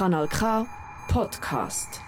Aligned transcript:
Kanal 0.00 0.28
K 0.28 0.66
Podcast. 1.08 2.00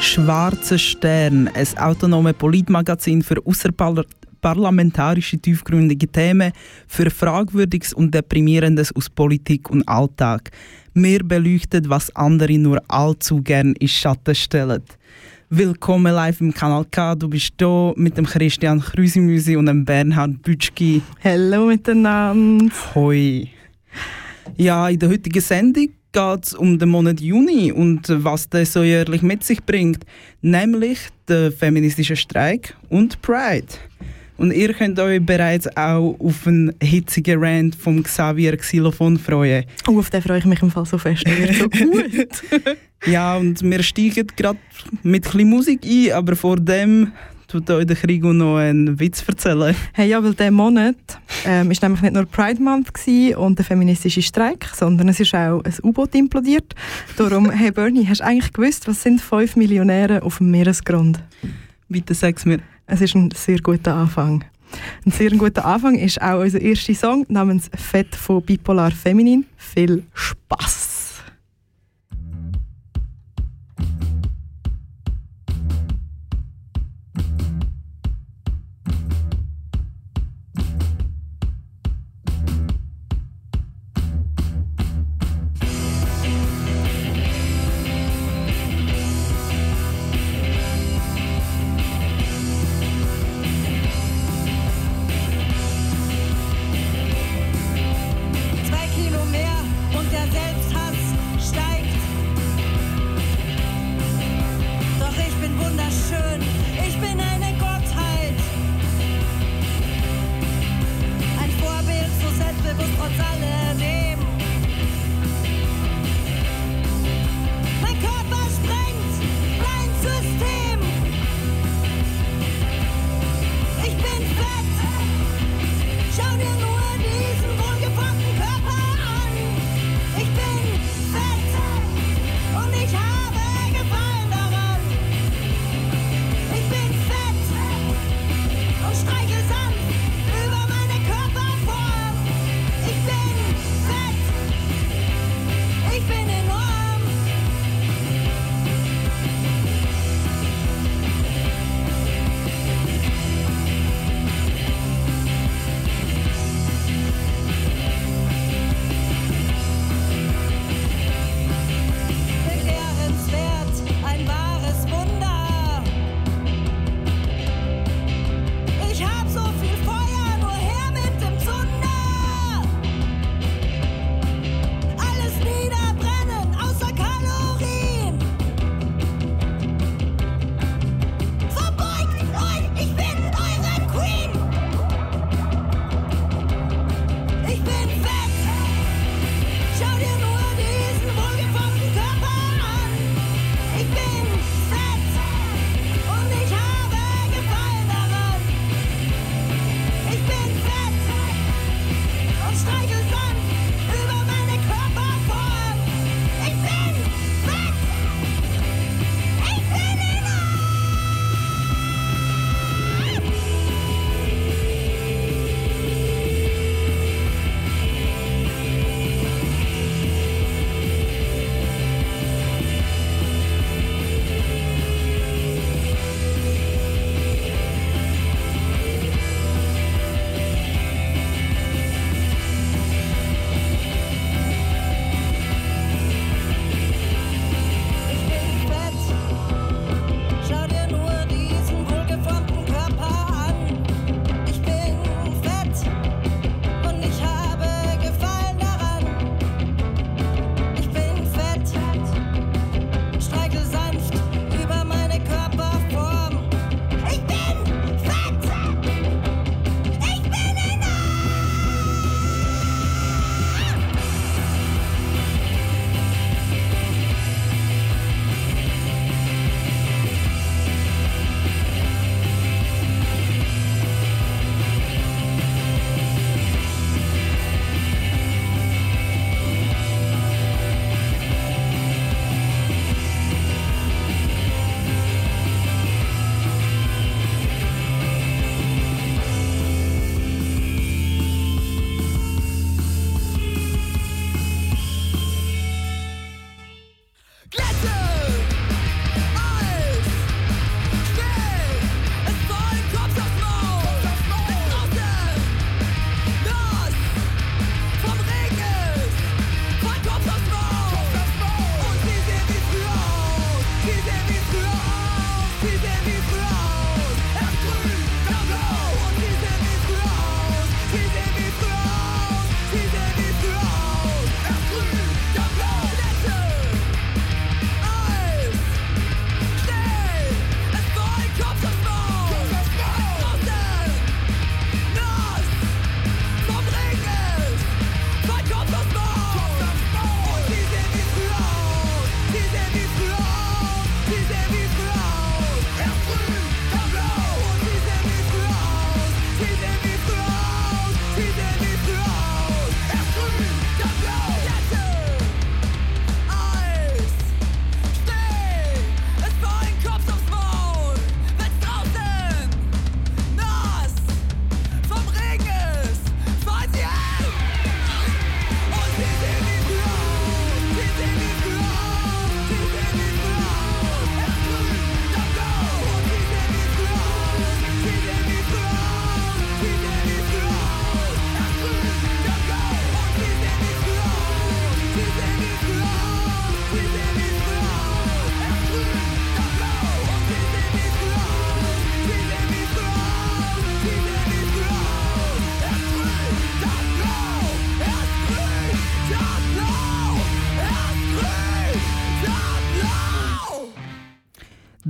Schwarzer 0.00 0.76
Stern, 0.76 1.46
ein 1.54 1.78
autonome 1.78 2.34
Politmagazin 2.34 3.22
für 3.22 3.40
außerparlamentarische 4.38 5.38
tiefgründige 5.38 6.08
Themen, 6.08 6.52
für 6.86 7.10
Fragwürdiges 7.10 7.92
und 7.92 8.14
Deprimierendes 8.14 8.94
aus 8.94 9.10
Politik 9.10 9.70
und 9.70 9.86
Alltag. 9.88 10.50
Wir 10.94 11.22
beleuchten, 11.24 11.88
was 11.88 12.14
andere 12.16 12.58
nur 12.58 12.82
allzu 12.88 13.42
gern 13.42 13.74
in 13.74 13.88
Schatten 13.88 14.34
stellen. 14.34 14.82
Willkommen 15.50 16.12
live 16.12 16.40
im 16.40 16.52
Kanal 16.52 16.84
K. 16.90 17.14
Du 17.14 17.28
bist 17.28 17.54
hier 17.58 17.94
mit 17.96 18.16
dem 18.16 18.26
Christian 18.26 18.80
Krüsimüsi 18.80 19.56
und 19.56 19.66
dem 19.66 19.84
Bernhard 19.84 20.42
Bütschki. 20.42 21.00
Hallo 21.24 21.66
miteinander. 21.66 22.70
Hoi. 22.94 23.48
Ja, 24.56 24.88
in 24.88 24.98
der 24.98 25.08
heutigen 25.08 25.40
Sendung 25.40 25.88
geht 26.12 26.44
es 26.44 26.54
um 26.54 26.78
den 26.78 26.88
Monat 26.90 27.20
Juni 27.20 27.72
und 27.72 28.08
was 28.08 28.48
der 28.48 28.66
so 28.66 28.82
jährlich 28.82 29.22
mit 29.22 29.44
sich 29.44 29.62
bringt, 29.64 30.04
nämlich 30.42 30.98
den 31.28 31.52
feministischen 31.52 32.16
Streik 32.16 32.76
und 32.90 33.22
Pride. 33.22 33.68
Und 34.38 34.52
ihr 34.52 34.72
könnt 34.72 34.98
euch 35.00 35.20
bereits 35.20 35.66
auch 35.76 36.16
auf 36.20 36.46
einen 36.46 36.72
hitzigen 36.80 37.42
Rant 37.42 37.74
vom 37.74 38.02
Xavier 38.04 38.56
Xylophon 38.56 39.18
freuen. 39.18 39.64
Oh, 39.88 39.98
auf 39.98 40.10
den 40.10 40.22
freue 40.22 40.38
ich 40.38 40.44
mich 40.44 40.62
im 40.62 40.70
Fall 40.70 40.86
so 40.86 40.96
fest. 40.96 41.26
Der 41.26 41.52
so 41.52 41.68
gut. 41.68 42.42
ja, 43.04 43.36
und 43.36 43.60
wir 43.62 43.82
steigen 43.82 44.28
gerade 44.36 44.60
mit 45.02 45.26
ein 45.26 45.32
bisschen 45.32 45.50
Musik 45.50 45.80
ein, 45.84 46.12
aber 46.12 46.36
vor 46.36 46.56
dem 46.56 47.10
tut 47.48 47.68
euch 47.68 47.86
der 47.86 47.96
Krigo 47.96 48.32
noch 48.32 48.58
einen 48.58 49.00
Witz 49.00 49.24
erzählen. 49.26 49.74
Hey, 49.92 50.08
ja, 50.08 50.22
weil 50.22 50.34
dieser 50.34 50.52
Monat 50.52 50.96
ähm, 51.44 51.72
ist 51.72 51.82
nämlich 51.82 52.02
nicht 52.02 52.14
nur 52.14 52.26
Pride 52.26 52.62
Month 52.62 52.92
und 53.36 53.58
der 53.58 53.64
feministische 53.64 54.22
Streik, 54.22 54.70
sondern 54.72 55.08
es 55.08 55.18
ist 55.18 55.34
auch 55.34 55.64
ein 55.64 55.74
U-Boot 55.82 56.14
implodiert. 56.14 56.76
Darum, 57.16 57.50
hey 57.50 57.72
Bernie, 57.72 58.06
hast 58.06 58.20
du 58.20 58.24
eigentlich 58.24 58.52
gewusst, 58.52 58.86
was 58.86 59.02
sind 59.02 59.20
fünf 59.20 59.56
Millionäre 59.56 60.22
auf 60.22 60.38
dem 60.38 60.52
Meeresgrund? 60.52 61.18
Bitte 61.88 62.14
sag's 62.14 62.44
mir. 62.44 62.60
Es 62.90 63.02
ist 63.02 63.14
ein 63.14 63.30
sehr 63.32 63.58
guter 63.58 63.94
Anfang. 63.94 64.44
Ein 65.04 65.12
sehr 65.12 65.30
guter 65.30 65.64
Anfang 65.66 65.94
ist 65.96 66.20
auch 66.22 66.40
unser 66.40 66.60
erster 66.60 66.94
Song 66.94 67.26
namens 67.28 67.70
Fett 67.76 68.14
von 68.16 68.42
Bipolar 68.42 68.90
Feminin. 68.90 69.44
Viel 69.58 70.04
Spaß! 70.14 70.87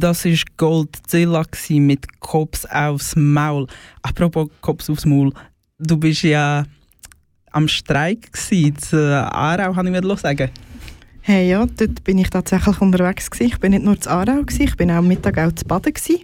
Das 0.00 0.24
war 0.24 0.32
Goldzilla 0.56 1.44
mit 1.70 2.20
Kops 2.20 2.64
aufs 2.66 3.16
Maul. 3.16 3.66
Apropos 4.02 4.48
Kops 4.60 4.88
aufs 4.88 5.04
Maul, 5.04 5.32
du 5.78 5.96
bist 5.96 6.22
ja 6.22 6.64
am 7.50 7.66
Streik 7.66 8.30
in 8.50 8.76
Aarau, 8.92 9.72
kann 9.72 9.86
ich 9.86 9.92
mir 9.92 10.16
sagen. 10.16 10.50
Hey, 11.20 11.50
ja, 11.50 11.66
dort 11.66 12.04
bin 12.04 12.18
ich 12.18 12.30
tatsächlich 12.30 12.80
unterwegs 12.80 13.28
gewesen. 13.28 13.52
Ich 13.52 13.58
bin 13.58 13.72
nicht 13.72 13.84
nur 13.84 14.00
zu 14.00 14.08
Aarau 14.08 14.44
gewesen, 14.44 14.62
ich 14.62 14.76
bin 14.76 14.88
auch 14.92 14.98
am 14.98 15.08
Mittag 15.08 15.36
auch 15.36 15.50
zu 15.50 15.64
Baden 15.64 15.92
gewesen. 15.92 16.22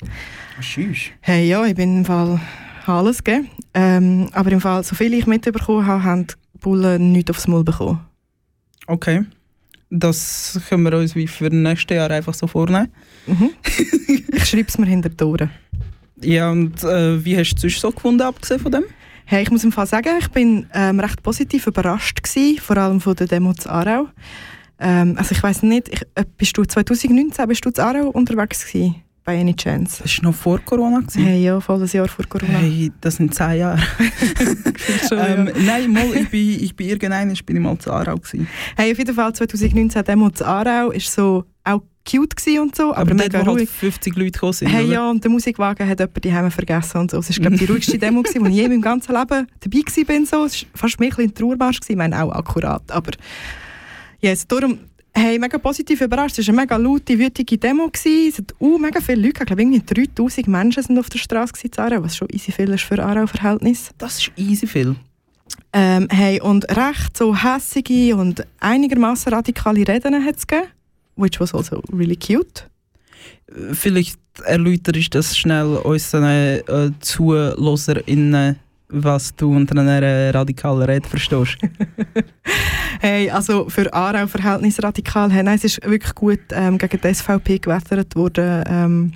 Schüss. 0.60 1.10
Hey, 1.20 1.48
ja, 1.48 1.64
ich 1.64 1.74
bin 1.74 1.98
im 1.98 2.04
Fall 2.04 2.40
alles 2.86 3.24
gegeben. 3.24 3.50
Ähm, 3.74 4.28
aber 4.34 4.52
im 4.52 4.60
Fall, 4.60 4.84
so 4.84 4.94
viel 4.94 5.12
ich 5.14 5.26
mitbekommen 5.26 5.84
habe, 5.84 6.04
haben 6.04 6.28
die 6.28 6.58
Bullen 6.60 7.10
nichts 7.10 7.32
aufs 7.32 7.48
Maul 7.48 7.64
bekommen. 7.64 8.06
Okay. 8.86 9.24
Das 9.96 10.60
können 10.68 10.82
wir 10.82 10.98
uns 10.98 11.14
wie 11.14 11.28
für 11.28 11.50
nächstes 11.50 11.96
Jahr 11.96 12.10
einfach 12.10 12.34
so 12.34 12.48
vornehmen. 12.48 12.88
Mhm. 13.26 13.50
ich 14.32 14.44
schreibe 14.44 14.68
es 14.68 14.76
mir 14.76 14.86
hinter 14.86 15.08
die 15.08 15.22
Ohren. 15.24 15.50
Ja, 16.20 16.50
und 16.50 16.82
äh, 16.82 17.24
wie 17.24 17.36
hast 17.38 17.54
du 17.54 17.54
es 17.54 17.60
sonst 17.60 17.80
so 17.80 17.90
gefunden, 17.92 18.22
abgesehen 18.22 18.60
von 18.60 18.72
dem? 18.72 18.84
Hey, 19.26 19.42
ich 19.42 19.50
muss 19.50 19.62
im 19.62 19.72
Fall 19.72 19.86
sagen, 19.86 20.10
ich 20.18 20.28
bin 20.28 20.66
ähm, 20.74 20.98
recht 21.00 21.22
positiv 21.22 21.66
überrascht 21.66 22.22
gewesen, 22.22 22.58
vor 22.58 22.76
allem 22.76 23.00
von 23.00 23.14
der 23.14 23.28
Demo 23.28 23.54
zu 23.54 23.70
Aarau. 23.70 24.08
Ähm, 24.80 25.14
also 25.16 25.32
ich 25.32 25.42
weiß 25.42 25.62
nicht, 25.62 25.88
ich, 25.88 26.02
äh, 26.14 26.24
bist 26.36 26.56
du 26.58 26.64
2019 26.64 27.46
bist 27.46 27.64
du 27.64 27.70
zu 27.70 27.82
Aarau 27.82 28.08
unterwegs 28.08 28.66
gewesen? 28.66 28.96
By 29.24 29.32
any 29.40 29.54
chance? 29.54 30.02
Das 30.02 30.18
war 30.18 30.30
noch 30.30 30.36
vor 30.36 30.58
Corona? 30.60 31.00
Gewesen? 31.00 31.24
Hey, 31.24 31.42
ja, 31.44 31.58
voll 31.58 31.80
ein 31.82 31.88
Jahr 31.88 32.08
vor 32.08 32.26
Corona. 32.26 32.58
Hey, 32.58 32.92
das 33.00 33.16
sind 33.16 33.34
zehn 33.34 33.58
Jahre. 33.58 33.78
schon, 35.08 35.18
ähm, 35.18 35.46
ja. 35.46 35.52
Nein, 35.64 35.92
mal, 35.92 36.14
ich 36.14 36.28
bin, 36.28 36.62
ich 36.62 36.76
bin 36.76 36.88
irgendein, 36.88 37.30
ich 37.30 37.44
bin 37.44 37.62
mal 37.62 37.78
zu 37.78 37.90
Aarau. 37.90 38.16
Gewesen. 38.16 38.46
Hey, 38.76 38.92
auf 38.92 38.98
jeden 38.98 39.14
Fall 39.14 39.32
2019 39.32 40.04
Demo 40.04 40.28
zu 40.28 40.46
Aarau 40.46 40.90
ist 40.90 41.10
so 41.10 41.44
auch 41.64 41.82
cute 42.06 42.34
und 42.60 42.76
so, 42.76 42.92
aber, 42.92 43.00
aber 43.00 43.14
mega 43.14 43.38
dort, 43.38 43.46
wo 43.46 43.50
ruhig. 43.52 43.70
Halt 43.70 43.92
50 43.94 44.16
Leute 44.16 44.32
gekommen 44.32 44.52
sind, 44.52 44.68
Hey, 44.68 44.84
oder? 44.84 44.92
ja, 44.92 45.10
und 45.10 45.24
der 45.24 45.30
Musikwagen 45.30 45.88
hat 45.88 46.00
jemand 46.00 46.22
die 46.24 46.32
Heime 46.32 46.50
vergessen 46.50 46.98
und 46.98 47.10
so. 47.10 47.18
Es 47.18 47.30
war, 47.30 47.36
glaube 47.36 47.56
die 47.56 47.64
ruhigste 47.72 47.98
Demo, 47.98 48.22
die 48.22 48.28
ich 48.28 48.54
je 48.54 48.64
in 48.64 48.70
meinem 48.72 48.82
ganzen 48.82 49.12
Leben 49.14 49.46
dabei 49.60 49.78
war. 49.78 50.26
So. 50.26 50.44
Es 50.44 50.62
war 50.62 50.68
fast 50.74 51.00
mehr 51.00 51.18
ein 51.18 51.34
Trauermarsch, 51.34 51.80
ich 51.88 51.96
meine 51.96 52.22
auch 52.22 52.30
akkurat, 52.32 52.82
aber 52.90 53.12
yes, 54.20 54.46
darum 54.46 54.80
Hey, 55.16 55.38
mega 55.38 55.58
positiv 55.58 56.00
überrascht. 56.00 56.38
Es 56.38 56.48
war 56.48 56.54
eine 56.54 56.62
mega 56.62 56.76
laute, 56.76 57.16
wütige 57.16 57.56
Demo. 57.56 57.88
Es 57.92 58.38
hat 58.38 58.52
uh, 58.60 58.78
mega 58.78 59.00
viele 59.00 59.22
Leute, 59.22 59.42
ich 59.42 59.46
glaube 59.46 59.62
irgendwie 59.62 59.80
3000 59.80 60.48
Menschen 60.48 60.82
sind 60.82 60.98
auf 60.98 61.08
der 61.08 61.18
Straße 61.18 61.52
in 61.62 61.70
Aarau, 61.78 62.02
was 62.02 62.16
schon 62.16 62.28
easy 62.32 62.50
viel 62.50 62.70
ist 62.70 62.82
für 62.82 63.00
Aarau-Verhältnis. 63.00 63.90
Das 63.96 64.18
ist 64.18 64.32
easy 64.36 64.66
viel. 64.66 64.96
Ähm, 65.72 66.08
hey, 66.10 66.40
und 66.40 66.68
recht 66.76 67.16
so 67.16 67.34
hässige 67.36 68.16
und 68.16 68.44
einigermaßen 68.58 69.32
radikale 69.32 69.86
Reden 69.86 70.24
hat 70.24 70.36
es 70.36 70.46
gegeben, 70.46 70.68
which 71.16 71.38
was 71.38 71.54
also 71.54 71.80
really 71.92 72.16
cute. 72.16 72.68
Vielleicht 73.72 74.18
erläuterst 74.44 75.14
du 75.14 75.18
das 75.18 75.38
schnell 75.38 75.76
unseren 75.76 76.24
äh, 76.24 76.90
ZuhörerInnen, 76.98 78.56
was 78.88 79.34
du 79.34 79.54
unter 79.54 79.80
einer 79.80 80.34
radikalen 80.34 80.82
Rede 80.82 81.08
verstehst. 81.08 81.56
hey, 83.00 83.30
also 83.30 83.68
für 83.68 83.92
Aarau 83.92 84.26
Verhältnis 84.26 84.82
radikal, 84.82 85.30
hey, 85.30 85.42
nein, 85.42 85.56
es 85.56 85.64
ist 85.64 85.84
wirklich 85.84 86.14
gut 86.14 86.40
ähm, 86.50 86.78
gegen 86.78 87.00
die 87.00 87.14
SVP 87.14 87.58
gewettert 87.58 88.14
worden. 88.14 88.64
Ähm, 88.66 89.12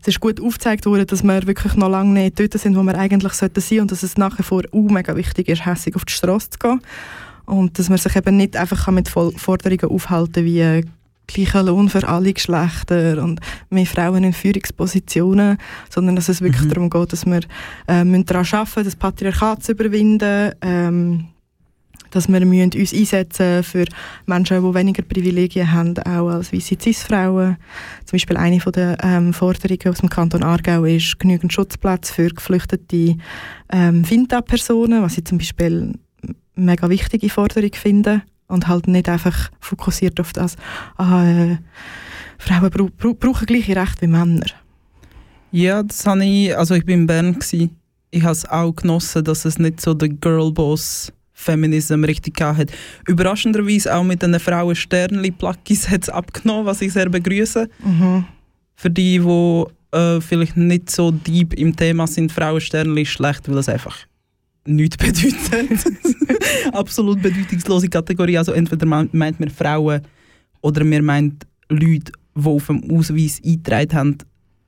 es 0.00 0.08
ist 0.08 0.20
gut 0.20 0.40
aufgezeigt 0.40 0.86
worden, 0.86 1.06
dass 1.06 1.22
wir 1.22 1.46
wirklich 1.46 1.74
noch 1.74 1.88
lange 1.88 2.12
nicht 2.12 2.38
dort 2.38 2.52
sind, 2.54 2.76
wo 2.76 2.82
wir 2.82 2.98
eigentlich 2.98 3.32
sollten 3.32 3.80
und 3.80 3.90
dass 3.90 4.02
es 4.02 4.16
nach 4.16 4.38
wie 4.38 4.42
vor 4.42 4.62
auch 4.72 4.90
mega 4.90 5.16
wichtig 5.16 5.48
ist, 5.48 5.64
hässlich 5.64 5.96
auf 5.96 6.04
die 6.04 6.12
Straße 6.12 6.50
zu 6.50 6.58
gehen. 6.58 6.80
Und 7.46 7.78
dass 7.78 7.88
man 7.88 7.98
sich 7.98 8.16
eben 8.16 8.36
nicht 8.36 8.56
einfach 8.56 8.88
mit 8.88 9.08
Forderungen 9.08 9.90
aufhalten 9.90 10.44
wie 10.44 10.60
äh, 10.60 10.82
gleicher 11.26 11.62
Lohn 11.62 11.88
für 11.88 12.06
alle 12.06 12.32
Geschlechter 12.32 13.22
und 13.22 13.40
mehr 13.70 13.86
Frauen 13.86 14.24
in 14.24 14.32
Führungspositionen, 14.32 15.58
sondern 15.90 16.16
dass 16.16 16.28
es 16.28 16.40
wirklich 16.40 16.64
mhm. 16.64 16.68
darum 16.68 16.90
geht, 16.90 17.12
dass 17.12 17.26
wir 17.26 17.40
äh, 17.86 18.22
daran 18.24 18.24
arbeiten 18.24 18.58
müssen, 18.58 18.84
das 18.84 18.96
Patriarchat 18.96 19.62
zu 19.62 19.72
überwinden, 19.72 20.52
ähm, 20.60 21.28
dass 22.10 22.28
wir 22.28 22.44
müssen 22.46 22.78
uns 22.78 22.94
einsetzen 22.94 23.64
für 23.64 23.84
Menschen, 24.26 24.62
die 24.62 24.74
weniger 24.74 25.02
Privilegien 25.02 25.72
haben, 25.72 25.98
auch 25.98 26.28
als 26.28 26.52
weiße 26.52 26.76
Cis-Frauen. 26.80 27.56
Zum 28.04 28.16
Beispiel 28.16 28.36
eine 28.36 28.60
von 28.60 28.72
der 28.72 28.96
ähm, 29.02 29.32
Forderungen 29.32 29.88
aus 29.88 29.98
dem 29.98 30.08
Kanton 30.08 30.44
Aargau 30.44 30.84
ist 30.84 31.18
genügend 31.18 31.52
Schutzplätze 31.52 32.14
für 32.14 32.28
geflüchtete 32.28 33.16
ähm, 33.72 34.04
Finta-Personen, 34.04 35.02
was 35.02 35.18
ich 35.18 35.24
zum 35.24 35.38
Beispiel 35.38 35.94
mega 36.54 36.88
wichtige 36.88 37.28
Forderung 37.28 37.72
finde 37.72 38.22
und 38.48 38.68
halt 38.68 38.88
nicht 38.88 39.08
einfach 39.08 39.50
fokussiert 39.60 40.20
auf 40.20 40.32
das, 40.32 40.56
ah, 40.96 41.24
äh, 41.24 41.58
Frauen 42.38 42.70
bra 42.70 42.86
bra 42.96 43.12
brauchen 43.18 43.46
gleiche 43.46 43.76
Rechte 43.76 44.02
wie 44.02 44.06
Männer. 44.06 44.46
Ja, 45.50 45.82
das 45.82 46.06
habe 46.06 46.24
ich, 46.24 46.56
also 46.56 46.74
ich 46.74 46.84
bin 46.84 47.00
in 47.00 47.06
Bern 47.06 47.34
gewesen. 47.34 47.76
Ich 48.10 48.22
habe 48.22 48.32
es 48.32 48.44
auch 48.48 48.74
genossen, 48.74 49.24
dass 49.24 49.44
es 49.44 49.58
nicht 49.58 49.80
so 49.80 49.94
der 49.94 50.08
Girlboss 50.08 51.12
Feminism 51.32 52.04
richtig 52.04 52.40
hat. 52.40 52.72
Überraschenderweise 53.06 53.94
auch 53.94 54.04
mit 54.04 54.22
den 54.22 54.38
Frauen 54.40 54.74
Sternli 54.74 55.30
Plackis 55.30 55.88
hat 55.90 56.04
es 56.04 56.08
abgenommen, 56.08 56.66
was 56.66 56.80
ich 56.80 56.92
sehr 56.92 57.08
begrüße. 57.08 57.68
Mhm. 57.84 58.24
Für 58.76 58.90
die, 58.90 59.18
die 59.18 59.64
äh, 59.96 60.20
vielleicht 60.20 60.56
nicht 60.56 60.90
so 60.90 61.10
deep 61.10 61.54
im 61.54 61.76
Thema 61.76 62.06
sind, 62.06 62.32
Frauen 62.32 62.60
Sternli 62.60 63.04
schlecht, 63.04 63.48
weil 63.48 63.58
es 63.58 63.68
einfach 63.68 63.98
nichts 64.66 64.96
bedeutet. 64.96 65.84
Absolut 66.72 67.22
bedeutungslose 67.22 67.88
Kategorie. 67.88 68.38
Also 68.38 68.52
entweder 68.52 68.86
meint 68.86 69.40
man 69.40 69.50
Frauen 69.50 70.02
oder 70.60 70.84
man 70.84 71.04
meint 71.04 71.46
Leute, 71.68 72.12
die 72.34 72.46
auf 72.46 72.66
dem 72.66 72.90
Ausweis 72.90 73.40
eingetragen 73.44 73.94
haben, 73.94 74.18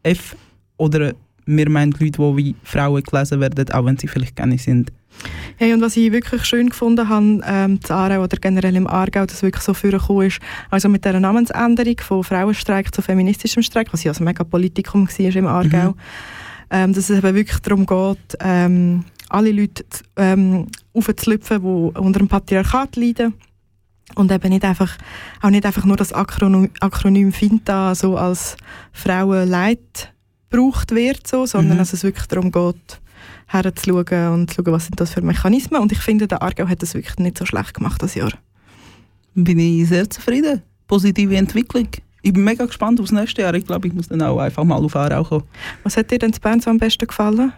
F. 0.02 0.36
Oder 0.76 1.14
wir 1.46 1.70
meinen 1.70 1.92
Leute, 1.92 2.10
die 2.10 2.36
wie 2.36 2.54
Frauen 2.62 3.02
gelesen 3.02 3.40
werden, 3.40 3.70
auch 3.72 3.84
wenn 3.84 3.96
sie 3.96 4.08
vielleicht 4.08 4.36
keine 4.36 4.58
sind. 4.58 4.92
Hey, 5.56 5.72
und 5.72 5.80
was 5.80 5.96
ich 5.96 6.12
wirklich 6.12 6.44
schön 6.44 6.68
gefunden 6.68 7.08
habe, 7.08 7.40
ähm, 7.46 7.80
in 7.82 7.90
Aarau 7.90 8.24
oder 8.24 8.36
generell 8.36 8.76
im 8.76 8.86
Aargau, 8.86 9.24
dass 9.24 9.42
wirklich 9.42 9.62
so 9.62 9.72
vorgekommen 9.72 10.26
ist, 10.26 10.40
also 10.70 10.88
mit 10.88 11.04
dieser 11.04 11.18
Namensänderung 11.18 11.96
von 12.00 12.24
Frauenstreik 12.24 12.94
zu 12.94 13.00
feministischem 13.00 13.62
Streik, 13.62 13.92
was 13.92 14.04
ja 14.04 14.10
also 14.10 14.22
mega 14.22 14.44
Politikum 14.44 15.08
war 15.08 15.36
im 15.36 15.46
Aargau, 15.46 15.92
mhm. 15.92 15.96
ähm, 16.70 16.92
dass 16.92 17.08
es 17.08 17.18
eben 17.18 17.34
wirklich 17.34 17.58
darum 17.60 17.86
geht, 17.86 18.36
ähm, 18.40 19.04
alle 19.28 19.52
Leute 19.52 19.85
ähm, 20.16 20.66
aufzulüpfen, 20.95 21.62
die 21.62 21.99
unter 21.99 22.18
dem 22.18 22.28
Patriarchat 22.28 22.97
leiden 22.97 23.35
und 24.14 24.30
eben 24.30 24.49
nicht 24.49 24.64
einfach, 24.64 24.97
auch 25.42 25.50
nicht 25.50 25.66
einfach 25.66 25.85
nur 25.85 25.97
das 25.97 26.12
Akronym, 26.12 26.71
Akronym 26.80 27.33
FINTA 27.33 27.95
so 27.95 28.16
als 28.16 28.56
Frauenleid 28.92 30.12
gebraucht 30.49 30.92
wird, 30.92 31.26
so, 31.26 31.47
sondern 31.47 31.75
mhm. 31.76 31.78
dass 31.80 31.92
es 31.92 32.02
wirklich 32.02 32.26
darum 32.26 32.52
geht, 32.52 33.00
herzuschauen 33.47 34.33
und 34.33 34.50
zu 34.50 34.62
schauen, 34.62 34.73
was 34.73 34.87
sind 34.87 35.00
das 35.00 35.12
für 35.12 35.23
Mechanismen. 35.23 35.80
Und 35.80 35.92
ich 35.92 35.99
finde, 35.99 36.28
der 36.28 36.42
Argau 36.42 36.68
hat 36.68 36.83
das 36.83 36.95
wirklich 36.95 37.18
nicht 37.18 37.38
so 37.38 37.47
schlecht 37.47 37.75
gemacht 37.75 38.02
das 38.02 38.14
Jahr. 38.14 38.33
Bin 39.35 39.59
ich 39.59 39.88
sehr 39.88 40.09
zufrieden. 40.09 40.62
Positive 40.87 41.37
Entwicklung. 41.37 41.88
Ich 42.23 42.33
bin 42.33 42.45
mega 42.45 42.64
gespannt 42.64 43.00
aufs 43.00 43.12
nächste 43.12 43.42
Jahr. 43.42 43.54
Ich 43.54 43.66
glaube, 43.66 43.87
ich 43.88 43.95
muss 43.95 44.09
dann 44.09 44.23
auch 44.23 44.38
einfach 44.38 44.64
mal 44.64 44.76
auf 44.76 44.97
Aarau 44.97 45.25
kommen. 45.25 45.45
Was 45.83 45.97
hat 45.97 46.11
dir 46.11 46.18
denn 46.18 46.33
zu 46.33 46.40
Bern 46.40 46.61
so 46.61 46.71
am 46.71 46.78
besten 46.78 47.06
gefallen? 47.06 47.52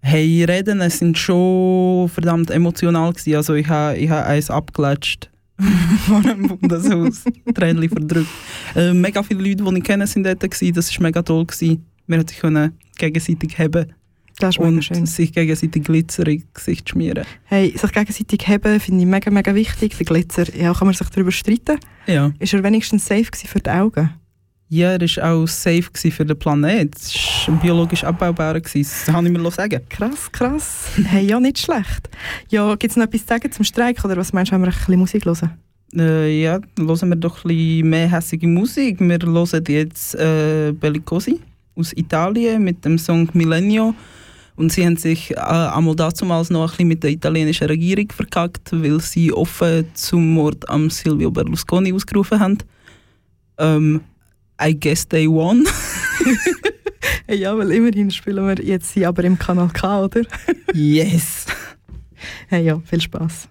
Hey, 0.00 0.44
Reden 0.44 0.80
es 0.80 0.98
sind 0.98 1.18
schon 1.18 2.08
verdammt 2.08 2.50
emotional 2.50 3.12
gewesen. 3.12 3.34
Also 3.34 3.54
ich 3.54 3.68
habe 3.68 3.96
ich 3.96 4.08
ha 4.08 4.22
eins 4.22 4.50
abgelatscht 4.50 5.30
von 6.06 6.24
einem 6.24 6.48
Bundeshaus. 6.48 7.24
Tränchen 7.54 7.88
verdrückt. 7.88 8.28
Äh, 8.74 8.92
mega 8.92 9.22
viele 9.22 9.42
Leute, 9.42 9.64
die 9.64 9.78
ich 9.78 9.84
kenne, 9.84 10.06
sind 10.06 10.24
dort 10.24 10.40
gewesen. 10.40 10.72
Das 10.72 10.94
war 10.96 11.02
mega 11.02 11.22
toll. 11.22 11.44
Gewesen. 11.44 11.84
Wir 12.06 12.24
konnten 12.40 12.72
gegenseitig 12.96 13.58
haben. 13.58 13.92
Das 14.38 14.54
ist 14.54 14.60
und 14.60 14.84
schön. 14.84 15.04
sich 15.04 15.32
gegenseitig 15.32 15.82
Glitzer 15.82 16.26
ins 16.28 16.44
Gesicht 16.54 16.88
schmieren. 16.88 17.24
Hey, 17.44 17.76
sich 17.76 17.92
gegenseitig 17.92 18.46
haben 18.46 18.78
finde 18.78 19.00
ich 19.02 19.06
mega, 19.06 19.30
mega 19.30 19.52
wichtig. 19.54 19.96
Der 19.96 20.06
Glitzer, 20.06 20.54
ja, 20.56 20.72
kann 20.72 20.86
man 20.86 20.94
sich 20.94 21.08
darüber 21.08 21.32
streiten. 21.32 21.78
Ja. 22.06 22.32
Ist 22.38 22.54
er 22.54 22.62
wenigstens 22.62 23.04
safe 23.04 23.26
für 23.34 23.58
die 23.58 23.70
Augen? 23.70 24.10
Ja, 24.70 24.92
er 24.92 25.00
war 25.00 25.32
auch 25.32 25.48
safe 25.48 25.88
für 25.92 26.26
den 26.26 26.38
Planeten. 26.38 26.90
Es 26.94 27.48
war 27.48 27.56
biologisch 27.56 28.04
abbaubar. 28.04 28.60
Das 28.60 29.04
kann 29.06 29.24
ich 29.24 29.32
mir 29.32 29.50
sagen. 29.50 29.80
Krass, 29.88 30.30
krass. 30.30 30.90
Hey, 31.04 31.26
ja, 31.26 31.40
nicht 31.40 31.58
schlecht. 31.58 32.10
Ja, 32.50 32.74
gibt 32.74 32.90
es 32.90 32.96
noch 32.96 33.04
etwas 33.04 33.22
zu 33.22 33.28
sagen 33.28 33.50
zum 33.50 33.64
Streik 33.64 34.04
oder 34.04 34.16
was 34.18 34.34
meinst 34.34 34.52
du, 34.52 34.56
wenn 34.56 34.62
wir 34.62 34.68
ein 34.68 34.74
bisschen 34.74 34.98
Musik 34.98 35.24
hören? 35.24 35.52
Äh, 35.96 36.42
ja, 36.42 36.60
hören 36.78 37.08
wir 37.08 37.16
doch 37.16 37.44
ein 37.44 37.48
bisschen 37.48 37.88
mehr 37.88 38.10
hässige 38.10 38.46
Musik. 38.46 39.00
Wir 39.00 39.18
hören 39.18 39.64
jetzt 39.68 40.14
äh, 40.16 40.72
Bellicosi 40.72 41.40
aus 41.74 41.94
Italien 41.94 42.62
mit 42.62 42.84
dem 42.84 42.98
Song 42.98 43.26
Millennio. 43.32 43.94
Und 44.56 44.72
sie 44.72 44.84
haben 44.84 44.96
sich 44.96 45.30
äh, 45.30 45.36
einmal 45.36 45.96
dazumals 45.96 46.50
noch 46.50 46.64
ein 46.64 46.68
bisschen 46.70 46.88
mit 46.88 47.02
der 47.04 47.10
italienischen 47.12 47.68
Regierung 47.68 48.10
verkackt, 48.10 48.70
weil 48.72 49.00
sie 49.00 49.32
offen 49.32 49.86
zum 49.94 50.34
Mord 50.34 50.68
am 50.68 50.90
Silvio 50.90 51.30
Berlusconi 51.30 51.92
ausgerufen 51.92 52.38
haben. 52.38 52.58
Ähm, 53.56 54.00
I 54.60 54.72
guess 54.72 55.06
they 55.06 55.28
won. 55.28 55.66
ja, 57.28 57.56
weil 57.56 57.70
immerhin 57.72 58.10
spielen 58.10 58.46
wir 58.46 58.64
jetzt 58.64 58.92
sie 58.92 59.06
aber 59.06 59.24
im 59.24 59.38
Kanal 59.38 59.68
K, 59.68 60.04
oder? 60.04 60.22
yes. 60.72 61.46
Hey, 62.48 62.64
ja, 62.64 62.80
viel 62.80 63.00
Spaß. 63.00 63.48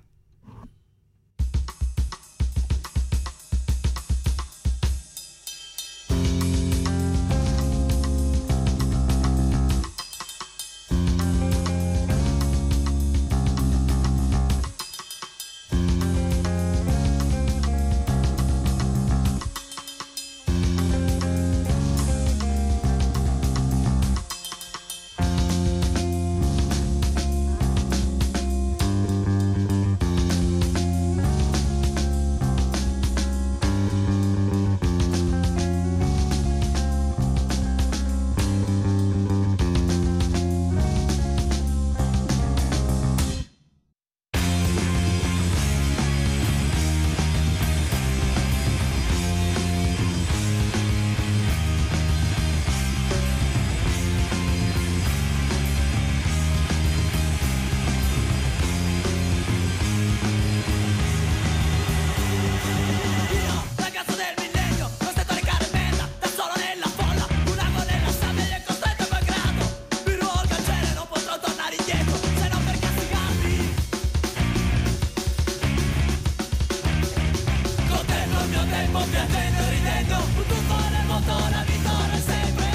piangendo 79.10 79.62
e 79.62 79.70
ridendo 79.70 80.16
Un 80.16 80.46
tuffo 80.48 80.90
nel 80.90 81.06
mondo, 81.06 81.34
la 81.50 81.64
vittoria 81.66 82.14
è 82.14 82.20
sempre 82.20 82.70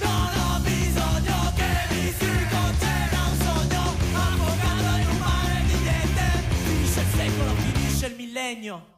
Non 0.00 0.30
ho 0.38 0.60
bisogno 0.60 1.52
che 1.54 1.70
mi 1.90 2.14
si 2.18 2.30
conceda 2.48 3.18
un 3.30 3.36
sogno 3.44 3.82
Avvocato 4.14 4.96
in 5.02 5.08
un 5.08 5.18
mare 5.18 5.62
di 5.66 5.76
niente 5.78 6.24
Finisce 6.64 7.00
il 7.00 7.06
secolo, 7.14 7.54
finisce 7.54 8.06
il 8.06 8.14
millennio 8.16 8.95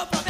up 0.00 0.29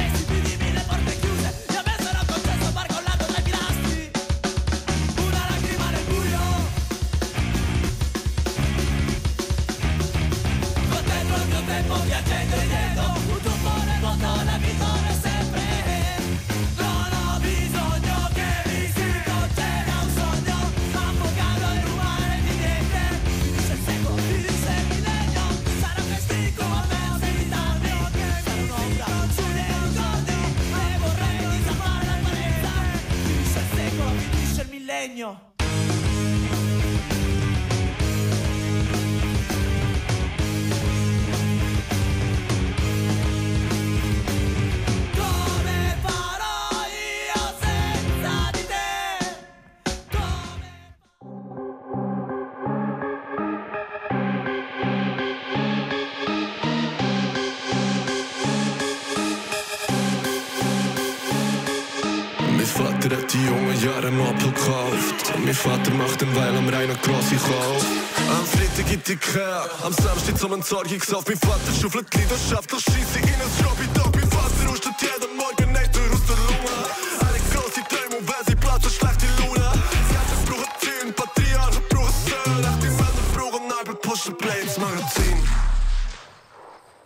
Mein 35.21 35.50
ich 67.33 67.43
auf. 67.43 67.85
Am 68.31 68.47
Freitag 68.47 68.93
in 68.93 69.03
die 69.03 69.17
Kerl, 69.17 69.71
am 69.83 69.93
Samstag 69.93 70.39
zum 70.39 70.53
Entsorgung 70.53 71.01
auf. 71.13 71.27
Mein 71.27 71.39
Vater 71.39 71.73
schaufelt 71.81 72.07
die 72.13 72.19
Leidenschaft, 72.19 72.73
das 72.73 72.83
schieße 72.83 73.19
ich 73.19 73.27
in 73.27 73.35
ein 73.35 73.53
Job. 73.61 73.77
Ich 73.83 73.93
darf 73.93 74.11
mein 74.15 74.33
Wasser 74.33 74.69
rustet 74.69 74.95
jeden 75.01 75.37
Morgen 75.37 75.73
Nächte 75.73 76.01
aus 76.13 76.23
der 76.27 76.37
Lunge. 76.37 76.77
Alle 77.21 77.41
große 77.53 77.83
Träume 77.89 78.17
und 78.19 78.29
wer 78.29 78.43
sie 78.47 78.57
platzt, 78.57 78.87
hat 78.87 78.93
schlechte 78.93 79.27
Laune. 79.39 79.71
Das 79.71 80.07
Ganze 80.15 80.35
braucht 80.47 80.81
Zügen, 80.81 81.15
Patriarchen 81.15 81.83
brauchen 81.89 82.15
Söhne. 82.27 82.79
Die 82.83 82.91
Männer 82.99 83.25
brauchen 83.35 83.69
Neibel, 83.69 83.95
Pushen, 83.97 84.37
Blades, 84.37 84.79
Magazin. 84.79 85.39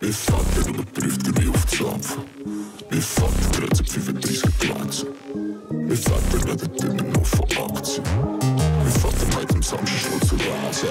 Ich 0.01 0.15
fand, 0.15 0.45
ich 0.59 0.67
überprüft, 0.67 1.41
wie 1.41 1.49
auf 1.49 1.65
die 1.65 1.75
Schlampfe. 1.75 2.17
Ich 2.91 3.05
fand, 3.05 3.81
ich 3.81 3.91
35 3.91 4.59
Platz. 4.59 5.05
Ich 5.89 5.99
fand, 6.01 6.33
ich 6.33 6.45
redet 6.45 6.83
immer 6.83 7.03
nur 7.03 7.25
von 7.25 7.75
Aktien. 7.75 8.44
Samstag 9.65 9.99
schon 9.99 10.21
zu 10.21 10.35
lesen. 10.35 10.89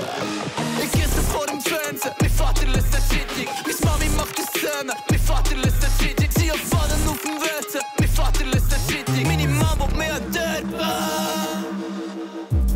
Ich 0.83 1.01
esse 1.01 1.23
vor 1.23 1.47
dem 1.47 1.61
Fernsehen, 1.61 2.13
mein 2.21 2.31
Vater 2.31 2.67
lässt 2.67 2.93
eine 2.93 3.07
Zeitung. 3.07 3.55
Meine 3.65 3.79
Mami 3.85 4.09
macht 4.17 4.37
die 4.37 4.43
Szene, 4.43 4.93
mein 5.09 5.19
Vater 5.21 5.55
lässt 5.57 5.85
eine 5.85 5.97
Zeitung. 5.97 6.29
Sie 6.37 6.51
auf 6.51 6.59
Faden 6.59 7.09
auf 7.09 7.21
dem 7.23 7.37
WC, 7.41 7.79
mein 8.01 8.09
Vater 8.09 8.45
lässt 8.47 8.75
eine 8.75 9.05
Zeitung. 9.05 9.23
Meine 9.23 9.49
Mama 9.49 9.89
will 9.91 9.99
mir 9.99 10.21
derben. 10.33 10.73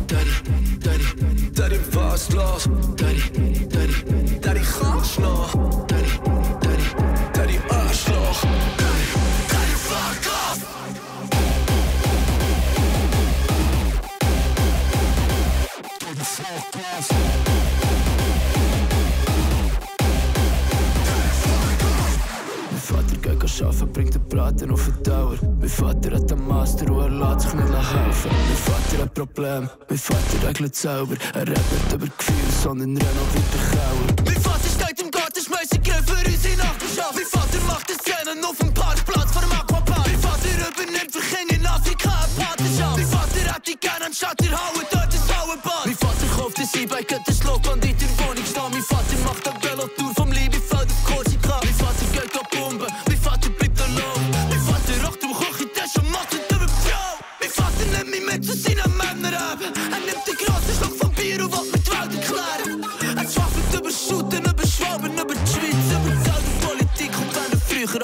Daddy, 0.07 0.31
Daddy, 0.79 1.51
Daddy, 1.51 1.79
was 1.91 2.31
los? 2.31 2.69
Arbeiten, 23.61 23.91
bringt 23.93 24.13
den 24.15 24.27
Braten 24.27 24.71
auf 24.71 24.85
den 24.85 25.03
Dauer. 25.03 25.35
Mein 25.59 25.69
Vater 25.69 26.11
hat 26.15 26.31
einen 26.31 26.47
Master 26.47 26.91
und 26.91 27.01
er 27.01 27.09
lässt 27.09 27.41
sich 27.41 27.53
nicht 27.53 27.67
helfen. 27.67 28.31
Mein 28.31 28.57
Vater 28.57 29.03
hat 29.03 29.13
Probleme, 29.13 29.69
mein 29.89 29.97
Vater 29.97 30.47
regelt 30.47 30.75
selber. 30.75 31.15
Er 31.33 31.41
redet 31.41 31.57
nicht 31.57 31.93
über 31.93 32.07
Gefühle, 32.17 32.51
sondern 32.63 32.97
renoviert 32.97 33.53
den 33.53 33.61
Keller. 33.71 34.25
Mein 34.25 34.41
Vater 34.41 34.69
steht 34.69 35.01
im 35.01 35.11
Garten, 35.11 35.41
schmeißt 35.43 35.73
die 35.73 35.81
Grill 35.81 36.03
für 36.03 36.17
unsere 36.25 36.57
Nachbarschaft. 36.57 37.15
Mein 37.15 37.25
Vater 37.25 37.59
macht 37.67 37.89
die 37.89 37.93
Szenen 37.93 38.43
auf 38.43 38.57
dem 38.57 38.73
Parkplatz 38.73 39.31
vor 39.31 39.41
dem 39.41 39.51
Aquapark. 39.51 40.07
Mein 40.07 40.19
Vater 40.19 40.49
übernimmt 40.69 41.11
für 41.11 41.23
Kinder 41.35 41.55
in 41.55 41.65
Afrika 41.65 42.09
eine 42.09 42.45
Patenschaft. 42.45 42.97
Mein 42.97 43.07
Vater 43.07 43.53
hätte 43.53 43.77
gerne 43.77 44.05
anstatt 44.05 44.41
ihr 44.41 44.51
Hauen 44.51 44.85
dort 44.91 45.11
ein 45.11 45.23
Hauenbad. 45.35 45.85
Mein 45.85 45.95
Vater 45.95 46.27
kauft 46.37 46.59
ein 46.59 46.69
E-Bike, 46.79 47.07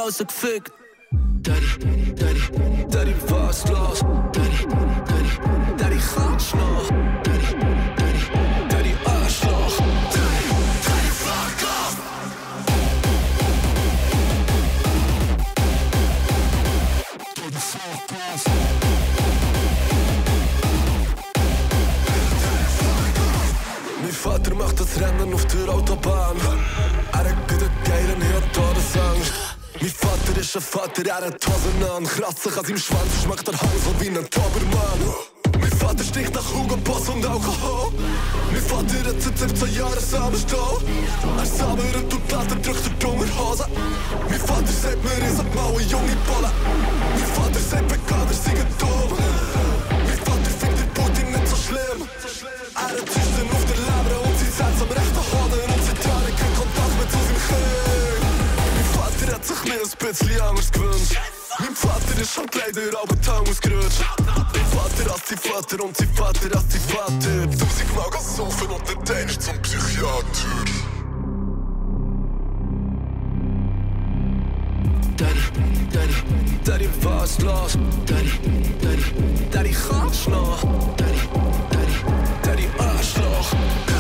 als 0.06 0.20
er 0.20 0.26
gefickt. 0.26 0.72
Daddy, 1.42 2.14
Daddy, 2.14 2.86
Daddy, 2.88 3.14
was 3.28 3.68
los? 3.68 3.95
Vater, 30.96 31.10
er 31.10 31.28
hat 31.28 31.46
Hosen 31.46 31.92
an. 31.92 32.06
Kratzt 32.06 32.44
sich 32.44 32.58
an 32.58 32.66
seinem 32.66 32.78
Schwanz, 32.78 33.24
schmeckt 33.24 33.48
der 33.48 33.54
Hals 33.54 33.84
wie 34.00 34.08
ein 34.08 34.14
Dobermann. 34.14 35.60
Mein 35.60 35.72
Vater 35.72 36.04
stinkt 36.04 36.34
nach 36.34 36.54
Hugo 36.54 36.78
Boss 36.78 37.10
und 37.10 37.26
Alkohol. 37.26 37.92
Mein 38.52 38.62
Vater 38.62 39.10
hat 39.10 39.22
seit 39.22 39.38
17 39.38 39.76
Jahren 39.76 40.00
Samenstall. 40.00 40.78
Er 41.38 41.46
sammelt 41.46 42.14
und 42.14 42.28
Platten 42.28 42.62
drückt 42.62 42.86
durch 42.86 42.98
die 42.98 43.06
Unterhose. 43.06 43.66
Mein 44.30 44.40
Vater 44.40 44.68
sagt 44.68 45.04
mir, 45.04 45.26
ihr 45.26 45.36
seid 45.36 45.56
mal 45.56 45.82
junge 45.82 46.16
Bolle. 46.28 46.52
Mein 47.14 47.44
Vater 47.44 47.60
sagt, 47.60 47.92
Veganer 47.92 48.34
sind 48.34 48.66
dumm. 48.80 49.25
Vater 59.76 60.08
hat 60.10 60.16
sich 60.16 60.28
mir 60.28 60.34
ein 60.34 60.36
bisschen 60.36 60.42
anders 60.42 60.72
gewünscht. 60.72 61.20
Mein 61.60 61.76
Vater 61.76 62.22
ist 62.22 62.38
halt 62.38 62.56
leider 62.56 63.00
aber 63.02 63.16
die 63.16 63.30
Hand 63.30 63.50
ausgerutscht. 63.50 64.06
Mein 64.20 64.66
Vater 64.66 65.14
als 65.14 65.28
sein 65.28 65.38
Vater 65.38 65.84
und 65.84 65.98
sein 65.98 66.10
Vater 66.14 66.56
als 66.56 66.72
sein 66.72 66.82
Vater. 66.82 67.58
Tausendmal 67.58 68.10
gesoffen 68.12 68.68
und 68.68 68.88
der 68.88 69.04
Teil 69.04 69.26
ist 69.26 69.42
zum 69.42 69.62
Psychiater. 69.62 70.24
Daddy, 75.18 75.40
Daddy, 75.92 76.14
Daddy, 76.64 76.90
was 77.02 77.40
los? 77.40 77.78
Daddy, 78.06 78.32
Daddy, 78.82 79.04
Daddy, 79.52 79.76
kannst 79.90 80.30
noch? 80.30 80.62
Daddy, 80.98 81.20
Daddy, 81.72 81.96
Daddy, 82.44 82.70
Arschloch. 82.78 83.95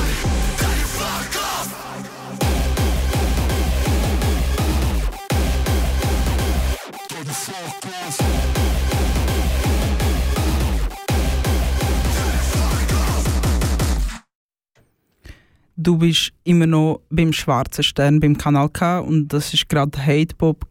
Du 15.77 15.97
bist 15.97 16.31
immer 16.43 16.65
noch 16.65 17.01
beim 17.09 17.31
Schwarzen 17.31 17.83
Stern 17.83 18.19
beim 18.19 18.37
Kanal 18.37 18.69
K 18.69 18.99
und 18.99 19.27
das 19.27 19.53
ist 19.53 19.69
gerade 19.69 19.97
Hatepop 19.97 20.65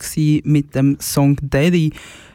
mit 0.45 0.75
dem 0.75 0.99
Song 1.01 1.37
Daddy. 1.43 1.93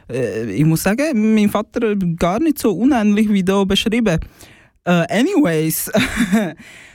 Äh, 0.08 0.50
ich 0.52 0.64
muss 0.64 0.82
sagen, 0.82 1.34
mein 1.34 1.48
Vater 1.48 1.94
gar 2.16 2.40
nicht 2.40 2.58
so 2.58 2.72
unähnlich 2.72 3.28
wie 3.28 3.44
da 3.44 3.64
beschrieben. 3.64 4.18
Äh, 4.84 5.06
anyways, 5.10 5.90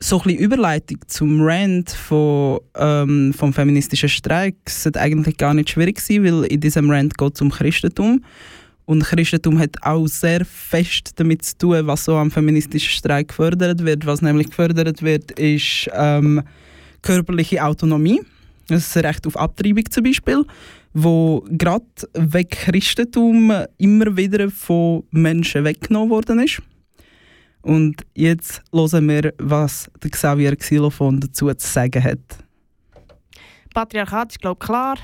so 0.00 0.22
ein 0.22 0.30
Überleitung 0.30 0.98
zum 1.08 1.40
Rant 1.40 1.90
von, 1.90 2.60
ähm, 2.76 3.34
vom 3.34 3.52
feministischen 3.52 4.08
Streik. 4.08 4.56
Sollte 4.68 5.00
eigentlich 5.00 5.36
gar 5.36 5.54
nicht 5.54 5.70
schwierig 5.70 6.00
sein, 6.00 6.24
weil 6.24 6.44
in 6.44 6.60
diesem 6.60 6.90
Rant 6.90 7.18
geht 7.18 7.34
es 7.34 7.40
um 7.40 7.50
Christentum. 7.50 8.22
Und 8.84 9.04
Christentum 9.04 9.58
hat 9.58 9.76
auch 9.82 10.06
sehr 10.06 10.44
fest 10.44 11.10
damit 11.16 11.44
zu 11.44 11.58
tun, 11.58 11.86
was 11.86 12.04
so 12.04 12.16
am 12.16 12.30
feministischen 12.30 12.90
Streik 12.90 13.28
gefördert 13.28 13.84
wird. 13.84 14.06
Was 14.06 14.22
nämlich 14.22 14.48
gefördert 14.48 15.02
wird, 15.02 15.32
ist 15.32 15.90
ähm, 15.92 16.42
körperliche 17.02 17.64
Autonomie. 17.64 18.20
Das 18.68 18.96
Recht 18.96 19.26
auf 19.26 19.36
Abtreibung 19.36 19.90
zum 19.90 20.04
Beispiel, 20.04 20.44
wo 20.94 21.44
gerade 21.50 21.84
wegen 22.14 22.48
Christentum 22.50 23.52
immer 23.78 24.16
wieder 24.16 24.50
von 24.50 25.04
Menschen 25.10 25.64
weggenommen 25.64 26.10
worden 26.10 26.40
ist. 26.40 26.62
Und 27.62 28.06
jetzt 28.14 28.62
hören 28.72 29.08
wir, 29.08 29.34
was 29.38 29.90
der 30.02 30.10
Xavier 30.10 30.56
Xylophon 30.56 31.20
dazu 31.20 31.52
zu 31.54 31.66
sagen 31.66 32.02
hat. 32.02 32.18
Patriarchat 33.74 34.32
ist, 34.32 34.40
glaube 34.40 34.58
ich, 34.60 34.66
klar. 34.66 34.96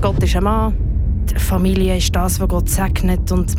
Gott 0.00 0.22
ist 0.22 0.36
ein 0.36 0.44
Mann. 0.44 0.74
Die 1.30 1.36
Familie 1.36 1.96
ist 1.96 2.14
das, 2.14 2.38
was 2.38 2.48
Gott 2.48 2.68
segnet 2.68 3.32
und 3.32 3.56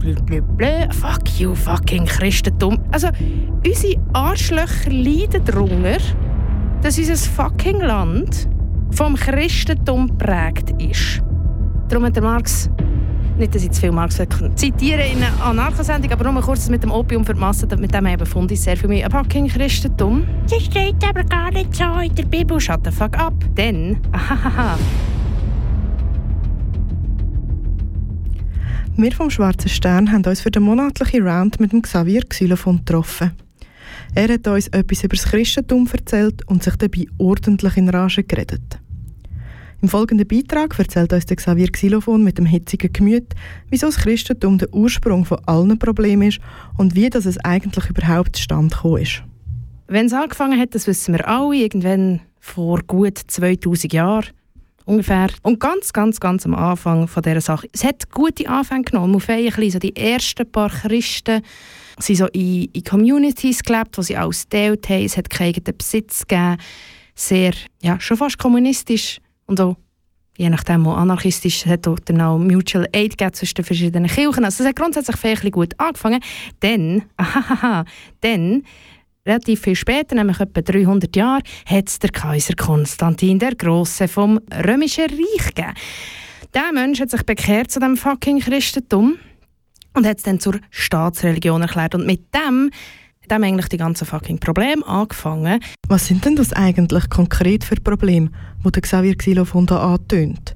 blablabla. 0.00 0.90
Fuck 0.92 1.38
you, 1.38 1.54
fucking 1.54 2.04
Christentum. 2.04 2.78
Also, 2.90 3.08
unsere 3.64 3.94
Arschlöcher 4.12 4.90
leiden 4.90 5.44
darunter, 5.44 5.98
dass 6.82 6.98
unser 6.98 7.16
fucking 7.16 7.80
Land 7.80 8.48
vom 8.90 9.14
Christentum 9.14 10.08
geprägt 10.08 10.70
ist. 10.82 11.22
Darum 11.88 12.04
hat 12.04 12.16
der 12.16 12.22
Marx, 12.22 12.68
nicht, 13.38 13.54
dass 13.54 13.62
ich 13.62 13.70
zu 13.70 13.80
viel 13.80 13.92
Marx 13.92 14.20
zitiere 14.54 15.06
in 15.06 15.22
einer 15.22 15.44
Anarchosendung, 15.44 16.12
aber 16.12 16.30
nur 16.30 16.42
kurz 16.42 16.68
mit 16.68 16.82
dem 16.82 16.90
Opium 16.90 17.24
für 17.24 17.34
die 17.34 17.40
Masse, 17.40 17.66
mit 17.76 17.94
dem 17.94 18.06
eben 18.06 18.26
fand 18.26 18.50
ich 18.50 18.60
sehr 18.60 18.76
für 18.76 18.88
mich. 18.88 19.04
Ein 19.04 19.10
fucking 19.10 19.48
Christentum. 19.48 20.24
Das 20.48 20.62
steht 20.62 20.96
aber 21.08 21.24
gar 21.24 21.50
nicht 21.50 21.74
so 21.74 21.84
in 22.00 22.14
der 22.14 22.24
Bibel. 22.24 22.60
Shut 22.60 22.80
the 22.84 22.90
fuck 22.90 23.18
up. 23.18 23.34
Denn, 23.56 23.98
ahahaha, 24.12 24.78
Wir 28.98 29.12
vom 29.12 29.28
Schwarzen 29.28 29.68
Stern 29.68 30.10
haben 30.10 30.24
uns 30.24 30.40
für 30.40 30.50
den 30.50 30.62
monatlichen 30.62 31.28
Round 31.28 31.60
mit 31.60 31.72
dem 31.72 31.82
Xavier 31.82 32.22
Xylophon 32.22 32.78
getroffen. 32.78 33.32
Er 34.14 34.32
hat 34.32 34.48
uns 34.48 34.68
etwas 34.68 35.04
über 35.04 35.16
das 35.16 35.26
Christentum 35.26 35.86
erzählt 35.92 36.40
und 36.48 36.62
sich 36.62 36.76
dabei 36.76 37.04
ordentlich 37.18 37.76
in 37.76 37.90
Rage 37.90 38.24
geredet. 38.24 38.80
Im 39.82 39.88
folgenden 39.88 40.26
Beitrag 40.26 40.78
erzählt 40.78 41.12
uns 41.12 41.26
der 41.26 41.36
Xavier 41.36 41.70
Xylophon 41.70 42.24
mit 42.24 42.38
dem 42.38 42.46
hitzigen 42.46 42.92
Gemüt, 42.92 43.34
wieso 43.68 43.86
das 43.86 43.98
Christentum 43.98 44.58
der 44.58 44.72
Ursprung 44.72 45.24
von 45.24 45.38
allen 45.46 45.78
Problemen 45.78 46.28
ist 46.28 46.40
und 46.78 46.94
wie 46.94 47.10
das 47.10 47.26
es 47.26 47.38
eigentlich 47.38 47.90
überhaupt 47.90 48.36
zustande 48.36 48.74
gekommen 48.74 49.02
ist. 49.02 49.22
wenn 49.88 50.06
es 50.06 50.12
angefangen 50.12 50.58
hat, 50.58 50.74
das 50.74 50.86
wissen 50.86 51.14
wir 51.14 51.28
alle, 51.28 51.54
irgendwann 51.54 52.20
vor 52.40 52.80
gut 52.86 53.18
2000 53.18 53.92
Jahren 53.92 54.26
ungefähr. 54.86 55.28
Und 55.42 55.60
ganz, 55.60 55.92
ganz, 55.92 56.20
ganz 56.20 56.46
am 56.46 56.54
Anfang 56.54 57.06
von 57.06 57.22
dieser 57.22 57.40
Sache. 57.40 57.68
Es 57.72 57.84
hat 57.84 58.10
gute 58.10 58.48
Anfänge 58.48 58.84
genommen. 58.84 59.16
Auf 59.16 59.28
ein 59.28 59.70
so 59.70 59.78
die 59.78 59.94
ersten 59.94 60.50
paar 60.50 60.70
Christen 60.70 61.42
sind 61.98 62.16
so 62.16 62.26
in, 62.28 62.70
in 62.72 62.84
Communities 62.84 63.62
gelebt, 63.62 63.98
wo 63.98 64.02
sie 64.02 64.16
alles 64.16 64.44
geteilt 64.48 64.88
haben. 64.88 65.04
Es 65.04 65.16
hat 65.16 65.28
keinen 65.28 65.62
Besitz 65.62 66.26
gegeben. 66.26 66.56
Sehr, 67.14 67.52
ja, 67.82 67.98
schon 68.00 68.16
fast 68.16 68.38
kommunistisch 68.38 69.18
und 69.46 69.60
auch 69.60 69.76
je 70.36 70.50
nachdem 70.50 70.84
wo 70.84 70.92
anarchistisch, 70.92 71.66
hat 71.66 71.86
dann 71.86 72.20
auch 72.20 72.38
Mutual 72.38 72.86
Aid 72.92 73.16
zwischen 73.32 73.54
den 73.54 73.64
verschiedenen 73.64 74.08
Kirchen. 74.08 74.44
Also 74.44 74.62
es 74.62 74.68
hat 74.68 74.76
grundsätzlich 74.76 75.16
vielleicht 75.16 75.50
gut 75.52 75.78
angefangen. 75.78 76.20
Dann, 76.60 77.04
ahaha, 77.16 77.84
dann 78.20 78.62
relativ 79.26 79.62
viel 79.62 79.74
später, 79.74 80.14
nämlich 80.14 80.38
etwa 80.40 80.60
300 80.60 81.14
Jahre, 81.16 81.42
hat 81.66 81.88
es 81.88 81.98
der 81.98 82.10
Kaiser 82.10 82.54
Konstantin 82.54 83.38
der 83.38 83.54
Große 83.54 84.08
vom 84.08 84.40
Römischen 84.64 85.04
Reich 85.04 85.54
gegeben. 85.54 85.74
Der 86.54 86.72
Mensch 86.72 87.00
hat 87.00 87.10
sich 87.10 87.22
bekehrt 87.24 87.70
zu 87.70 87.80
dem 87.80 87.96
fucking 87.96 88.40
Christentum 88.40 89.18
und 89.94 90.06
hat 90.06 90.18
es 90.18 90.22
dann 90.22 90.38
zur 90.38 90.60
Staatsreligion 90.70 91.62
erklärt. 91.62 91.94
Und 91.94 92.06
mit 92.06 92.22
dem 92.34 92.70
hat 93.32 93.42
eigentlich 93.42 93.68
die 93.68 93.76
ganzen 93.76 94.06
fucking 94.06 94.38
Probleme 94.38 94.86
angefangen. 94.86 95.60
Was 95.88 96.06
sind 96.06 96.24
denn 96.24 96.36
das 96.36 96.52
eigentlich 96.52 97.08
konkret 97.08 97.64
für 97.64 97.76
Probleme, 97.76 98.30
die 98.64 98.72
der 98.72 98.82
Xavier 98.82 99.16
Xylophon 99.16 99.66
da 99.66 99.94
antönt? 99.94 100.54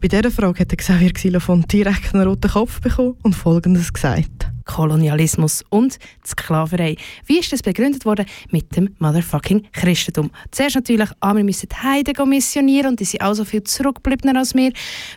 Bei 0.00 0.08
dieser 0.08 0.30
Frage 0.30 0.60
hat 0.60 0.70
der 0.70 0.78
Xavier 0.78 1.12
Xylophon 1.12 1.62
direkt 1.62 2.14
einen 2.14 2.26
roten 2.26 2.50
Kopf 2.50 2.80
bekommen 2.80 3.16
und 3.22 3.34
Folgendes 3.34 3.92
gesagt. 3.92 4.48
Kolonialismus 4.64 5.64
und 5.70 5.98
die 6.24 6.28
Sklaverei. 6.28 6.96
Wie 7.24 7.38
ist 7.38 7.52
das 7.52 7.62
begründet 7.62 8.04
worden? 8.04 8.26
Mit 8.50 8.76
dem 8.76 8.94
motherfucking 8.98 9.66
Christentum. 9.72 10.30
Zuerst 10.50 10.76
natürlich, 10.76 11.08
ah, 11.20 11.34
wir 11.34 11.42
müssen 11.42 11.68
die 11.68 11.76
Heiden 11.76 12.28
missionieren 12.28 12.90
und 12.90 13.00
die 13.00 13.04
sind 13.04 13.22
auch 13.22 13.34
so 13.34 13.44
viel 13.44 13.62
zurückgebliebener 13.62 14.38
als 14.38 14.54
wir, 14.54 14.72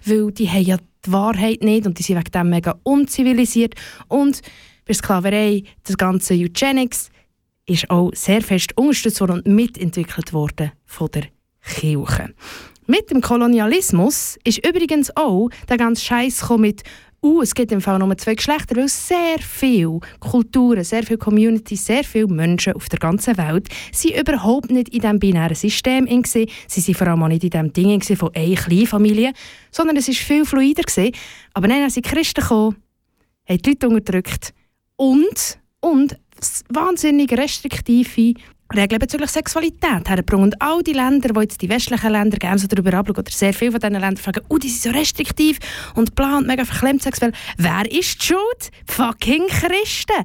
weil 0.06 0.32
die 0.32 0.50
haben 0.50 0.64
ja 0.64 0.78
die 1.06 1.12
Wahrheit 1.12 1.64
nicht 1.64 1.86
und 1.86 2.00
die 2.00 2.04
sind 2.04 2.18
wegen 2.18 2.32
dem 2.32 2.50
mega 2.50 2.76
unzivilisiert. 2.84 3.76
Und 4.08 4.42
bei 4.92 4.96
Sklaverei, 4.96 5.64
das 5.84 5.98
ganze 5.98 6.34
Eugenics, 6.34 7.10
ist 7.66 7.90
auch 7.90 8.12
sehr 8.14 8.42
fest 8.42 8.78
unterstützt 8.78 9.22
worden 9.22 9.38
und 9.38 9.48
mitentwickelt 9.48 10.34
worden 10.34 10.72
von 10.86 11.10
der 11.12 11.28
Kirche. 11.64 12.34
Mit 12.88 13.10
dem 13.10 13.22
Kolonialismus 13.22 14.38
ist 14.44 14.66
übrigens 14.68 15.16
auch 15.16 15.48
der 15.70 15.78
ganze 15.78 16.04
Scheiß 16.04 16.44
mit 16.58 16.84
uh, 17.24 17.42
es 17.42 17.56
gibt 17.56 17.72
im 17.72 17.80
Fall 17.80 18.00
nur 18.00 18.18
zwei 18.18 18.36
Geschlechter, 18.36 18.76
weil 18.76 18.90
sehr 18.90 19.38
viele 19.40 20.00
Kulturen, 20.20 20.84
sehr 20.84 21.04
viele 21.04 21.20
Communities, 21.20 21.86
sehr 21.86 22.04
viele 22.04 22.28
Menschen 22.28 22.74
auf 22.74 22.90
der 22.90 23.00
ganzen 23.00 23.38
Welt 23.38 23.70
sind 23.94 24.18
überhaupt 24.18 24.72
nicht 24.72 24.90
in 24.90 25.00
diesem 25.00 25.20
binären 25.20 25.56
System 25.56 26.06
in 26.06 26.24
Sie 26.26 26.46
waren 26.48 26.96
vor 26.96 27.08
allem 27.08 27.24
auch 27.24 27.28
nicht 27.30 27.46
in 27.46 27.50
diesem 27.52 27.72
Ding 27.72 28.02
von 28.02 28.36
einer 28.36 28.56
Kleinfamilie, 28.56 29.32
sondern 29.70 29.96
es 29.96 30.10
war 30.10 30.16
viel 30.16 30.44
fluider. 30.44 30.84
Gewesen. 30.84 31.14
Aber 31.54 31.70
dann, 31.70 31.84
als 31.84 31.94
die 31.94 32.02
Christen 32.02 32.44
kamen, 32.44 32.76
haben 33.48 33.58
die 33.62 33.70
Leute 33.70 33.88
unterdrückt 33.88 34.54
und, 35.02 35.58
und 35.80 36.16
wahnsinnig 36.70 37.32
restriktive 37.32 38.36
Regeln 38.72 39.00
bezüglich 39.00 39.32
Sexualität 39.32 40.08
hergebracht. 40.08 40.44
Und 40.44 40.62
all 40.62 40.84
die 40.84 40.94
Länder, 40.94 41.30
die 41.34 41.40
jetzt 41.40 41.60
die 41.60 41.70
westlichen 41.70 42.12
Länder 42.12 42.38
gerne 42.38 42.60
so 42.60 42.68
darüber 42.68 42.94
abschauen, 42.94 43.18
oder 43.18 43.32
sehr 43.32 43.52
viele 43.52 43.72
von 43.72 43.80
diesen 43.80 43.94
Ländern 43.94 44.18
fragen, 44.18 44.42
oh, 44.48 44.60
die 44.60 44.70
sind 44.70 44.94
so 44.94 45.00
restriktiv 45.00 45.58
und 45.96 46.14
plant 46.14 46.46
mega 46.46 46.66
verklemmt 46.66 47.02
sexuell. 47.02 47.32
Wer 47.58 47.92
ist 47.92 48.22
die 48.22 48.28
Schuld? 48.28 48.72
Fucking 48.86 49.48
Christen! 49.48 50.24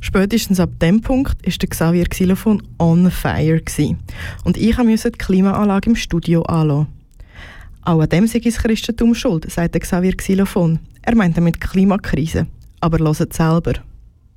Spätestens 0.00 0.60
ab 0.60 0.70
dem 0.80 1.00
Punkt 1.00 1.44
war 1.44 1.52
der 1.52 1.68
Xavier 1.68 2.06
Xylophon 2.06 2.62
on 2.78 3.10
fire. 3.10 3.60
Gewesen. 3.60 3.98
Und 4.44 4.56
ich 4.56 4.78
musste 4.78 5.10
die 5.10 5.18
Klimaanlage 5.18 5.90
im 5.90 5.96
Studio 5.96 6.42
anschauen. 6.42 6.86
Auch 7.82 8.00
an 8.00 8.08
dem 8.08 8.28
sei 8.28 8.38
das 8.38 8.58
Christentum 8.58 9.16
schuld, 9.16 9.50
sagt 9.50 9.74
der 9.74 9.80
Xavier 9.80 10.16
Xylophon. 10.16 10.78
Er 11.02 11.16
meint 11.16 11.36
damit 11.36 11.60
Klimakrise. 11.60 12.46
Aber 12.80 12.98
hört 12.98 13.32
selber. 13.32 13.74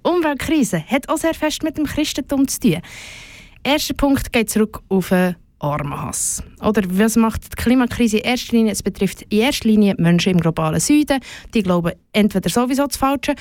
Umweltkrise 0.05 0.83
hat 0.85 1.09
auch 1.09 1.17
sehr 1.17 1.33
fest 1.33 1.63
mit 1.63 1.77
dem 1.77 1.85
Christentum 1.85 2.47
zu 2.47 2.59
tun. 2.59 2.81
Erster 3.63 3.95
Punkt 3.95 4.31
geht 4.31 4.51
zurück 4.51 4.83
auf 4.87 5.09
den 5.09 5.35
Armenhass. 5.57 6.43
Oder 6.61 6.83
was 6.89 7.15
macht 7.15 7.43
die 7.45 7.55
Klimakrise 7.55 8.17
in 8.17 8.25
erster 8.25 8.55
Linie? 8.55 8.71
Es 8.73 8.83
betrifft 8.83 9.23
in 9.23 9.39
erster 9.39 9.67
Linie 9.67 9.95
Menschen 9.97 10.33
im 10.33 10.39
globalen 10.39 10.79
Süden. 10.79 11.19
Die 11.55 11.63
glauben 11.63 11.93
entweder 12.13 12.49
sowieso 12.49 12.85
das 12.85 12.97
Falsche. 12.97 13.33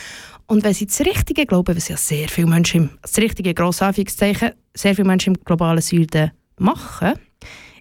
Und 0.46 0.64
wenn 0.64 0.72
sie 0.72 0.86
das 0.86 1.00
Richtige 1.00 1.44
glauben, 1.44 1.76
was 1.76 1.88
ja 1.88 1.98
sehr 1.98 2.28
viele 2.28 2.46
Menschen, 2.46 2.84
im, 2.84 2.90
das 3.02 3.18
richtige 3.18 3.52
grosse 3.52 3.84
sehr 3.92 4.94
viele 4.94 5.06
Menschen 5.06 5.34
im 5.34 5.44
globalen 5.44 5.82
Süden 5.82 6.30
machen, 6.56 7.12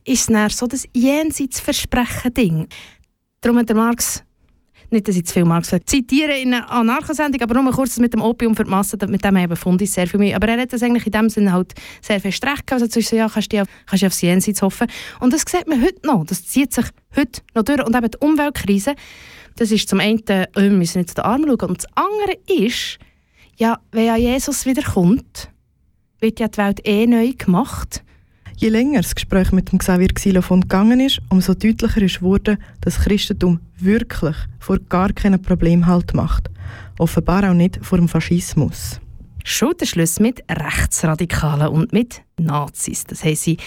ist 0.04 0.30
es 0.30 0.52
so 0.52 0.68
das 0.68 0.86
Jenseitsversprechen-Ding. 0.94 2.68
Darum 3.40 3.60
hat 3.60 3.70
der 3.70 3.78
Marx 3.78 4.24
nicht, 4.94 5.08
dass 5.08 5.16
ich 5.16 5.26
zu 5.26 5.34
viel 5.34 5.46
Marx 5.46 5.76
zitiere 5.86 6.38
in 6.38 6.54
einer 6.54 6.72
Anarchosendung, 6.72 7.42
aber 7.42 7.62
nur 7.62 7.72
kurz 7.72 8.00
mit 8.00 8.14
dem 8.14 8.22
Opium 8.22 8.56
für 8.56 8.64
die 8.64 8.70
Masse, 8.70 8.98
mit 9.08 9.24
dem 9.24 9.36
eben 9.36 9.56
Fundis 9.56 9.94
sehr 9.94 10.08
viel 10.08 10.20
mehr. 10.20 10.36
Aber 10.36 10.48
er 10.48 10.62
hat 10.62 10.72
das 10.72 10.82
eigentlich 10.82 11.06
in 11.06 11.12
dem 11.12 11.30
Sinne 11.30 11.52
halt 11.52 11.74
sehr 12.02 12.22
viel 12.22 12.32
Streck 12.32 12.66
gehabt. 12.66 12.84
Also 12.84 13.02
so, 13.02 13.16
ja, 13.16 13.28
kannst 13.28 13.52
du 13.52 13.64
kannst 13.86 14.06
auf 14.06 14.22
Jenseits 14.22 14.62
hoffen. 14.62 14.88
Und 15.20 15.34
das 15.34 15.44
sieht 15.48 15.68
man 15.68 15.82
heute 15.82 16.06
noch. 16.06 16.26
Das 16.26 16.46
zieht 16.46 16.74
sich 16.74 16.86
heute 17.16 17.42
noch 17.54 17.64
durch. 17.64 17.86
Und 17.86 17.96
eben 17.96 18.10
die 18.10 18.18
Umweltkrise, 18.20 18.96
das 19.58 19.72
ist 19.72 19.90
zum 19.90 20.00
einen, 20.00 20.26
äh, 20.28 20.48
wir 20.56 20.70
müssen 20.70 21.00
nicht 21.00 21.10
zu 21.10 21.16
den 21.16 21.26
Armen 21.26 21.48
schauen. 21.48 21.70
Und 21.70 21.84
das 21.84 21.88
andere 21.96 22.38
ist, 22.48 23.00
ja, 23.58 23.80
wenn 23.92 24.06
ja 24.06 24.16
Jesus 24.16 24.66
wiederkommt, 24.66 25.50
wird 26.20 26.40
ja 26.40 26.48
die 26.48 26.58
Welt 26.58 26.88
eh 26.88 27.06
neu 27.06 27.34
gemacht. 27.38 28.04
Je 28.58 28.70
länger 28.70 29.02
das 29.02 29.16
Gespräch 29.16 29.52
mit 29.52 29.72
dem 29.72 29.80
Xavier 29.80 30.10
Xylophon 30.10 30.62
gegangen 30.62 31.00
ist, 31.00 31.22
umso 31.30 31.54
deutlicher 31.54 32.02
ist 32.02 32.22
wurde, 32.22 32.58
dass 32.82 33.00
Christentum 33.00 33.60
wirklich 33.78 34.36
vor 34.60 34.80
gar 34.90 35.12
keinem 35.12 35.42
Problem 35.42 35.86
Halt 35.86 36.14
macht. 36.14 36.50
Offenbar 37.00 37.50
auch 37.50 37.56
nicht 37.56 37.80
vor 37.82 37.98
dem 37.98 38.08
Faschismus. 38.08 39.00
Schulterschluss 39.44 40.20
mit 40.20 40.44
Rechtsradikalen 40.50 41.68
und 41.68 41.92
mit 41.92 42.22
Nazis. 42.38 43.04
Das 43.04 43.24
haben 43.24 43.36
sie 43.36 43.58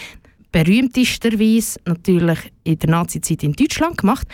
berühmtesterweise 0.52 1.78
natürlich 1.84 2.38
in 2.64 2.78
der 2.78 2.90
Nazizeit 2.90 3.42
in 3.42 3.52
Deutschland 3.52 3.98
gemacht. 3.98 4.26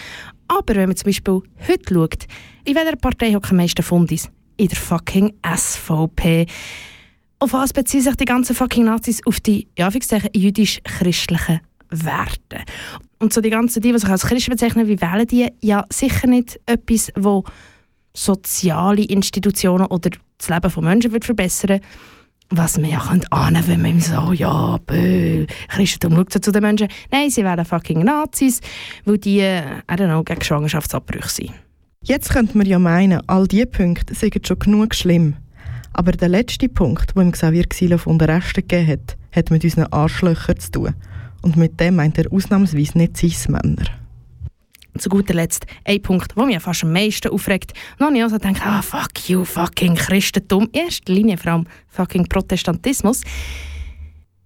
Aber 0.46 0.74
wenn 0.74 0.88
man 0.88 0.96
zum 0.96 1.06
Beispiel 1.06 1.40
heute 1.66 1.94
schaut, 1.94 2.26
in 2.64 2.76
welcher 2.76 2.96
Partei 2.96 3.32
hat 3.32 3.50
am 3.50 3.56
meisten 3.56 3.82
Fundis? 3.82 4.30
In 4.56 4.68
der 4.68 4.78
fucking 4.78 5.32
SVP. 5.44 6.46
Auf 7.42 7.55
was 7.55 7.72
beziehen 7.72 8.02
sich 8.02 8.14
die 8.14 8.24
ganzen 8.24 8.55
fucking 8.55 8.85
Nazis? 8.85 9.20
Auf 9.26 9.40
die, 9.40 9.66
ja, 9.76 9.90
jüdisch-christlichen 10.33 11.59
Werte. 11.90 12.64
Und 13.18 13.33
so 13.33 13.40
die 13.40 13.50
ganzen, 13.50 13.83
die, 13.83 13.90
die 13.90 13.98
sich 13.98 14.09
als 14.09 14.22
Christen 14.22 14.52
bezeichnen, 14.52 14.87
wie 14.87 15.00
wählen 15.00 15.26
die? 15.26 15.48
Ja, 15.61 15.85
sicher 15.92 16.28
nicht 16.28 16.61
etwas, 16.66 17.11
wo 17.16 17.42
soziale 18.14 19.02
Institutionen 19.02 19.87
oder 19.87 20.11
das 20.38 20.48
Leben 20.50 20.70
von 20.70 20.85
Menschen 20.85 21.11
wird 21.11 21.24
verbessern 21.24 21.81
was 22.50 22.78
man 22.78 22.90
ja 22.90 23.00
könnte 23.00 23.26
ahnen, 23.33 23.66
wenn 23.66 23.83
man 23.83 23.98
so, 23.98 24.33
ja, 24.33 24.76
bö, 24.87 25.46
Christentum 25.68 26.14
schaut 26.14 26.44
zu 26.44 26.52
den 26.52 26.62
Menschen. 26.62 26.88
Nein, 27.11 27.31
sie 27.31 27.42
wären 27.42 27.64
fucking 27.64 28.05
Nazis, 28.05 28.61
weil 29.05 29.18
die, 29.18 29.40
I 29.40 29.72
don't 29.88 30.07
know, 30.07 30.22
gegen 30.22 30.42
Schwangerschaftsabbrüche 30.42 31.28
sind. 31.28 31.52
Jetzt 32.05 32.31
könnte 32.31 32.57
man 32.57 32.68
ja 32.68 32.78
meinen, 32.78 33.20
all 33.26 33.48
diese 33.48 33.66
Punkte 33.66 34.14
sind 34.14 34.46
schon 34.46 34.59
genug 34.61 34.94
schlimm. 34.94 35.35
Aber 35.94 36.12
der 36.12 36.28
letzte 36.28 36.68
Punkt, 36.68 37.14
wo 37.14 37.20
ihm 37.20 37.33
Xavier 37.33 37.66
Xylophon 37.66 38.18
den 38.18 38.31
Rest 38.31 38.55
gegeben 38.55 38.87
hat, 38.87 39.16
hat 39.35 39.50
mit 39.50 39.64
unseren 39.64 39.92
Arschlöchern 39.92 40.59
zu 40.59 40.70
tun. 40.70 40.94
Und 41.42 41.57
mit 41.57 41.78
dem 41.81 41.96
meint 41.96 42.18
er 42.18 42.33
ausnahmsweise 42.33 42.96
nicht 42.98 43.16
Cis-Männer. 43.16 43.85
Zu 44.98 45.09
guter 45.09 45.35
Letzt 45.35 45.66
ein 45.85 46.02
Punkt, 46.02 46.37
der 46.37 46.44
mich 46.44 46.61
fast 46.61 46.85
am 46.85 46.92
meisten 46.92 47.28
aufregt. 47.28 47.72
Habe 47.98 48.16
ich 48.16 48.22
also 48.22 48.37
gedacht, 48.37 48.61
ah, 48.64 48.83
fuck 48.83 49.28
you, 49.28 49.44
fucking 49.44 49.94
Christentum. 49.94 50.68
In 50.72 50.83
erster 50.83 51.12
Linie 51.12 51.38
vor 51.38 51.52
allem 51.52 51.66
fucking 51.88 52.26
Protestantismus. 52.26 53.22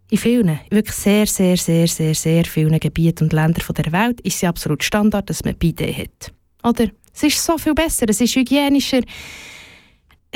In 0.09 0.19
vielen, 0.19 0.61
wirklich 0.71 0.95
sehr, 0.95 1.27
sehr, 1.27 1.57
sehr, 1.57 1.89
sehr, 1.89 2.15
sehr 2.15 2.45
vielen 2.45 2.79
Gebieten 2.79 3.25
und 3.25 3.33
Ländern 3.33 3.75
der 3.77 3.93
Welt 3.93 4.21
ist 4.21 4.37
es 4.37 4.45
absolut 4.45 4.85
Standard, 4.85 5.29
dass 5.29 5.45
man 5.45 5.57
Bidet 5.57 5.99
hat. 5.99 6.33
Oder? 6.63 6.91
Es 7.13 7.25
ist 7.25 7.45
so 7.45 7.59
viel 7.59 7.75
besser, 7.75 8.07
es 8.09 8.21
ist 8.21 8.37
hygienischer. 8.37 9.01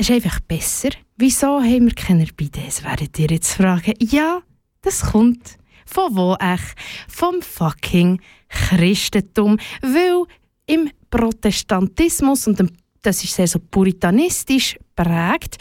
Es 0.01 0.09
ist 0.09 0.15
einfach 0.15 0.39
besser. 0.39 0.89
Wieso 1.15 1.61
haben 1.61 1.85
wir 1.85 1.93
keine 1.93 2.25
Bidets, 2.25 2.83
werdet 2.83 3.19
ihr 3.19 3.27
jetzt 3.27 3.53
fragen. 3.53 3.93
Ja, 3.99 4.41
das 4.81 5.11
kommt. 5.11 5.59
Von 5.85 6.15
wo 6.15 6.35
echt? 6.39 6.75
Vom 7.07 7.39
fucking 7.43 8.19
Christentum. 8.49 9.59
Weil 9.83 10.23
im 10.65 10.89
Protestantismus, 11.11 12.47
und 12.47 12.63
das 13.03 13.23
ist 13.23 13.35
sehr 13.35 13.45
so 13.45 13.59
puritanistisch 13.59 14.75
prägt, 14.95 15.59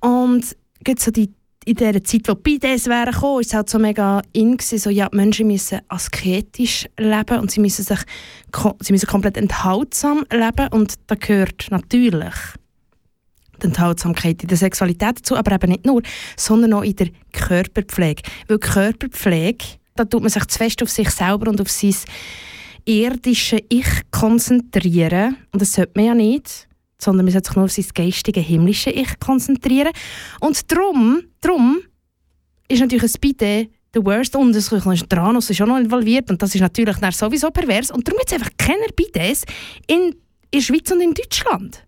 und 0.00 0.56
geht 0.82 1.00
so 1.00 1.10
die 1.10 1.34
in 1.66 1.74
der 1.74 2.02
Zeit, 2.02 2.28
wo 2.28 2.32
die 2.32 2.42
Bidets 2.44 2.86
wären 2.86 3.12
gekommen, 3.12 3.42
ist 3.42 3.48
es 3.48 3.54
halt 3.54 3.68
so 3.68 3.78
mega 3.78 4.22
in 4.32 4.56
gewesen, 4.56 4.78
so, 4.78 4.88
ja, 4.88 5.10
Menschen 5.12 5.48
müssen 5.48 5.80
asketisch 5.88 6.86
leben 6.96 7.40
und 7.40 7.50
sie 7.50 7.60
müssen 7.60 7.84
sich 7.84 7.98
sie 8.80 8.92
müssen 8.94 9.06
komplett 9.06 9.36
enthaltsam 9.36 10.24
leben 10.30 10.68
und 10.70 10.94
da 11.08 11.14
gehört 11.14 11.66
natürlich 11.70 12.32
die 13.62 13.66
Enthaltsamkeit 13.66 14.42
in 14.42 14.48
der 14.48 14.56
Sexualität 14.56 15.18
dazu, 15.18 15.36
aber 15.36 15.52
eben 15.52 15.70
nicht 15.70 15.86
nur, 15.86 16.02
sondern 16.36 16.74
auch 16.74 16.82
in 16.82 16.96
der 16.96 17.08
Körperpflege. 17.32 18.22
Weil 18.48 18.58
Körperpflege 18.58 19.64
da 19.96 20.04
tut 20.04 20.20
man 20.20 20.30
sich 20.30 20.44
zu 20.46 20.58
fest 20.58 20.82
auf 20.82 20.90
sich 20.90 21.10
selber 21.10 21.50
und 21.50 21.60
auf 21.60 21.70
sein 21.70 21.94
irdische 22.84 23.58
Ich 23.68 23.88
konzentrieren. 24.10 25.36
Und 25.52 25.60
das 25.60 25.72
sollte 25.72 25.92
man 25.96 26.04
ja 26.04 26.14
nicht, 26.14 26.68
sondern 26.98 27.24
man 27.26 27.32
sollte 27.32 27.48
sich 27.48 27.56
nur 27.56 27.64
auf 27.64 27.72
sein 27.72 27.86
geistige, 27.94 28.40
himmlische 28.40 28.90
Ich 28.90 29.18
konzentrieren. 29.18 29.90
Und 30.40 30.70
darum, 30.70 31.22
darum 31.40 31.78
ist 32.68 32.80
natürlich 32.80 33.14
ein 33.14 33.20
Bidet 33.20 33.70
the 33.94 34.04
worst. 34.04 34.36
Und 34.36 34.54
es 34.54 34.70
ist 34.70 35.08
Tranos 35.08 35.50
ist 35.50 35.60
auch 35.62 35.66
noch 35.66 35.78
involviert 35.78 36.30
und 36.30 36.40
das 36.40 36.54
ist 36.54 36.60
natürlich 36.60 36.96
sowieso 37.12 37.50
pervers. 37.50 37.90
Und 37.90 38.06
darum 38.06 38.18
gibt 38.18 38.30
es 38.30 38.34
einfach 38.34 38.52
keine 38.56 38.86
Bidets 38.94 39.44
in, 39.86 39.98
in 39.98 40.14
der 40.52 40.60
Schweiz 40.60 40.90
und 40.90 41.00
in 41.00 41.14
Deutschland. 41.14 41.82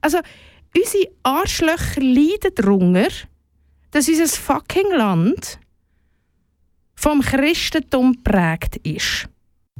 Also, 0.00 0.18
unsere 0.76 1.12
Arschlöcher 1.22 2.00
leiden 2.00 2.54
darunter, 2.54 3.08
dass 3.90 4.08
unser 4.08 4.26
fucking 4.26 4.90
Land 4.96 5.58
vom 6.94 7.20
Christentum 7.20 8.12
geprägt 8.12 8.76
ist. 8.84 9.28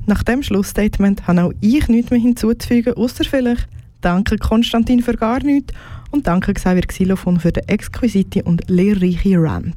Nach 0.07 0.23
dem 0.23 0.43
Schlussstatement 0.43 1.27
habe 1.27 1.45
auch 1.45 1.53
ich 1.61 1.87
nichts 1.89 2.11
mehr 2.11 2.21
hinzuzufügen, 2.21 2.95
außer 2.95 3.25
vielleicht 3.25 3.69
danke 4.01 4.37
Konstantin 4.37 5.03
für 5.03 5.15
gar 5.15 5.43
nichts 5.43 5.73
und 6.11 6.27
danke 6.27 6.53
Xavier 6.53 6.83
Xylophon 6.83 7.39
für 7.39 7.53
den 7.53 7.69
exquisite 7.69 8.43
und 8.43 8.69
lehrreiche 8.69 9.41
Rant. 9.41 9.77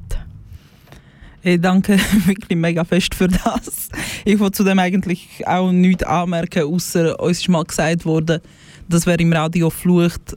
Ich 1.43 1.61
danke 1.61 1.99
wirklich 2.25 2.57
mega 2.57 2.83
fest 2.83 3.13
für 3.13 3.27
das. 3.27 3.89
Ich 4.25 4.39
wollte 4.39 4.57
zudem 4.57 4.79
eigentlich 4.79 5.27
auch 5.45 5.71
nichts 5.71 6.03
anmerken, 6.03 6.63
außer 6.63 7.19
uns 7.19 7.41
ist 7.41 7.49
mal 7.49 7.63
gesagt 7.63 8.03
worden, 8.05 8.41
dass 8.89 9.05
wer 9.05 9.19
im 9.19 9.31
Radio 9.31 9.69
flucht, 9.69 10.35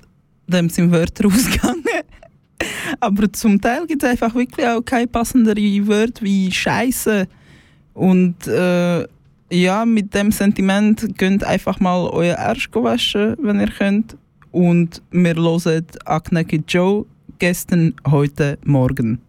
dem 0.49 0.69
sind 0.69 0.91
Wörter 0.91 1.27
ausgegangen. 1.33 1.85
Aber 3.01 3.33
zum 3.33 3.61
Teil 3.61 3.87
gibt 3.87 4.03
es 4.03 4.11
einfach 4.11 4.35
wirklich 4.35 4.67
auch 4.67 4.83
keine 4.83 5.07
passenderen 5.07 5.87
Wörter 5.87 6.23
wie 6.23 6.51
Scheiße. 6.51 7.29
Und 7.95 8.47
äh, 8.47 9.07
ja, 9.51 9.85
mit 9.85 10.15
dem 10.15 10.31
Sentiment 10.33 11.19
könnt 11.19 11.45
einfach 11.45 11.81
mal 11.81 12.09
euer 12.09 12.39
Arsch 12.39 12.69
waschen, 12.73 13.37
wenn 13.41 13.61
ihr 13.61 13.71
könnt. 13.71 14.17
Und 14.51 15.03
wir 15.11 15.35
hören 15.35 15.87
Agneki 16.05 16.63
Joe 16.67 17.07
gestern, 17.39 17.95
heute, 18.07 18.59
morgen. 18.65 19.28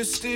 Und 0.00 0.06
ich 0.06 0.22
müsste 0.22 0.28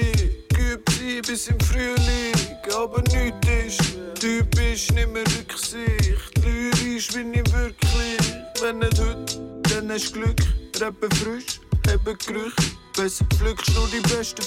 geübt 0.49 0.91
sein 0.91 1.23
bis 1.27 1.49
im 1.49 1.61
Frühling. 1.61 2.35
Aber 2.75 3.01
nichts 3.03 3.49
ist 3.67 3.99
typisch, 4.21 4.91
mehr 4.93 5.25
Rücksicht. 5.39 6.45
Lyrisch 6.45 7.09
bin 7.09 7.33
ich 7.35 7.53
wirklich. 7.53 8.35
Wenn 8.61 8.79
nicht 8.79 8.99
heute, 9.01 9.61
dann 9.71 9.91
hast 9.91 10.11
du 10.11 10.21
Glück. 10.21 10.41
Rappen 10.81 11.11
frisch, 11.13 11.61
haben 11.87 12.19
Gerüche. 12.27 12.53
Besser 12.97 13.25
pflückst 13.37 13.71
du 13.77 13.87
die 13.87 14.01
besten 14.15 14.43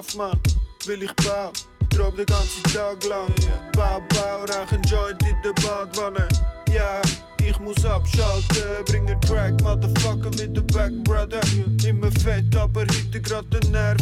schlaf, 0.00 0.14
Mann. 0.16 0.40
Will 0.86 1.02
ich 1.02 1.12
bau, 1.16 1.52
traum 1.90 2.16
den 2.16 2.26
ganzen 2.26 2.62
Tag 2.64 3.04
lang. 3.04 3.32
Bau, 3.72 4.00
bau, 4.08 4.44
rauch 4.44 4.72
ein 4.72 4.82
Joint 4.82 5.22
in 5.22 5.36
der 5.44 5.52
Badwanne. 5.62 6.26
Ja, 6.72 7.00
ich 7.42 7.58
muss 7.58 7.84
abschalten, 7.84 8.84
bring 8.86 9.06
einen 9.06 9.20
Track, 9.20 9.60
Motherfucker 9.62 10.30
mit 10.30 10.56
dem 10.56 10.66
Back, 10.68 10.92
Brother. 11.04 11.40
Immer 11.86 12.10
fett, 12.12 12.54
aber 12.56 12.82
heute 12.82 13.20
grad 13.20 13.46
den 13.52 13.72
Nerv. 13.72 13.98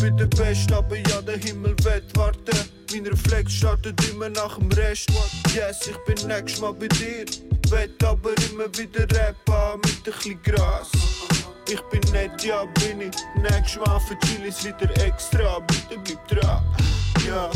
Bin 0.00 0.16
der 0.16 0.26
Beste, 0.26 0.76
aber 0.76 0.96
ja, 0.96 1.22
der 1.22 1.38
Himmel 1.38 1.74
wird 1.82 2.16
warten. 2.16 2.58
Mein 2.92 3.06
Reflex 3.06 3.52
startet 3.52 3.98
immer 4.10 4.28
nach 4.28 4.58
dem 4.58 4.70
Rest. 4.72 5.10
Yes, 5.54 5.88
ich 5.88 5.96
bin 6.04 6.28
nächstes 6.28 6.60
Mal 6.60 6.74
bei 6.74 6.88
dir. 6.88 7.24
Wett 7.70 8.04
aber 8.04 8.30
immer 8.50 8.66
wieder 8.76 9.02
rappen 9.16 9.80
mit 9.80 9.96
ein 9.96 10.02
bisschen 10.04 10.42
Gras. 10.42 10.90
Ich 11.66 11.80
bin 11.90 12.00
nett, 12.12 12.44
ja 12.44 12.64
bin 12.74 13.00
ich. 13.00 13.16
Nächstes 13.40 13.76
Mal 13.86 13.98
für 14.00 14.18
Chilis 14.18 14.64
wieder 14.64 14.90
extra. 15.02 15.60
Bitte 15.60 15.98
gib 16.04 16.28
dran. 16.28 16.62
Ja. 17.26 17.50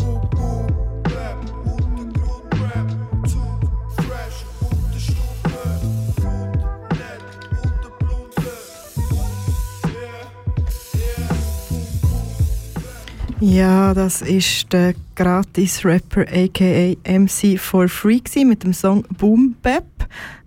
Ja, 13.40 13.94
das 13.94 14.20
ist 14.22 14.72
der 14.72 14.94
Gratis-Rapper 15.14 16.22
aka 16.22 16.96
MC 17.06 17.58
for 17.58 17.88
Free 17.88 18.20
mit 18.44 18.64
dem 18.64 18.72
Song 18.72 19.04
Boom 19.16 19.54
Bap. 19.62 19.84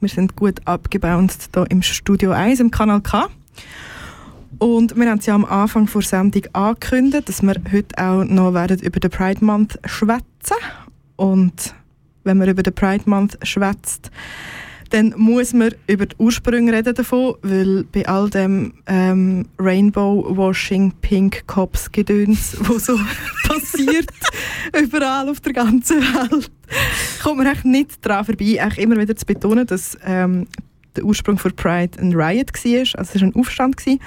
Wir 0.01 0.09
sind 0.09 0.35
gut 0.35 0.59
abgebounced 0.65 1.51
hier 1.53 1.65
im 1.69 1.81
Studio 1.83 2.31
1 2.31 2.59
im 2.59 2.69
Kanal 2.69 3.01
K. 3.01 3.29
Und 4.61 4.95
wir 4.95 5.09
haben 5.09 5.17
es 5.17 5.25
ja 5.25 5.33
am 5.33 5.43
Anfang 5.43 5.89
der 5.91 6.01
Sendung 6.03 6.43
angekündigt, 6.53 7.27
dass 7.27 7.41
wir 7.41 7.55
heute 7.71 7.97
auch 7.97 8.23
noch 8.23 8.53
werden 8.53 8.77
über 8.81 8.99
den 8.99 9.09
Pride 9.09 9.43
Month 9.43 9.79
schwätzen. 9.85 10.55
Und 11.15 11.73
wenn 12.23 12.37
man 12.37 12.47
über 12.47 12.61
den 12.61 12.75
Pride 12.75 13.09
Month 13.09 13.39
schwätzt, 13.41 14.11
dann 14.91 15.15
muss 15.17 15.53
man 15.53 15.73
über 15.87 16.05
die 16.05 16.15
Ursprünge 16.19 16.73
reden 16.73 16.93
davon, 16.93 17.37
weil 17.41 17.85
bei 17.85 18.07
all 18.07 18.29
dem 18.29 18.75
ähm, 18.85 19.47
Rainbow-Washing, 19.57 20.93
Pink 21.01 21.47
Cops 21.47 21.91
Gedöns, 21.91 22.55
wo 22.59 22.77
so 22.77 22.99
passiert, 23.47 24.11
überall 24.79 25.27
auf 25.27 25.39
der 25.39 25.53
ganzen 25.53 26.01
Welt, 26.01 26.51
kommt 27.23 27.37
man 27.39 27.47
echt 27.47 27.65
nicht 27.65 28.05
daran 28.05 28.25
vorbei, 28.25 28.59
echt 28.59 28.77
immer 28.77 28.97
wieder 28.97 29.15
zu 29.15 29.25
betonen, 29.25 29.65
dass 29.65 29.97
ähm, 30.05 30.45
der 30.95 31.03
Ursprung 31.03 31.39
von 31.39 31.51
Pride 31.53 31.99
ein 31.99 32.13
Riot 32.13 32.53
war, 32.53 32.99
also 32.99 33.11
es 33.15 33.21
war 33.21 33.27
ein 33.27 33.35
Aufstand. 33.35 33.77
Gewesen. 33.77 33.99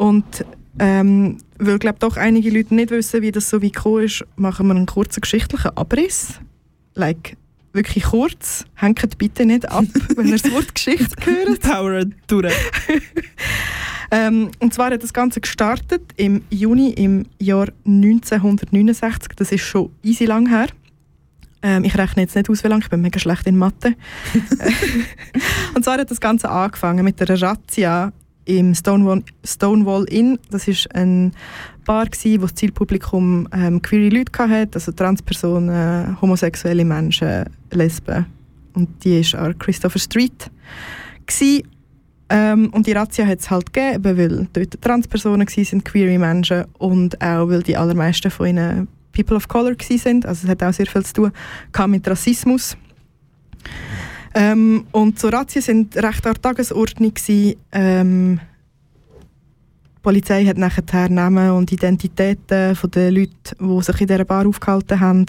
Und 0.00 0.46
ähm, 0.78 1.36
weil 1.58 1.78
glaube 1.78 1.98
doch 1.98 2.16
einige 2.16 2.48
Leute 2.48 2.74
nicht 2.74 2.90
wissen, 2.90 3.20
wie 3.20 3.32
das 3.32 3.50
so 3.50 3.62
weit 3.62 3.74
gekommen 3.74 4.04
ist, 4.04 4.24
machen 4.36 4.66
wir 4.66 4.74
einen 4.74 4.86
kurzen 4.86 5.20
geschichtlichen 5.20 5.76
Abriss. 5.76 6.40
Like, 6.94 7.36
wirklich 7.74 8.04
kurz. 8.04 8.64
Hängt 8.76 9.18
bitte 9.18 9.44
nicht 9.44 9.70
ab, 9.70 9.84
wenn 10.16 10.28
ihr 10.28 10.38
das 10.38 10.50
Wort 10.50 10.74
Geschichte 10.74 11.14
hört. 11.22 11.60
Power 11.60 12.04
durch. 12.26 12.54
Ähm, 14.12 14.50
und 14.58 14.74
zwar 14.74 14.90
hat 14.90 15.04
das 15.04 15.12
Ganze 15.12 15.40
gestartet 15.40 16.02
im 16.16 16.42
Juni 16.50 16.90
im 16.94 17.26
Jahr 17.38 17.68
1969. 17.86 19.28
Das 19.36 19.52
ist 19.52 19.60
schon 19.60 19.92
easy 20.02 20.24
lang 20.24 20.48
her. 20.48 20.66
Ähm, 21.62 21.84
ich 21.84 21.96
rechne 21.96 22.22
jetzt 22.22 22.34
nicht 22.34 22.50
aus, 22.50 22.64
wie 22.64 22.68
lange, 22.68 22.82
ich 22.82 22.90
bin 22.90 23.02
mega 23.02 23.20
schlecht 23.20 23.46
in 23.46 23.56
Mathe. 23.56 23.94
und 25.76 25.84
zwar 25.84 25.98
hat 25.98 26.10
das 26.10 26.20
Ganze 26.20 26.50
angefangen 26.50 27.04
mit 27.04 27.22
einer 27.22 27.40
Razzia 27.40 28.12
im 28.58 28.74
Stonewall, 28.74 29.22
Stonewall 29.44 30.04
Inn. 30.04 30.38
Das 30.50 30.66
ist 30.66 30.92
ein 30.94 31.32
Bar, 31.84 32.06
gewesen, 32.06 32.42
wo 32.42 32.46
das 32.46 32.54
Zielpublikum 32.54 33.48
ähm, 33.52 33.80
queere 33.80 34.14
Leute 34.14 34.38
hatte, 34.38 34.74
also 34.74 34.92
Transpersonen, 34.92 36.20
homosexuelle 36.20 36.84
Menschen, 36.84 37.44
Lesben. 37.70 38.26
Und 38.74 39.04
die 39.04 39.22
war 39.32 39.40
an 39.40 39.58
Christopher 39.58 39.98
Street. 39.98 40.50
Ähm, 42.32 42.70
und 42.72 42.86
die 42.86 42.92
Razzia 42.92 43.26
hat 43.26 43.40
es 43.40 43.50
halt 43.50 43.72
gegeben, 43.72 44.16
weil 44.16 44.48
dort 44.52 44.80
Transpersonen 44.80 45.46
waren, 45.46 45.84
queere 45.84 46.18
Menschen 46.18 46.64
und 46.78 47.20
auch 47.20 47.48
weil 47.48 47.62
die 47.62 47.76
allermeisten 47.76 48.30
von 48.30 48.46
ihnen 48.46 48.88
People 49.12 49.36
of 49.36 49.48
Color 49.48 49.72
waren. 49.72 50.24
Also 50.24 50.44
es 50.44 50.48
hat 50.48 50.62
auch 50.62 50.72
sehr 50.72 50.86
viel 50.86 51.04
zu 51.04 51.14
tun 51.14 51.32
mit 51.88 52.06
Rassismus. 52.08 52.76
Ähm, 54.32 54.86
und 54.92 55.18
so 55.18 55.28
Razzien 55.28 55.62
sind 55.62 55.96
recht 55.96 56.24
an 56.26 56.34
der 56.34 56.42
Tagesordnung 56.42 57.14
gewesen. 57.14 57.56
Ähm, 57.72 58.40
die 60.00 60.02
Polizei 60.02 60.46
hat 60.46 60.56
nachher 60.56 61.10
Namen 61.10 61.50
und 61.50 61.70
Identitäten 61.70 62.74
von 62.74 62.90
den 62.90 63.14
Leuten, 63.14 63.32
die 63.60 63.82
sich 63.82 64.00
in 64.00 64.06
dieser 64.06 64.24
Bar 64.24 64.46
aufgehalten 64.46 64.98
haben, 64.98 65.26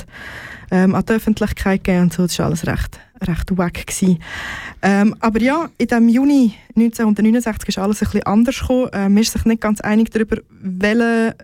ähm, 0.72 0.96
an 0.96 1.04
die 1.06 1.14
Öffentlichkeit 1.14 1.84
gegeben 1.84 2.04
und 2.04 2.14
so. 2.14 2.24
Das 2.24 2.40
war 2.40 2.46
alles 2.46 2.66
recht, 2.66 2.98
recht 3.22 3.58
wack. 3.58 3.84
Ähm, 4.82 5.16
aber 5.20 5.42
ja, 5.42 5.70
in 5.78 5.88
dem 5.88 6.08
Juni 6.08 6.54
1969 6.70 7.68
ist 7.68 7.78
alles 7.80 8.02
ein 8.02 8.06
bisschen 8.06 8.26
anders 8.26 8.60
gekommen. 8.60 8.90
Ähm, 8.94 9.14
man 9.14 9.22
ist 9.22 9.34
sich 9.34 9.44
nicht 9.44 9.62
ganz 9.62 9.82
einig 9.82 10.10
darüber, 10.10 10.38
welche 10.50 11.36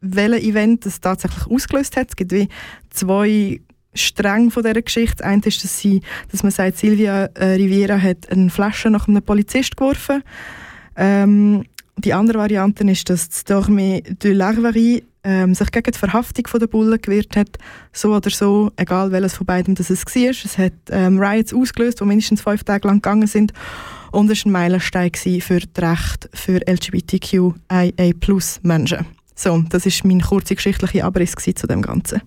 welches 0.00 0.44
Event 0.44 0.86
das 0.86 1.00
tatsächlich 1.00 1.46
ausgelöst 1.46 1.96
hat. 1.96 2.08
Es 2.10 2.16
gibt 2.16 2.32
wie 2.32 2.48
zwei 2.90 3.60
Stränge 3.94 4.50
von 4.50 4.62
dieser 4.62 4.80
Geschichte. 4.80 5.24
Eine 5.24 5.42
ist, 5.44 5.62
dass, 5.64 5.78
sie, 5.78 6.00
dass 6.30 6.42
man 6.42 6.52
sagt, 6.52 6.78
Silvia 6.78 7.26
äh, 7.34 7.54
Riviera 7.54 7.98
hat 7.98 8.30
eine 8.30 8.50
Flasche 8.50 8.90
nach 8.90 9.06
einem 9.06 9.22
Polizist 9.22 9.76
geworfen. 9.76 10.22
Ähm, 10.96 11.64
die 11.96 12.12
andere 12.12 12.38
Variante 12.38 12.84
ist, 12.90 13.08
dass 13.08 13.28
das 13.28 13.44
Dorme 13.44 14.02
de 14.02 14.34
l'Arverie 14.34 15.04
ähm, 15.24 15.54
sich 15.54 15.70
gegen 15.70 15.90
die 15.90 15.98
Verhaftung 15.98 16.44
der 16.60 16.66
Bullen 16.66 17.00
gewehrt 17.00 17.34
hat. 17.36 17.56
So 17.92 18.14
oder 18.14 18.28
so, 18.30 18.70
egal 18.76 19.10
welches 19.10 19.32
von 19.34 19.46
beiden 19.46 19.74
das 19.74 19.88
es 19.90 20.04
war. 20.04 20.30
Es 20.30 20.58
hat 20.58 20.74
ähm, 20.90 21.18
Riots 21.18 21.54
ausgelöst, 21.54 22.00
die 22.00 22.04
mindestens 22.04 22.42
fünf 22.42 22.62
Tage 22.64 22.88
lang 22.88 22.96
gegangen 22.96 23.26
sind. 23.26 23.54
Und 24.12 24.30
es 24.30 24.44
war 24.44 24.50
ein 24.50 24.52
Meilenstein 24.52 25.12
für 25.14 25.60
die 25.60 25.80
Rechte 25.80 26.28
für 26.34 26.60
LGBTQIA-Plus-Menschen. 26.68 29.06
So, 29.34 29.64
das 29.68 29.86
ist 29.86 30.04
mein 30.04 30.20
kurzer 30.20 30.54
geschichtlicher 30.54 31.06
Abriss 31.06 31.32
zu 31.32 31.66
dem 31.66 31.82
Ganzen. 31.82 32.22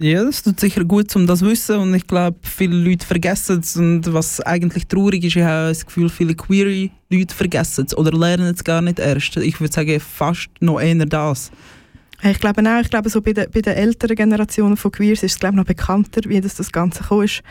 Ja, 0.00 0.24
das 0.24 0.44
tut 0.44 0.60
sicher 0.60 0.84
gut, 0.84 1.14
um 1.16 1.26
das 1.26 1.40
zu 1.40 1.46
wissen. 1.46 1.76
Und 1.76 1.94
ich 1.94 2.06
glaube, 2.06 2.38
viele 2.42 2.76
Leute 2.76 3.04
vergessen 3.04 3.60
es. 3.60 3.76
Und 3.76 4.12
was 4.12 4.40
eigentlich 4.40 4.86
traurig 4.86 5.24
ist, 5.24 5.34
ich 5.34 5.42
habe 5.42 5.70
das 5.70 5.84
Gefühl, 5.84 6.08
viele 6.08 6.36
Queer-Leute 6.36 7.34
vergessen 7.34 7.86
es 7.86 7.96
oder 7.96 8.16
lernen 8.16 8.54
es 8.54 8.62
gar 8.62 8.80
nicht 8.80 9.00
erst. 9.00 9.36
Ich 9.38 9.60
würde 9.60 9.72
sagen, 9.72 9.98
fast 9.98 10.48
noch 10.60 10.80
eher 10.80 10.94
das. 11.04 11.50
Ich 12.22 12.38
glaube 12.38 12.62
auch, 12.62 12.80
ich 12.80 12.90
glaube, 12.90 13.10
so 13.10 13.20
bei, 13.20 13.32
de, 13.32 13.48
bei 13.48 13.60
den 13.60 13.74
älteren 13.74 14.16
Generationen 14.16 14.76
von 14.76 14.92
Queers 14.92 15.22
ist 15.22 15.32
es 15.32 15.38
glaube 15.38 15.56
noch 15.56 15.64
bekannter, 15.64 16.20
wie 16.26 16.40
das, 16.40 16.54
das 16.54 16.70
Ganze 16.70 17.02
gekommen 17.02 17.24
ist. 17.24 17.42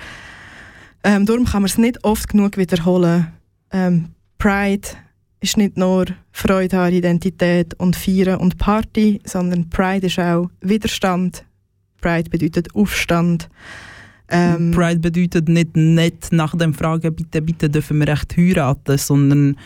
Ähm, 1.03 1.25
darum 1.25 1.45
kann 1.45 1.61
man 1.61 1.69
es 1.69 1.77
nicht 1.77 2.03
oft 2.03 2.27
genug 2.29 2.57
wiederholen. 2.57 3.27
Ähm, 3.71 4.09
Pride 4.37 4.87
ist 5.39 5.57
nicht 5.57 5.77
nur 5.77 6.05
Freude 6.31 6.79
an 6.79 6.93
Identität 6.93 7.73
und 7.75 7.95
Feiern 7.95 8.39
und 8.39 8.57
Party, 8.57 9.21
sondern 9.25 9.69
Pride 9.69 10.07
ist 10.07 10.19
auch 10.19 10.49
Widerstand 10.61 11.45
Pride 12.01 12.29
bedeutet 12.29 12.73
Aufstand. 12.75 13.49
Ähm, 14.29 14.71
Pride 14.71 14.99
bedeutet 14.99 15.47
nicht 15.49 15.75
nett 15.75 16.27
nach 16.31 16.55
dem 16.55 16.73
Fragen, 16.73 17.15
bitte, 17.15 17.41
bitte 17.41 17.69
dürfen 17.69 17.99
wir 17.99 18.07
recht 18.07 18.35
heiraten, 18.35 18.97
sondern 18.97 19.57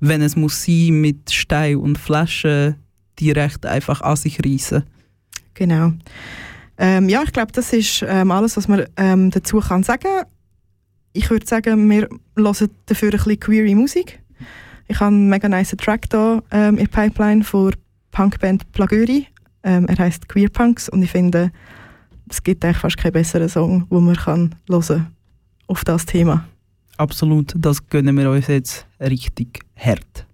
wenn 0.00 0.22
es 0.22 0.36
muss 0.36 0.64
sein, 0.64 1.00
mit 1.00 1.30
Stein 1.30 1.76
und 1.76 1.98
Flaschen 1.98 2.76
direkt 3.20 3.66
einfach 3.66 4.00
an 4.00 4.16
sich 4.16 4.38
reißen. 4.44 4.82
Genau. 5.54 5.92
Ähm, 6.78 7.08
ja, 7.08 7.22
ich 7.22 7.32
glaube, 7.32 7.52
das 7.52 7.72
ist 7.72 8.04
ähm, 8.06 8.30
alles, 8.30 8.56
was 8.56 8.68
man 8.68 8.84
ähm, 8.96 9.30
dazu 9.30 9.60
kann 9.60 9.82
sagen. 9.82 10.24
Ich 11.12 11.30
würde 11.30 11.46
sagen, 11.46 11.88
wir 11.88 12.08
hören 12.36 12.70
dafür 12.86 13.08
ein 13.08 13.18
bisschen 13.18 13.40
queere 13.40 13.74
Musik. 13.74 14.20
Ich 14.88 15.00
habe 15.00 15.08
einen 15.08 15.28
mega 15.28 15.48
nice 15.48 15.74
Track 15.78 16.06
hier 16.10 16.42
ähm, 16.50 16.76
in 16.76 16.86
der 16.86 17.02
Pipeline 17.02 17.42
von 17.42 17.74
Punkband 18.12 18.70
Plagöri. 18.72 19.26
Ähm, 19.66 19.86
er 19.88 19.98
heißt 19.98 20.28
Queer 20.28 20.48
Punks 20.48 20.88
und 20.88 21.02
ich 21.02 21.10
finde, 21.10 21.50
es 22.30 22.42
gibt 22.42 22.64
eigentlich 22.64 22.78
fast 22.78 22.96
keinen 22.96 23.12
besseren 23.12 23.48
Song, 23.48 23.84
den 23.90 24.04
man 24.04 24.14
kann 24.14 24.54
hören 24.70 25.06
auf 25.66 25.84
das 25.84 26.06
Thema. 26.06 26.46
Absolut, 26.96 27.52
das 27.56 27.86
gönnen 27.88 28.16
wir 28.16 28.30
uns 28.30 28.46
jetzt 28.46 28.86
richtig 29.00 29.60
hart. 29.76 30.25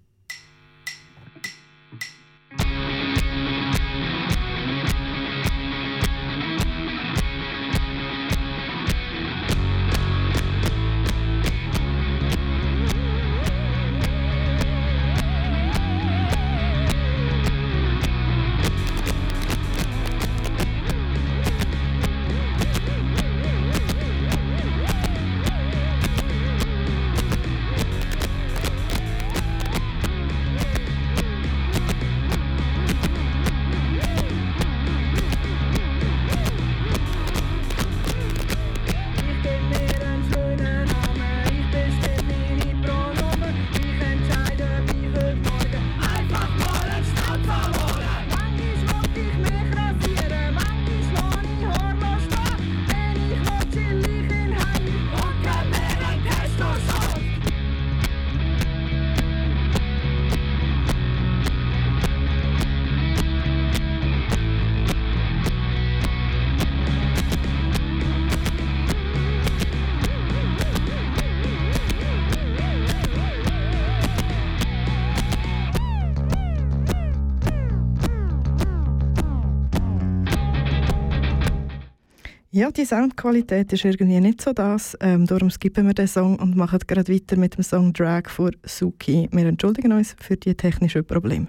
Ja, 82.54 82.70
die 82.70 82.84
Soundqualität 82.84 83.72
ist 83.72 83.86
irgendwie 83.86 84.20
nicht 84.20 84.42
so 84.42 84.52
das. 84.52 84.94
Ähm, 85.00 85.26
darum 85.26 85.48
skippen 85.48 85.86
wir 85.86 85.94
den 85.94 86.06
Song 86.06 86.38
und 86.38 86.54
machen 86.54 86.80
gerade 86.86 87.10
weiter 87.10 87.38
mit 87.38 87.56
dem 87.56 87.64
Song 87.64 87.94
Drag 87.94 88.28
von 88.28 88.54
Suki. 88.62 89.26
Wir 89.32 89.46
entschuldigen 89.46 89.90
uns 89.90 90.14
für 90.20 90.36
die 90.36 90.54
technischen 90.54 91.02
Probleme. 91.02 91.46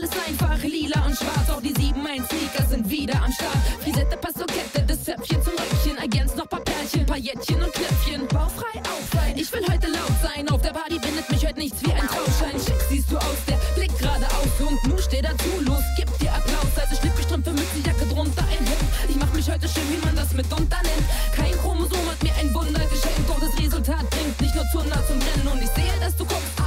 Alles 0.00 0.12
einfach 0.26 0.62
lila 0.62 1.04
und 1.04 1.14
schwarz, 1.14 1.50
auch 1.50 1.60
die 1.60 1.74
sieben 1.74 2.06
ein 2.06 2.24
Sneaker 2.24 2.64
sind 2.70 2.88
wieder 2.88 3.22
am 3.22 3.30
Start. 3.32 3.58
Frisette 3.82 4.16
passt 4.16 4.38
zur 4.38 4.46
Kette, 4.46 4.82
das 4.86 5.04
Zöpfchen 5.04 5.42
zum 5.42 5.52
Röckchen, 5.52 5.98
ergänzt 5.98 6.38
noch 6.38 6.48
paar 6.48 6.60
Pärchen, 6.60 7.04
Paillettchen 7.04 7.62
und 7.62 7.70
Knöpfchen. 7.74 8.26
Baufrei 8.28 8.80
auf 8.80 9.04
sein, 9.12 9.36
ich 9.36 9.52
will 9.52 9.60
heute 9.70 9.88
laut 9.88 10.16
sein, 10.22 10.48
auf 10.48 10.62
der 10.62 10.70
Party 10.70 10.98
bindet 10.98 11.30
mich 11.30 11.46
heute 11.46 11.58
nichts 11.58 11.82
wie 11.84 11.92
ein 11.92 12.06
Trauschein. 12.08 12.56
Schick 12.64 12.80
siehst 12.88 13.12
du 13.12 13.18
aus, 13.18 13.44
der 13.46 13.58
Blick 13.76 13.92
geradeaus 13.98 14.48
und 14.60 14.82
nun 14.88 14.98
steh 14.98 15.20
dazu, 15.20 15.52
los, 15.66 15.84
gib 15.98 16.08
dir 16.18 16.32
Applaus. 16.32 16.72
Also 16.80 16.96
Schlippistrümpfe, 16.96 17.50
Mützenjacke 17.50 18.06
drunter, 18.06 18.44
ein 18.44 18.64
Hemd. 18.64 18.88
Ich 19.06 19.16
mach 19.16 19.32
mich 19.34 19.50
heute 19.50 19.68
schön, 19.68 19.84
wie 19.90 20.00
man 20.06 20.16
das 20.16 20.32
mitunter 20.32 20.80
nennt. 20.80 21.04
Kein 21.36 21.52
Chromosom 21.60 22.08
hat 22.08 22.22
mir 22.22 22.32
ein 22.40 22.48
Wunder 22.54 22.86
geschenkt, 22.88 23.28
doch 23.28 23.38
das 23.38 23.52
Resultat 23.60 24.08
bringt 24.08 24.40
nicht 24.40 24.54
nur 24.54 24.64
Zunder 24.72 25.04
zum 25.06 25.20
Rennen 25.20 25.48
und 25.52 25.62
ich 25.62 25.70
sehe, 25.76 25.92
dass 26.00 26.16
du 26.16 26.24
guckst 26.24 26.59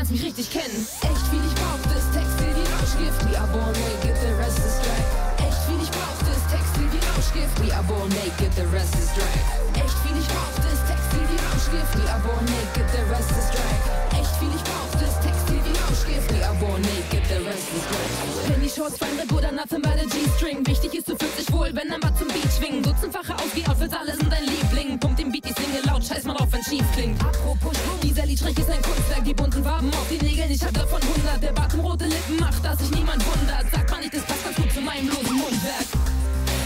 lernst 0.00 0.12
mich 0.12 0.24
richtig 0.24 0.50
kennen. 0.50 0.86
Echt 1.02 1.26
viel 1.28 1.44
ich 1.44 1.54
brauchte 1.60 1.92
ist 1.92 2.08
Textil 2.16 2.56
wie 2.56 2.64
Rauschgift. 2.72 3.20
We 3.28 3.36
are 3.38 3.46
born 3.52 3.72
naked, 3.84 4.16
the 4.16 4.32
rest 4.40 4.58
is 4.58 4.80
drag. 4.80 5.04
Echt 5.44 5.60
viel 5.68 5.76
ich 5.76 5.90
brauchte 5.90 6.30
ist 6.32 6.48
Textil 6.48 6.88
wie 6.88 7.04
Rauschgift. 7.12 7.56
We 7.60 7.68
are 7.74 7.84
born 7.84 8.08
naked, 8.08 8.50
the 8.56 8.64
rest 8.72 8.94
is 8.96 9.12
drag. 9.12 9.36
Echt 9.76 9.96
viel 10.00 10.16
ich 10.16 10.28
brauchte 10.28 10.66
ist 10.72 10.86
Textil 10.88 11.24
wie 11.28 11.36
Rauschgift. 11.52 11.92
We 12.00 12.08
are 12.08 12.20
born 12.24 12.44
naked, 12.48 12.88
the 12.96 13.02
rest 13.12 13.30
is 13.36 13.50
drag. 13.52 13.59
Penny 18.48 18.68
Shorts, 18.68 18.96
fein 18.96 19.18
Red 19.18 19.32
oder 19.32 19.52
nothing 19.52 19.82
bei 19.82 19.94
der 19.94 20.06
G-String. 20.06 20.66
Wichtig 20.66 20.94
ist, 20.94 21.08
du 21.08 21.16
fühlst 21.16 21.38
dich 21.38 21.52
wohl, 21.52 21.70
wenn 21.74 21.88
dann 21.88 22.00
mal 22.00 22.14
zum 22.16 22.28
Beat 22.28 22.50
schwingen. 22.56 22.82
Dutzendfache 22.82 23.34
auf 23.34 23.52
die 23.54 23.66
Outfits, 23.66 23.94
alle 23.94 24.16
sind 24.16 24.32
dein 24.32 24.44
Liebling. 24.44 24.98
Pump 24.98 25.16
den 25.16 25.30
Beat, 25.30 25.46
ich 25.46 25.56
singe 25.56 25.80
laut, 25.84 26.04
scheiß 26.04 26.24
mal 26.24 26.36
auf, 26.36 26.50
wenn 26.52 26.62
schief 26.64 26.84
klingt. 26.94 27.20
Apropos 27.20 27.76
Schwung, 27.76 28.00
dieser 28.02 28.26
Liedstrich 28.26 28.58
ist 28.58 28.70
ein 28.70 28.82
Kunstwerk. 28.82 29.24
Die 29.24 29.34
bunten 29.34 29.62
Farben 29.62 29.90
auf 29.90 30.08
die 30.10 30.24
Nägel, 30.24 30.50
ich 30.50 30.62
hab 30.62 30.72
davon 30.72 31.00
100. 31.02 31.42
Der 31.42 31.52
Bart 31.52 31.74
um 31.74 31.80
rote 31.80 32.06
Lippen 32.06 32.36
macht, 32.38 32.64
dass 32.64 32.78
sich 32.78 32.90
niemand 32.92 33.24
wundert. 33.26 33.66
Sag 33.72 33.90
mal 33.90 34.00
nicht, 34.00 34.14
das 34.14 34.22
passt 34.22 34.44
ganz 34.44 34.56
gut 34.56 34.72
zu 34.72 34.80
meinem 34.80 35.08
losen 35.08 35.36
Mundwerk. 35.36 35.86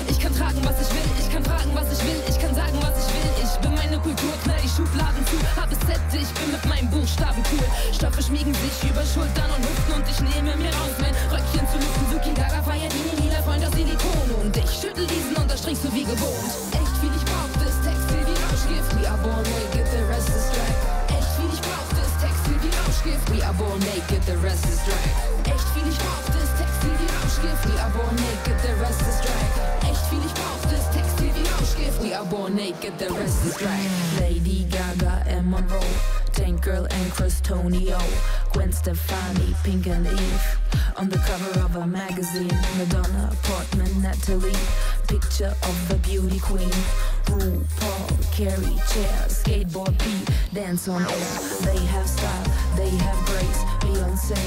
Ich 0.09 0.21
kann 0.21 0.35
tragen, 0.37 0.61
was 0.65 0.77
ich 0.81 0.91
will, 0.95 1.11
ich 1.19 1.33
kann 1.33 1.45
fragen, 1.45 1.71
was 1.75 1.89
ich 1.93 2.07
will, 2.07 2.21
ich 2.29 2.39
kann 2.39 2.55
sagen, 2.55 2.77
was 2.81 2.95
ich 2.97 3.09
will. 3.15 3.31
Ich 3.43 3.61
bin 3.61 3.75
meine 3.75 3.99
Kultur, 3.99 4.33
knall 4.45 4.61
die 4.63 4.69
Schubladen 4.69 5.25
zu, 5.27 5.37
hab 5.57 5.73
es 5.73 5.79
fett, 5.79 6.01
ich 6.13 6.29
bin 6.37 6.53
mit 6.53 6.65
meinem 6.67 6.91
Buchstaben 6.91 7.43
cool. 7.53 7.65
Stoffe 7.93 8.23
schmiegen 8.23 8.53
sich 8.55 8.91
über 8.91 9.05
Schultern 9.05 9.49
und 9.57 9.65
Hüften 9.65 9.93
und 9.95 10.05
ich 10.09 10.21
nehme 10.21 10.57
mir 10.57 10.74
Fließen 15.07 15.37
unterstrichst 15.37 15.85
du 15.85 15.93
wie 15.93 16.05
gewohnt. 16.05 16.51
Echt 16.73 16.97
viel 17.01 17.13
ich 17.15 17.25
brauch, 17.29 17.53
das 17.61 17.77
Textil 17.85 18.25
wie 18.25 18.37
Rauschgift. 18.41 18.91
We 18.97 19.05
are 19.09 19.19
born 19.21 19.45
naked, 19.45 19.87
the 19.93 20.03
rest 20.09 20.29
is 20.29 20.49
drag. 20.49 20.75
Echt 21.13 21.31
viel 21.37 21.51
ich 21.53 21.61
brauch, 21.61 21.91
das 21.93 22.13
Textil 22.23 22.59
wie 22.65 22.73
Rauschgift. 22.73 23.25
We 23.29 23.45
are 23.45 23.55
born 23.55 23.81
naked, 23.81 24.23
the 24.25 24.37
rest 24.41 24.65
is 24.65 24.81
drag. 24.87 25.05
Echt 25.45 25.69
viel 25.77 25.87
ich 25.89 25.99
brauch, 26.01 26.27
das 26.33 26.51
Textil 26.57 26.95
wie 26.97 27.11
Rauschgift. 27.21 27.63
We 27.69 27.77
are 27.81 27.93
born 27.93 28.17
naked, 28.17 28.57
the 28.65 28.73
rest 28.81 29.03
is 29.05 29.19
drag. 29.21 29.49
Echt 29.91 30.05
viel 30.09 30.25
ich 30.25 30.35
brauch, 30.35 30.65
das 30.73 30.85
Textil 30.95 31.31
wie 31.37 31.47
Rauschgift. 31.53 31.99
We 32.01 32.17
are 32.17 32.25
born 32.25 32.55
naked, 32.57 32.95
the 32.99 33.13
rest 33.13 33.45
is 33.45 33.57
drag. 33.61 33.85
Lady 34.19 34.65
Gaga 34.73 35.25
and 35.29 35.51
Monroe. 35.51 35.85
Tank 36.33 36.63
Girl 36.63 36.87
and 36.91 37.13
Chris 37.13 37.41
Tonio. 37.41 38.01
Gwen 38.53 38.73
Stefani, 38.73 39.55
Pink 39.65 39.87
and 39.89 40.07
Eve, 40.07 40.59
on 40.97 41.09
the 41.09 41.19
cover 41.19 41.61
of 41.61 41.75
a 41.75 41.87
magazine, 41.87 42.57
Madonna, 42.79 43.33
Portman, 43.43 44.01
Natalie, 44.01 44.55
picture 45.07 45.55
of 45.63 45.91
a 45.91 45.95
beauty 45.97 46.39
queen. 46.39 46.71
RuPaul, 47.27 48.33
carry 48.33 48.75
chair, 48.93 49.17
skateboard 49.29 49.97
beat, 49.99 50.29
dance 50.53 50.89
on 50.89 51.03
air. 51.03 51.39
They 51.63 51.79
have 51.87 52.09
style, 52.09 52.45
they 52.77 52.91
have 52.91 53.27
grace. 53.27 53.61
Beyonce 53.81 54.41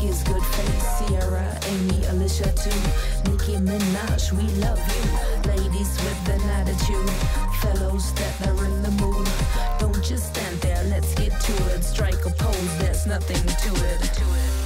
gives 0.00 0.22
good 0.24 0.42
face. 0.42 0.86
Sierra, 0.98 1.58
Amy, 1.66 2.04
Alicia 2.06 2.52
too. 2.52 3.30
Nicki 3.30 3.56
Minaj, 3.56 4.32
we 4.32 4.44
love 4.60 4.80
you. 4.94 5.50
Ladies 5.50 5.96
with 6.04 6.28
an 6.28 6.50
attitude, 6.50 7.10
fellows 7.60 8.12
that 8.14 8.48
are 8.48 8.64
in 8.64 8.82
the 8.82 8.90
mood. 9.02 9.28
Don't 9.78 10.02
just 10.04 10.34
stand 10.34 10.60
there, 10.60 10.82
let's 10.84 11.14
get 11.14 11.38
to 11.40 11.52
it. 11.74 11.82
Strike 11.82 12.24
a 12.26 12.30
pose, 12.30 12.78
there's 12.78 13.06
nothing 13.06 13.36
to 13.36 13.84
it. 13.86 14.00
To 14.00 14.22
it. 14.22 14.61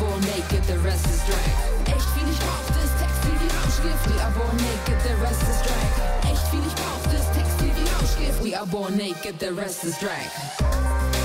aber 0.00 0.20
naked, 0.20 0.62
the 0.64 0.78
rest 0.80 1.06
is 1.06 1.24
drag. 1.26 1.94
Echt 1.94 2.08
viel 2.14 2.28
ich 2.28 2.38
brauchte, 2.38 2.78
ist 2.84 2.96
Textil 2.98 3.36
wie 3.40 3.50
Rauschgift, 3.56 4.06
we 4.08 4.22
are 4.22 4.32
born 4.32 4.56
naked, 4.56 5.00
the 5.02 5.14
rest 5.22 5.42
is 5.42 5.62
drag. 5.62 6.30
Echt 6.30 6.48
viel 6.48 6.60
ich 6.66 6.74
brauchte, 6.74 7.16
ist 7.16 7.32
Textil 7.32 7.72
wie 7.76 7.88
Rauschgift, 7.94 8.44
we 8.44 8.56
are 8.56 8.66
born 8.66 8.96
naked, 8.96 9.38
the 9.40 9.52
rest 9.54 9.84
is 9.84 9.98
drag. 9.98 11.15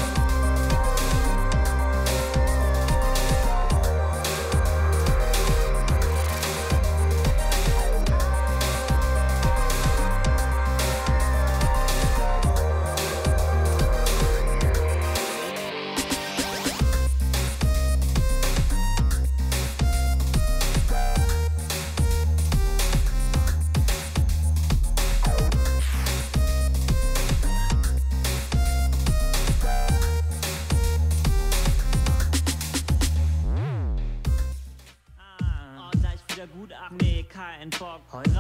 Heute 38.12 38.32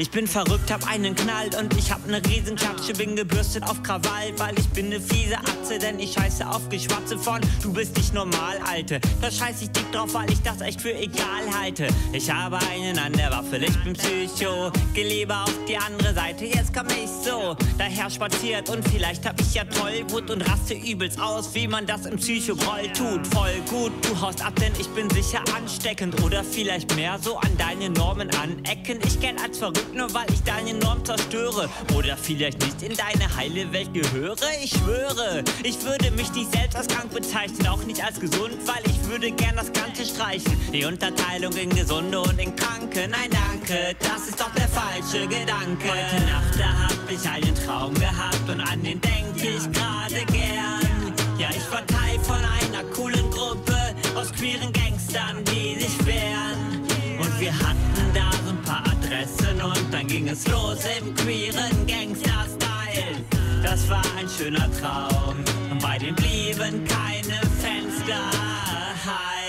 Ich 0.00 0.10
bin 0.10 0.26
verrückt, 0.26 0.72
hab 0.72 0.90
einen 0.90 1.14
Knall 1.14 1.50
und 1.60 1.76
ich 1.76 1.92
hab 1.92 2.06
ne 2.06 2.22
Riesenklatsche, 2.24 2.94
bin 2.94 3.16
gebürstet 3.16 3.64
auf 3.64 3.82
Krawall, 3.82 4.32
weil 4.38 4.58
ich 4.58 4.66
bin 4.70 4.88
ne 4.88 4.98
fiese 4.98 5.36
Atze, 5.36 5.78
denn 5.78 5.98
ich 5.98 6.14
scheiße 6.14 6.48
auf 6.48 6.66
Geschwatze 6.70 7.18
von 7.18 7.38
Du 7.62 7.70
bist 7.70 7.94
nicht 7.98 8.14
normal, 8.14 8.58
Alte. 8.66 8.98
Da 9.20 9.30
scheiß 9.30 9.60
ich 9.60 9.70
dick 9.72 9.92
drauf, 9.92 10.14
weil 10.14 10.32
ich 10.32 10.40
das 10.40 10.62
echt 10.62 10.80
für 10.80 10.94
egal 10.94 11.42
halte. 11.54 11.86
Ich 12.14 12.30
habe 12.30 12.58
einen 12.70 12.98
an 12.98 13.12
der 13.12 13.30
Waffel, 13.30 13.62
ich 13.62 13.84
bin 13.84 13.92
Psycho, 13.92 14.72
geh 14.94 15.02
lieber 15.02 15.44
auf 15.44 15.54
die 15.68 15.76
andere 15.76 16.14
Seite, 16.14 16.46
jetzt 16.46 16.72
komm 16.72 16.86
ich 16.86 17.10
so 17.22 17.54
daher 17.76 18.08
spaziert 18.08 18.70
und 18.70 18.88
vielleicht 18.88 19.28
hab 19.28 19.38
ich 19.38 19.52
ja 19.52 19.64
Tollwut 19.64 20.30
und 20.30 20.40
raste 20.48 20.72
übelst 20.72 21.20
aus, 21.20 21.54
wie 21.54 21.68
man 21.68 21.84
das 21.84 22.06
im 22.06 22.16
Psychogroll 22.16 22.90
tut. 22.96 23.26
Voll 23.26 23.52
gut, 23.68 23.92
du 24.02 24.18
haust 24.18 24.42
ab, 24.42 24.54
denn 24.56 24.72
ich 24.78 24.88
bin 24.88 25.10
sicher 25.10 25.42
ansteckend 25.54 26.22
oder 26.22 26.42
vielleicht 26.42 26.96
mehr 26.96 27.18
so 27.22 27.36
an 27.36 27.54
deine 27.58 27.90
Normen 27.90 28.30
anecken. 28.30 28.98
Ich 29.06 29.20
gern 29.20 29.36
als 29.36 29.58
verrückt, 29.58 29.89
nur 29.94 30.12
weil 30.14 30.26
ich 30.32 30.42
deine 30.42 30.74
Norm 30.74 31.04
zerstöre 31.04 31.68
oder 31.94 32.16
vielleicht 32.16 32.60
nicht 32.60 32.82
in 32.82 32.96
deine 32.96 33.34
heile 33.36 33.72
Welt 33.72 33.92
gehöre. 33.92 34.36
Ich 34.62 34.70
schwöre, 34.70 35.44
ich 35.62 35.82
würde 35.84 36.10
mich 36.12 36.32
nicht 36.32 36.52
selbst 36.52 36.76
als 36.76 36.86
krank 36.88 37.12
bezeichnen, 37.12 37.66
auch 37.66 37.82
nicht 37.84 38.04
als 38.04 38.20
gesund, 38.20 38.56
weil 38.66 38.82
ich 38.86 39.08
würde 39.08 39.30
gern 39.30 39.56
das 39.56 39.72
Ganze 39.72 40.04
streichen. 40.04 40.52
Die 40.72 40.84
Unterteilung 40.84 41.52
in 41.54 41.70
Gesunde 41.70 42.20
und 42.20 42.38
in 42.38 42.54
Kranke, 42.56 43.08
nein 43.08 43.30
danke, 43.30 43.96
das 43.98 44.28
ist 44.28 44.40
doch 44.40 44.50
der 44.54 44.68
falsche 44.68 45.26
Gedanke. 45.26 45.88
Heute 45.88 46.24
Nacht, 46.26 46.58
da 46.58 46.88
hab 46.88 47.10
ich 47.10 47.28
einen 47.28 47.54
Traum 47.54 47.94
gehabt 47.94 48.48
und 48.48 48.60
an 48.60 48.82
den 48.82 49.00
denk 49.00 49.36
ich 49.36 49.70
gerade 49.72 50.24
gern. 50.26 51.14
Ja, 51.38 51.48
ich 51.50 51.72
war 51.72 51.86
Teil 51.86 52.18
von 52.22 52.36
einer 52.36 52.84
coolen 52.94 53.30
Gruppe 53.30 53.76
aus 54.14 54.32
queeren 54.32 54.72
Gangstern, 54.72 55.42
die 55.44 55.80
sich 55.80 56.06
wehren. 56.06 56.49
Ging 60.10 60.28
es 60.28 60.44
los 60.48 60.80
im 60.98 61.14
queeren 61.14 61.86
Gangster-Style. 61.86 63.24
Das 63.62 63.88
war 63.88 64.02
ein 64.18 64.28
schöner 64.28 64.68
Traum 64.80 65.36
und 65.70 65.80
bei 65.80 65.98
dem 65.98 66.16
blieben 66.16 66.84
keine 66.84 67.40
Fenster. 67.60 69.39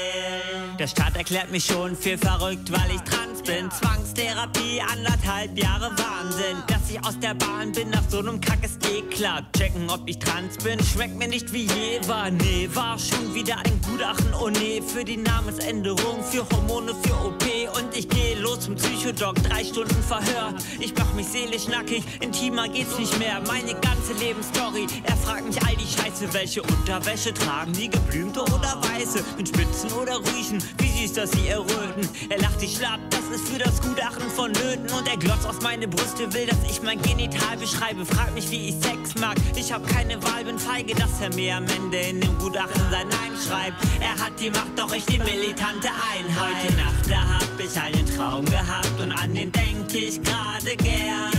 Der 0.82 0.88
Staat 0.88 1.15
erklärt 1.15 1.51
mich 1.51 1.65
schon 1.65 1.95
für 1.95 2.17
verrückt, 2.17 2.71
weil 2.71 2.95
ich 2.95 3.01
trans 3.01 3.43
bin. 3.43 3.69
Zwangstherapie, 3.69 4.82
anderthalb 4.82 5.55
Jahre 5.55 5.91
Wahnsinn. 5.91 6.57
Dass 6.65 6.89
ich 6.89 7.05
aus 7.05 7.19
der 7.19 7.36
Bahn 7.36 7.71
bin, 7.71 7.91
nach 7.91 8.01
so 8.09 8.17
einem 8.17 8.41
Kack 8.41 8.65
ist 8.65 8.84
eh 8.89 9.03
klar. 9.03 9.43
Checken, 9.55 9.88
ob 9.91 10.01
ich 10.07 10.17
trans 10.17 10.57
bin, 10.57 10.84
schmeckt 10.84 11.15
mir 11.19 11.27
nicht 11.27 11.53
wie 11.53 11.67
je 11.67 11.99
war. 12.07 12.32
Nee, 12.32 12.67
war 12.73 12.97
schon 12.97 13.32
wieder 13.36 13.57
ein 13.57 13.79
Gutachten, 13.88 14.34
oh 14.34 14.49
nee, 14.49 14.82
für 14.82 15.05
die 15.05 15.17
Namensänderung, 15.17 16.23
für 16.23 16.49
Hormone, 16.49 16.95
für 17.03 17.13
OP. 17.27 17.43
Und 17.77 17.95
ich 17.95 18.09
gehe 18.09 18.39
los 18.39 18.61
zum 18.61 18.73
Psychodoc, 18.73 19.36
drei 19.43 19.63
Stunden 19.63 20.01
Verhör. 20.01 20.55
Ich 20.79 20.95
mach 20.97 21.13
mich 21.13 21.27
seelisch 21.27 21.67
nackig, 21.67 22.03
intimer 22.21 22.67
geht's 22.67 22.97
nicht 22.97 23.19
mehr. 23.19 23.39
Meine 23.45 23.75
ganze 23.82 24.13
Lebensstory, 24.19 24.88
er 25.03 25.17
fragt 25.17 25.45
mich 25.45 25.61
all 25.63 25.75
die 25.75 25.86
Scheiße, 25.86 26.34
welche 26.34 26.63
Unterwäsche 26.63 27.34
tragen 27.34 27.73
die, 27.73 27.88
geblümte 27.88 28.41
oder 28.41 28.82
weiße, 28.82 29.23
mit 29.38 29.47
Spitzen 29.47 29.91
oder 29.93 30.17
Rüschen. 30.17 30.63
Wie 30.78 31.01
süß, 31.01 31.13
dass 31.13 31.32
sie 31.32 31.47
erröten. 31.47 32.07
Er 32.30 32.39
lacht, 32.39 32.61
ich 32.61 32.76
schlapp, 32.76 32.99
das 33.09 33.39
ist 33.39 33.47
für 33.47 33.59
das 33.59 33.82
Gutachten 33.82 34.30
vonnöten. 34.30 34.89
Und 34.97 35.07
er 35.07 35.17
glotzt 35.17 35.45
auf 35.45 35.61
meine 35.61 35.88
Brüste, 35.88 36.34
will, 36.34 36.45
dass 36.45 36.57
ich 36.69 36.82
mein 36.82 37.01
Genital 37.01 37.57
beschreibe. 37.57 38.05
Fragt 38.05 38.34
mich, 38.34 38.49
wie 38.51 38.69
ich 38.69 38.76
Sex 38.76 39.15
mag. 39.19 39.36
Ich 39.55 39.72
hab 39.72 39.88
keine 39.88 40.22
Wahl, 40.24 40.45
bin 40.45 40.59
feige, 40.59 40.93
dass 40.95 41.22
er 41.22 41.34
mir 41.34 41.57
am 41.57 41.65
Ende 41.67 41.97
in 41.97 42.22
dem 42.22 42.38
Gutachten 42.38 42.82
sein 42.91 43.07
Nein 43.07 43.34
schreibt. 43.47 43.78
Er 43.99 44.26
hat 44.26 44.39
die 44.39 44.49
Macht, 44.49 44.78
doch 44.78 44.93
ich 44.93 45.05
die 45.05 45.19
militante 45.19 45.89
Einheit. 46.13 46.55
Heute 46.63 46.76
Nacht, 46.76 47.09
da 47.09 47.39
hab 47.39 47.59
ich 47.59 47.80
einen 47.80 48.05
Traum 48.15 48.45
gehabt 48.45 48.99
und 49.01 49.11
an 49.11 49.34
den 49.34 49.51
denk 49.51 49.93
ich 49.93 50.22
gerade 50.22 50.76
gern. 50.78 51.32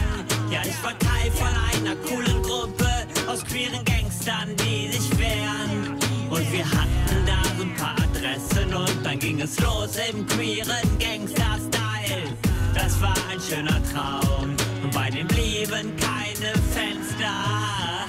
Ja, 0.50 0.60
ich 0.64 0.82
war 0.82 0.98
Teil 0.98 1.30
von 1.32 1.48
einer 1.48 1.96
coolen 1.96 2.42
Gruppe 2.42 2.88
aus 3.26 3.44
queeren 3.44 3.84
Gangstern, 3.84 4.54
die 4.56 4.92
sich 4.92 5.18
wehren. 5.18 6.01
Und 6.32 6.50
wir 6.50 6.64
hatten 6.64 7.26
da 7.26 7.42
so 7.58 7.62
ein 7.62 7.74
paar 7.74 7.94
Adressen 8.02 8.74
und 8.74 9.04
dann 9.04 9.18
ging 9.18 9.38
es 9.38 9.60
los 9.60 9.98
im 10.10 10.26
queeren 10.26 10.98
Gangster-Style. 10.98 12.32
Das 12.74 12.98
war 13.02 13.14
ein 13.30 13.38
schöner 13.38 13.82
Traum 13.92 14.56
und 14.82 14.94
bei 14.94 15.10
dem 15.10 15.26
blieben 15.28 15.94
keine 15.98 16.54
Fenster 16.72 17.26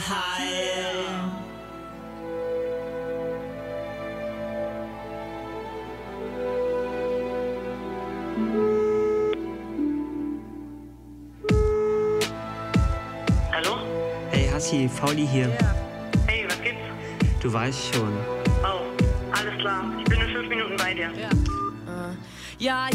heil. 0.07 1.03
Hallo? 13.51 13.79
Hey 14.31 14.47
Hassi, 14.49 14.87
Fauli 14.87 15.27
hier. 15.27 15.49
Gibt's? 15.49 15.92
Du 17.43 17.51
weißt 17.51 17.93
schon. 17.93 18.13
Oh, 18.63 18.85
alles 19.33 19.59
klar. 19.59 19.83
Ich 19.99 20.05
bin 20.05 20.21
in 20.21 20.29
fünf 20.33 20.47
Minuten 20.47 20.77
bei 20.77 20.93
dir. 20.93 21.11
Ja, 21.17 21.29
ja, 22.57 22.87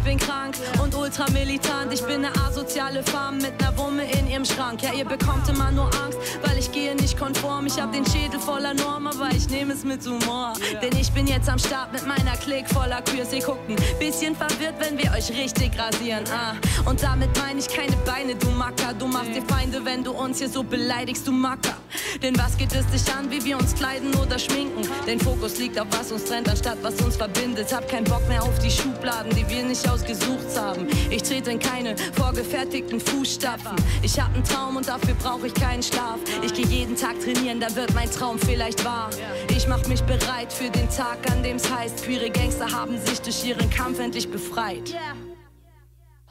ich 0.00 0.04
bin 0.04 0.18
krank 0.18 0.56
und 0.82 0.94
ultramilitant. 0.94 1.92
Ich 1.92 2.02
bin 2.02 2.24
eine 2.24 2.34
asoziale 2.46 3.02
Femme 3.02 3.42
mit 3.42 3.60
ner 3.60 3.76
Wumme 3.76 4.10
in 4.10 4.28
ihrem 4.28 4.44
Schrank. 4.44 4.82
Ja, 4.82 4.92
ihr 4.92 5.04
bekommt 5.04 5.48
immer 5.48 5.70
nur 5.70 5.86
Angst, 6.02 6.18
weil 6.42 6.58
ich 6.58 6.72
gehe 6.72 6.94
nicht 6.94 7.18
konform. 7.18 7.66
Ich 7.66 7.78
hab 7.78 7.92
den 7.92 8.06
Schädel 8.06 8.40
voller 8.40 8.72
Norm, 8.72 9.06
aber 9.06 9.28
ich 9.30 9.48
nehme 9.50 9.74
es 9.74 9.84
mit 9.84 10.04
Humor. 10.06 10.54
Denn 10.82 10.96
ich 10.96 11.12
bin 11.12 11.26
jetzt 11.26 11.48
am 11.48 11.58
Start 11.58 11.92
mit 11.92 12.06
meiner 12.06 12.36
Klick 12.38 12.68
voller 12.68 13.02
Queers. 13.02 13.32
Ihr 13.32 13.42
guckt 13.42 13.68
ein 13.68 13.76
bisschen 13.98 14.34
verwirrt, 14.34 14.74
wenn 14.78 14.96
wir 14.96 15.12
euch 15.12 15.30
richtig 15.30 15.78
rasieren. 15.78 16.24
Ah. 16.32 16.54
Und 16.88 17.02
damit 17.02 17.36
meine 17.38 17.60
ich 17.60 17.68
keine 17.68 17.96
Beine, 18.06 18.34
du 18.34 18.48
Macker. 18.50 18.94
Du 18.98 19.06
machst 19.06 19.34
dir 19.34 19.42
Feinde, 19.42 19.84
wenn 19.84 20.02
du 20.02 20.12
uns 20.12 20.38
hier 20.38 20.48
so 20.48 20.62
beleidigst, 20.62 21.26
du 21.26 21.32
Macker. 21.32 21.76
Denn 22.22 22.36
was 22.38 22.56
geht 22.56 22.74
es 22.74 22.86
dich 22.86 23.14
an, 23.14 23.30
wie 23.30 23.44
wir 23.44 23.58
uns 23.58 23.74
kleiden 23.74 24.14
oder 24.14 24.38
schminken? 24.38 24.82
Denn 25.06 25.20
Fokus 25.20 25.58
liegt 25.58 25.78
auf 25.78 25.88
was 25.90 26.10
uns 26.10 26.24
trennt, 26.24 26.48
anstatt 26.48 26.78
was 26.82 27.00
uns 27.02 27.16
verbindet. 27.16 27.72
Hab 27.74 27.88
keinen 27.88 28.04
Bock 28.04 28.26
mehr 28.28 28.42
auf 28.42 28.58
die 28.60 28.70
Schubladen, 28.70 29.34
die 29.34 29.48
wir 29.48 29.62
nicht 29.62 29.89
ausgesucht 29.90 30.56
haben. 30.56 30.86
Ich 31.10 31.22
trete 31.22 31.50
in 31.50 31.58
keine 31.58 31.96
vorgefertigten 32.14 33.00
Fußstapfen. 33.00 33.76
Ich 34.02 34.18
hab 34.18 34.34
einen 34.34 34.44
Traum 34.44 34.76
und 34.76 34.88
dafür 34.88 35.14
brauche 35.14 35.48
ich 35.48 35.54
keinen 35.54 35.82
Schlaf. 35.82 36.18
Ich 36.42 36.54
gehe 36.54 36.66
jeden 36.66 36.96
Tag 36.96 37.20
trainieren, 37.20 37.60
da 37.60 37.74
wird 37.74 37.92
mein 37.94 38.10
Traum 38.10 38.38
vielleicht 38.38 38.84
wahr. 38.84 39.10
Ich 39.48 39.66
mach 39.66 39.84
mich 39.86 40.02
bereit 40.02 40.52
für 40.52 40.70
den 40.70 40.88
Tag, 40.88 41.18
an 41.30 41.42
dem's 41.42 41.70
heißt, 41.70 42.04
queere 42.04 42.30
Gangster 42.30 42.70
haben 42.70 42.98
sich 43.04 43.20
durch 43.20 43.44
ihren 43.44 43.68
Kampf 43.70 43.98
endlich 43.98 44.30
befreit. 44.30 44.94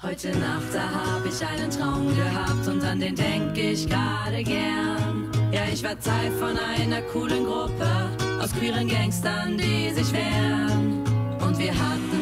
Heute 0.02 0.30
Nacht, 0.30 0.74
da 0.74 0.90
hab 0.90 1.26
ich 1.26 1.46
einen 1.46 1.70
Traum 1.70 2.16
gehabt 2.16 2.68
und 2.68 2.82
an 2.86 3.02
den 3.02 3.16
denk 3.16 3.58
ich 3.58 3.88
gerade 3.90 4.44
gern. 4.44 5.30
Ja, 5.52 5.62
ich 5.72 5.84
war 5.84 6.00
Teil 6.00 6.32
von 6.40 6.58
einer 6.58 7.02
coolen 7.02 7.44
Gruppe 7.44 8.10
aus 8.42 8.54
queeren 8.54 8.88
Gangstern, 8.88 9.58
die 9.58 9.90
sich 9.94 10.14
wehren. 10.14 11.04
Und 11.42 11.60
wir 11.60 11.74
hatten 11.74 12.19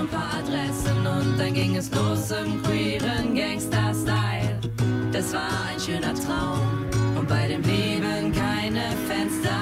ein 0.00 0.08
paar 0.08 0.32
Adressen 0.38 1.06
und 1.06 1.38
dann 1.38 1.52
ging 1.52 1.76
es 1.76 1.90
los 1.90 2.30
im 2.30 2.62
queeren 2.62 3.34
Gangster-Style. 3.34 4.58
Das 5.12 5.32
war 5.34 5.50
ein 5.68 5.78
schöner 5.78 6.14
Traum 6.14 6.86
und 7.18 7.28
bei 7.28 7.48
dem 7.48 7.62
Leben 7.62 8.32
keine 8.32 8.96
Fenster. 9.06 9.58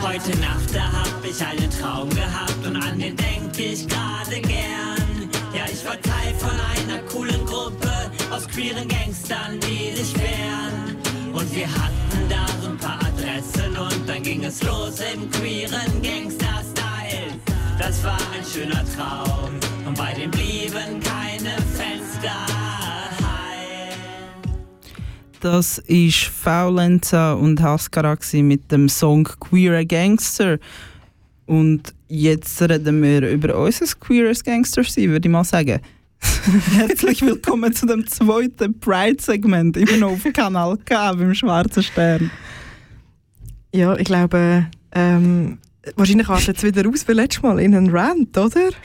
Heute 0.00 0.38
Nacht, 0.38 0.74
da 0.74 0.90
hab 0.90 1.22
ich 1.22 1.44
einen 1.44 1.70
Traum 1.70 2.08
gehabt 2.10 2.66
und 2.66 2.76
an 2.76 2.98
den 2.98 3.14
denk 3.16 3.58
ich 3.58 3.86
gerade 3.86 4.40
gern. 4.40 5.28
Ja, 5.54 5.64
ich 5.70 5.84
war 5.84 6.00
Teil 6.00 6.32
von 6.38 6.50
einer 6.50 7.02
coolen 7.02 7.44
Gruppe 7.44 7.92
aus 8.30 8.48
queeren 8.48 8.88
Gangstern, 8.88 9.60
die 9.60 9.94
sich 9.94 10.14
wehren. 10.14 10.96
Und 11.34 11.54
wir 11.54 11.66
hatten 11.66 12.28
da 12.30 12.46
so 12.62 12.70
ein 12.70 12.78
paar 12.78 13.00
Adressen 13.00 13.76
und 13.76 14.08
dann 14.08 14.22
ging 14.22 14.44
es 14.44 14.62
los 14.62 15.00
im 15.12 15.30
queeren 15.30 16.02
Gangster-Style. 16.02 16.43
Das 17.78 18.04
war 18.04 18.18
ein 18.32 18.44
schöner 18.44 18.84
Traum 18.94 19.50
und 19.84 19.98
bei 19.98 20.14
dem 20.14 20.30
blieben 20.30 21.00
keine 21.02 21.56
Fenster. 21.74 22.46
heil. 23.20 23.92
Das 25.40 25.78
ist 25.78 26.24
Faulenza 26.24 27.32
und 27.32 27.60
Haskara 27.60 28.16
mit 28.34 28.70
dem 28.70 28.88
Song 28.88 29.24
Queer 29.24 29.84
Gangster. 29.84 30.58
Und 31.46 31.92
jetzt 32.08 32.62
reden 32.62 33.02
wir 33.02 33.28
über 33.28 33.56
unser 33.58 33.86
queeres 33.98 34.44
Gangster 34.44 34.84
sein, 34.84 35.10
würde 35.10 35.26
ich 35.26 35.32
mal 35.32 35.44
sagen. 35.44 35.80
Herzlich 36.76 37.22
willkommen 37.22 37.74
zu 37.74 37.86
dem 37.86 38.06
zweiten 38.06 38.78
Pride-Segment, 38.78 39.76
immer 39.76 39.96
noch 39.96 40.12
auf 40.12 40.32
Kanal 40.32 40.78
K 40.84 41.12
beim 41.12 41.34
Schwarzen 41.34 41.82
Stern. 41.82 42.30
Ja, 43.74 43.96
ich 43.96 44.04
glaube, 44.04 44.66
ähm, 44.92 45.58
wahrscheinlich 45.96 46.28
artet 46.28 46.56
es 46.56 46.62
wieder 46.62 46.88
aus 46.88 47.06
wie 47.06 47.12
letztes 47.12 47.42
Mal 47.42 47.60
in 47.60 47.74
einen 47.74 47.90
Rant, 47.90 48.36
oder? 48.36 48.70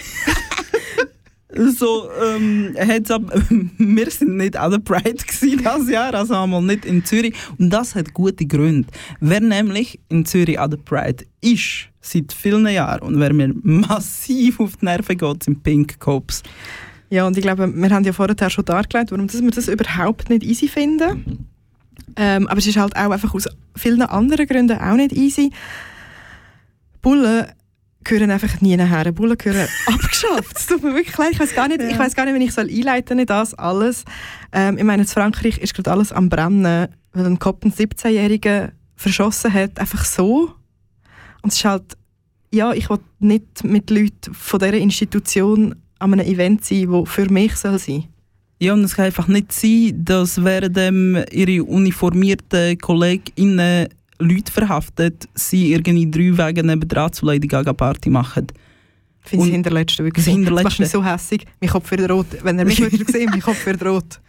So, 1.55 2.07
ähm, 2.23 2.75
ab, 3.09 3.21
wir 3.77 4.11
sind 4.11 4.37
nicht 4.37 4.55
an 4.55 4.69
der 4.69 4.77
Pride 4.77 5.17
dieses 5.41 5.89
Jahr, 5.89 6.13
also 6.13 6.35
einmal 6.35 6.61
nicht 6.61 6.85
in 6.85 7.03
Zürich. 7.03 7.33
Und 7.57 7.71
das 7.71 7.95
hat 7.95 8.13
gute 8.13 8.45
Gründe. 8.45 8.87
Wer 9.19 9.41
nämlich 9.41 9.99
in 10.09 10.25
Zürich 10.25 10.59
an 10.59 10.69
der 10.69 10.77
Pride 10.77 11.25
ist, 11.41 11.89
seit 12.01 12.33
vielen 12.33 12.67
Jahren, 12.67 13.01
und 13.01 13.19
wer 13.19 13.33
mir 13.33 13.51
massiv 13.63 14.59
auf 14.59 14.77
die 14.77 14.85
Nerven 14.85 15.17
geht, 15.17 15.43
sind 15.43 15.63
Pink 15.63 15.99
Cops. 15.99 16.43
Ja, 17.09 17.25
und 17.25 17.35
ich 17.35 17.41
glaube, 17.41 17.67
wir 17.75 17.89
haben 17.89 18.03
ja 18.03 18.13
vorher 18.13 18.49
schon 18.51 18.65
dargelegt, 18.65 19.11
warum 19.11 19.25
das 19.25 19.41
wir 19.41 19.49
das 19.49 19.67
überhaupt 19.67 20.29
nicht 20.29 20.43
easy 20.43 20.67
finden. 20.67 21.47
Ähm, 22.15 22.47
aber 22.47 22.59
es 22.59 22.67
ist 22.67 22.77
halt 22.77 22.95
auch 22.95 23.09
einfach 23.09 23.33
aus 23.33 23.47
vielen 23.75 24.03
anderen 24.03 24.45
Gründen 24.45 24.77
auch 24.77 24.95
nicht 24.95 25.13
easy. 25.13 25.51
Bullen 27.01 27.45
gehören 28.03 28.31
einfach 28.31 28.61
nie 28.61 28.75
nachher. 28.77 29.11
Bullen 29.11 29.37
gehören 29.37 29.67
abgeschafft. 29.85 30.57
Es 30.57 30.67
tut 30.67 30.83
mir 30.83 30.93
wirklich 30.93 31.17
leid. 31.17 31.31
Ich 31.31 31.39
weiß 31.39 31.55
gar 31.55 31.67
nicht, 31.67 31.81
ich 31.81 31.97
weiß 31.97 32.15
gar 32.15 32.25
nicht, 32.25 32.35
wie 32.35 32.43
ich 32.43 32.53
soll 32.53 32.69
einleiten 32.69 33.19
in 33.19 33.25
das 33.25 33.53
alles. 33.53 34.05
Ähm, 34.51 34.77
ich 34.77 34.83
meine, 34.83 35.03
in 35.03 35.07
Frankreich 35.07 35.57
ist 35.57 35.73
gerade 35.73 35.91
alles 35.91 36.11
am 36.11 36.29
brennen, 36.29 36.87
weil 37.13 37.25
ein 37.25 37.39
Kopf 37.39 37.63
einen 37.63 37.73
17-Jährigen 37.73 38.71
verschossen 38.95 39.53
hat, 39.53 39.79
einfach 39.79 40.05
so. 40.05 40.53
Und 41.41 41.51
es 41.51 41.55
ist 41.55 41.65
halt, 41.65 41.97
ja, 42.51 42.73
ich 42.73 42.89
will 42.89 42.99
nicht 43.19 43.63
mit 43.63 43.89
Leuten 43.89 44.33
von 44.33 44.59
dieser 44.59 44.73
Institution 44.73 45.75
an 45.99 46.13
einem 46.13 46.27
Event 46.27 46.65
sein, 46.65 46.89
wo 46.89 47.05
für 47.05 47.29
mich 47.29 47.55
soll 47.55 47.79
sein. 47.79 48.05
Ja, 48.61 48.73
und 48.73 48.83
es 48.83 48.95
kann 48.95 49.05
einfach 49.05 49.27
nicht 49.27 49.53
sein, 49.53 50.03
dass 50.03 50.43
während 50.43 50.77
ihre 51.31 51.63
uniformierten 51.63 52.77
KollegInnen 52.77 53.87
Leute 54.19 54.51
verhaftet, 54.51 55.27
sie 55.33 55.73
irgendwie 55.73 56.09
drei 56.09 56.47
Wege 56.47 56.63
nebendran 56.63 57.11
zu 57.11 57.25
Lady 57.25 57.47
Gaga 57.47 57.73
Party 57.73 58.09
machen. 58.09 58.47
Ich 59.23 59.29
finde 59.29 59.45
das 59.45 59.53
Hinterletzte 59.53 60.03
wirklich. 60.03 60.25
Das 60.25 60.33
Hinterletzte. 60.33 60.63
Das 60.63 60.73
macht 60.73 60.79
mich 60.79 60.89
so 60.89 61.03
hässig. 61.03 61.45
Mein 61.61 61.69
Kopf 61.69 61.91
wird 61.91 62.09
rot. 62.11 62.27
Wenn 62.43 62.59
er 62.59 62.65
mich 62.65 62.79
wieder 62.91 63.11
sehen, 63.11 63.29
mein 63.29 63.41
Kopf 63.41 63.65
wird 63.65 63.83
rot. 63.83 64.19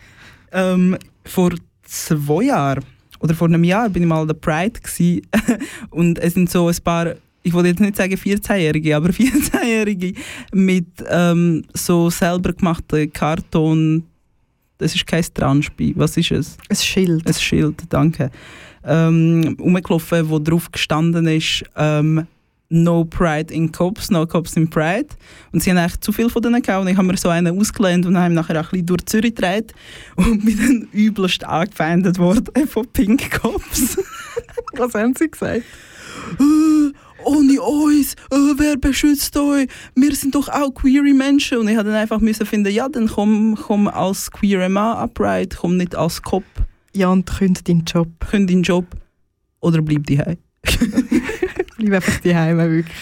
Ähm, 0.52 0.96
vor 1.24 1.52
zwei 1.84 2.44
Jahren 2.44 2.84
oder 3.20 3.34
vor 3.34 3.48
einem 3.48 3.64
Jahr 3.64 3.88
bin 3.88 4.02
ich 4.02 4.08
mal 4.08 4.26
der 4.26 4.34
Pride 4.34 4.80
und 5.90 6.18
es 6.18 6.34
sind 6.34 6.50
so 6.50 6.68
ein 6.68 6.76
paar, 6.82 7.14
ich 7.42 7.52
wollte 7.52 7.68
jetzt 7.68 7.80
nicht 7.80 7.96
sagen 7.96 8.14
14-Jährige, 8.14 8.96
aber 8.96 9.08
14-Jährige 9.10 10.14
mit 10.52 10.86
ähm, 11.08 11.64
so 11.74 12.10
selber 12.10 12.52
gemachten 12.52 13.12
Karton. 13.12 14.04
Das 14.78 14.94
ist 14.94 15.06
kein 15.06 15.22
Strandspiel. 15.22 15.92
Was 15.96 16.16
ist 16.16 16.30
es? 16.30 16.56
Ein 16.68 16.76
Schild. 16.76 17.26
Ein 17.26 17.34
Schild, 17.34 17.82
danke. 17.90 18.30
Ähm, 18.84 19.56
rumgelaufen, 19.60 20.30
wo 20.30 20.38
drauf 20.38 20.70
gestanden 20.72 21.26
ist, 21.26 21.64
ähm, 21.76 22.26
No 22.70 23.04
Pride 23.04 23.52
in 23.52 23.72
Cops, 23.72 24.10
No 24.10 24.26
Cops 24.26 24.56
in 24.56 24.70
Pride. 24.70 25.08
Und 25.52 25.62
sie 25.62 25.70
haben 25.70 25.78
eigentlich 25.78 26.00
zu 26.00 26.12
viel 26.12 26.30
von 26.30 26.40
denen 26.40 26.62
gehabt. 26.62 26.80
Und 26.80 26.88
ich 26.88 26.96
habe 26.96 27.06
mir 27.06 27.16
so 27.16 27.28
einen 27.28 27.58
ausgelehnt 27.58 28.06
und 28.06 28.16
habe 28.16 28.32
ihn 28.32 28.34
nachher 28.34 28.60
auch 28.60 28.66
ein 28.66 28.70
bisschen 28.70 28.86
durch 28.86 29.04
Zürich 29.06 29.34
gedreht 29.34 29.74
und 30.16 30.44
bin 30.44 30.56
dann 30.56 30.88
übelst 30.92 31.44
angefeindet 31.44 32.18
worden 32.18 32.66
von 32.68 32.86
Pink 32.92 33.30
Cops. 33.40 33.98
Was 34.74 34.94
haben 34.94 35.14
sie 35.16 35.28
gesagt? 35.28 35.64
«Äh, 36.38 36.92
ohne 37.24 37.60
uns, 37.60 38.14
äh, 38.30 38.54
wer 38.56 38.76
beschützt 38.76 39.36
euch? 39.36 39.68
Wir 39.94 40.14
sind 40.14 40.34
doch 40.34 40.48
auch 40.48 40.70
queere 40.70 41.12
Menschen. 41.12 41.58
Und 41.58 41.68
ich 41.68 41.76
habe 41.76 41.88
dann 41.88 41.98
einfach 41.98 42.20
müssen 42.20 42.46
finden, 42.46 42.72
ja, 42.72 42.88
dann 42.88 43.08
komm, 43.08 43.58
komm 43.60 43.88
als 43.88 44.30
queere 44.30 44.68
Mann 44.68 44.96
an 44.96 45.12
Pride, 45.12 45.56
komm 45.56 45.76
nicht 45.76 45.94
als 45.94 46.22
Cop. 46.22 46.44
Ja, 46.94 47.08
und 47.08 47.26
kündigt 47.26 47.68
deinen 47.68 47.84
Job. 47.84 48.08
Kündig 48.30 48.56
deinen 48.56 48.62
Job 48.62 48.86
oder 49.60 49.82
bleib 49.82 50.06
daheim. 50.06 50.38
Bleib 51.78 51.94
einfach 51.94 52.20
daheim, 52.20 52.58
wirklich. 52.58 52.96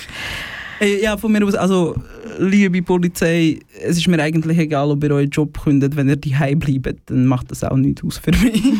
Hey, 0.79 1.03
ja, 1.03 1.17
von 1.17 1.33
mir 1.33 1.45
aus, 1.45 1.57
also, 1.57 1.97
liebe 2.39 2.81
Polizei, 2.83 3.59
es 3.83 3.97
ist 3.97 4.07
mir 4.07 4.23
eigentlich 4.23 4.57
egal, 4.59 4.89
ob 4.93 5.03
ihr 5.03 5.11
euren 5.11 5.29
Job 5.29 5.61
kündet, 5.61 5.97
wenn 5.97 6.09
ihr 6.09 6.15
daheim 6.15 6.61
bleibt, 6.61 7.11
dann 7.11 7.27
macht 7.27 7.51
das 7.51 7.65
auch 7.65 7.77
nichts 7.77 8.05
aus 8.05 8.19
für 8.19 8.31
mich. 8.31 8.63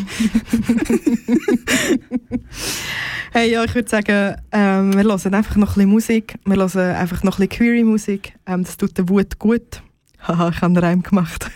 Hey, 3.31 3.51
ja, 3.51 3.63
ich 3.63 3.75
würde 3.75 3.87
sagen, 3.87 4.35
ähm, 4.51 4.95
wir 4.95 5.03
hören 5.03 5.33
einfach 5.35 5.55
noch 5.55 5.69
ein 5.69 5.73
bisschen 5.75 5.89
Musik. 5.89 6.39
Wir 6.45 6.55
hören 6.55 6.95
einfach 6.95 7.23
noch 7.23 7.37
ein 7.37 7.47
bisschen 7.47 7.63
Query-Musik. 7.63 8.33
Ähm, 8.47 8.63
das 8.63 8.75
tut 8.75 8.97
der 8.97 9.07
Wut 9.07 9.37
gut. 9.37 9.83
Haha, 10.19 10.49
ich 10.49 10.55
habe 10.55 10.65
einen 10.65 10.77
Reim 10.77 11.03
gemacht. 11.03 11.51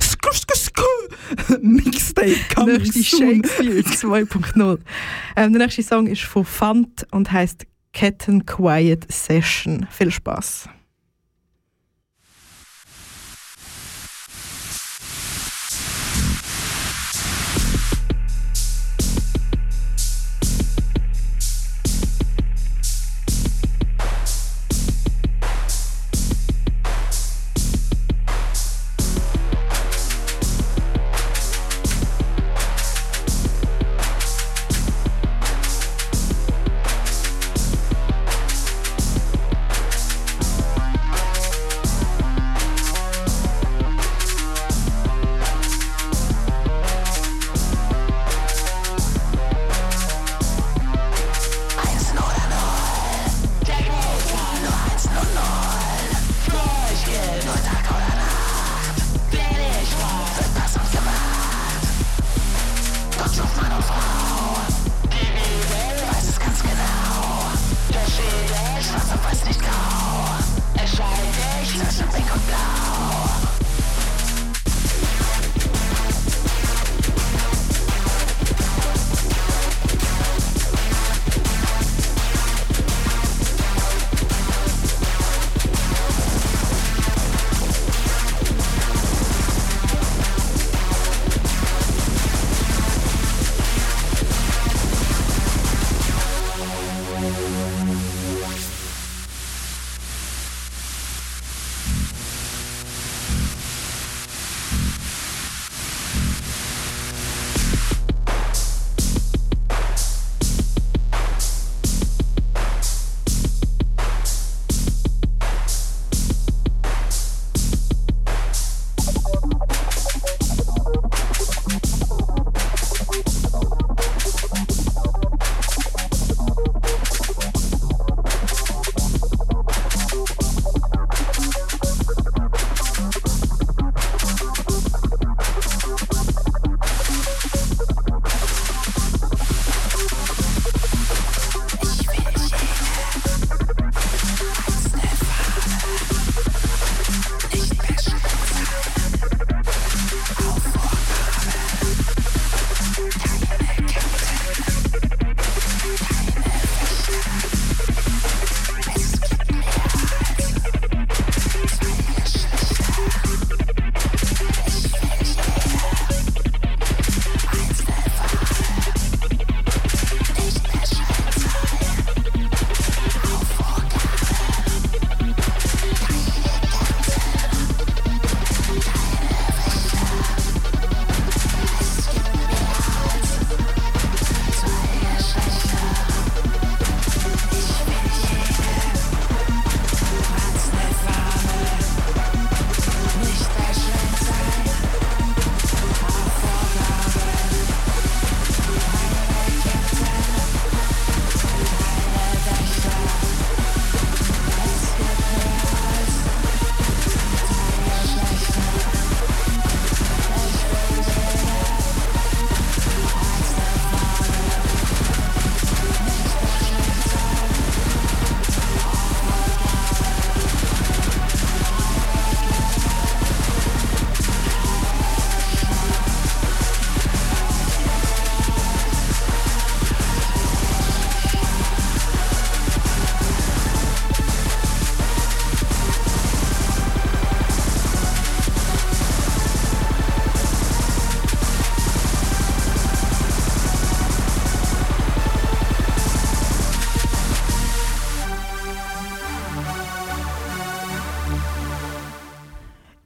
Skur, 0.00 0.32
skur, 0.32 0.56
skur. 0.56 1.58
Mixtape 1.60 2.36
Nächste 2.66 3.02
soon. 3.02 3.44
Shakespeare 3.44 3.80
2.0. 3.80 4.78
Ähm, 5.36 5.52
der 5.52 5.62
nächste 5.62 5.82
Song 5.82 6.06
ist 6.06 6.22
von 6.22 6.44
Fant 6.44 7.06
und 7.10 7.30
heißt 7.30 7.66
Ketten 7.92 8.46
Quiet 8.46 9.10
Session. 9.10 9.86
Viel 9.90 10.10
Spaß. 10.10 10.68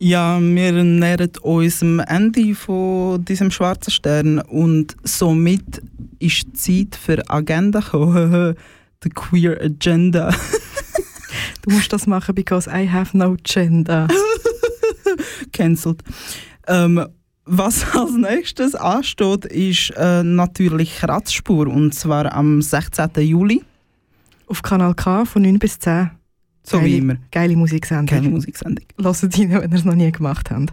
Ja, 0.05 0.41
wir 0.41 0.73
nähern 0.73 1.31
uns 1.43 1.81
am 1.81 2.01
Ende 2.01 2.57
von 2.57 3.25
diesem 3.25 3.53
schwarzen 3.53 3.93
Stern 3.93 4.41
und 4.41 4.97
somit 5.05 5.81
ist 6.19 6.45
die 6.67 6.91
Zeit 6.91 6.97
für 6.97 7.23
Agenda 7.31 7.79
gekommen. 7.79 8.57
The 9.05 9.11
Queer 9.11 9.61
Agenda. 9.63 10.35
Du 11.63 11.71
musst 11.71 11.93
das 11.93 12.09
machen, 12.09 12.35
because 12.35 12.69
I 12.69 12.91
have 12.91 13.17
no 13.17 13.37
gender. 13.45 14.09
Cancelled. 15.53 16.03
Ähm, 16.67 17.07
was 17.45 17.85
als 17.95 18.11
nächstes 18.17 18.75
ansteht, 18.75 19.45
ist 19.45 19.91
äh, 19.97 20.25
natürlich 20.25 20.97
Kratzspur 20.97 21.69
und 21.69 21.95
zwar 21.95 22.33
am 22.33 22.61
16. 22.61 23.09
Juli. 23.19 23.63
Auf 24.49 24.63
Kanal 24.63 24.95
K 24.95 25.25
von 25.27 25.43
9 25.43 25.61
bis 25.61 25.79
10. 25.79 26.11
So 26.65 26.79
Geile- 26.79 26.89
wie 26.89 26.97
immer. 26.99 27.17
Geile 27.31 27.57
Musiksendung. 27.57 28.07
Geile 28.07 28.29
Musiksendung. 28.31 28.85
Hört 29.01 29.23
rein, 29.23 29.51
wenn 29.51 29.71
ihr 29.71 29.77
es 29.79 29.85
noch 29.85 29.95
nie 29.95 30.13
gemacht 30.13 30.51
habt. 30.51 30.73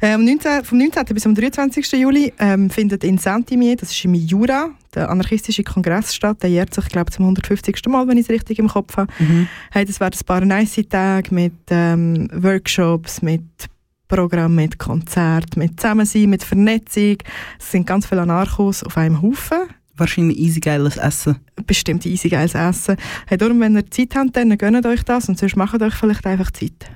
Äh, 0.00 0.12
am 0.12 0.24
19, 0.24 0.64
vom 0.64 0.78
19. 0.78 1.04
bis 1.12 1.26
am 1.26 1.34
23. 1.34 1.92
Juli 1.92 2.32
ähm, 2.38 2.70
findet 2.70 3.02
in 3.02 3.18
Saint-Imier, 3.18 3.74
das 3.74 3.90
ist 3.90 4.04
im 4.04 4.14
Jura, 4.14 4.70
der 4.94 5.10
anarchistische 5.10 5.64
Kongress 5.64 6.14
statt. 6.14 6.40
Der 6.42 6.50
jährt 6.50 6.72
sich, 6.72 6.86
glaube 6.86 7.10
zum 7.10 7.24
150. 7.24 7.74
Mal, 7.88 8.06
wenn 8.06 8.16
ich 8.16 8.24
es 8.26 8.30
richtig 8.30 8.60
im 8.60 8.68
Kopf 8.68 8.96
habe. 8.96 9.12
Hey, 9.72 9.84
das 9.84 9.98
werden 9.98 10.16
ein 10.20 10.26
paar 10.26 10.44
nice 10.44 10.82
Tage 10.88 11.34
mit 11.34 11.52
ähm, 11.70 12.28
Workshops, 12.32 13.22
mit 13.22 13.42
Programm, 14.06 14.54
mit 14.54 14.78
Konzert, 14.78 15.56
mit 15.56 15.80
Zusammensein, 15.80 16.30
mit 16.30 16.44
Vernetzung. 16.44 17.16
Es 17.58 17.72
sind 17.72 17.86
ganz 17.86 18.06
viele 18.06 18.22
Anarchos 18.22 18.84
auf 18.84 18.96
einem 18.96 19.20
Haufen. 19.20 19.58
Wahrscheinlich 19.98 20.38
easy 20.38 20.60
geiles 20.60 20.96
Essen. 20.96 21.36
Bestimmt 21.66 22.06
easy 22.06 22.28
geiles 22.28 22.54
Essen. 22.54 22.96
Hey, 23.26 23.36
darum, 23.36 23.60
wenn 23.60 23.76
ihr 23.76 23.90
Zeit 23.90 24.14
habt, 24.14 24.36
dann 24.36 24.56
gönnt 24.56 24.86
euch 24.86 25.02
das 25.02 25.28
und 25.28 25.38
sonst 25.38 25.56
macht 25.56 25.82
euch 25.82 25.94
vielleicht 25.94 26.24
einfach 26.26 26.50
Zeit. 26.50 26.90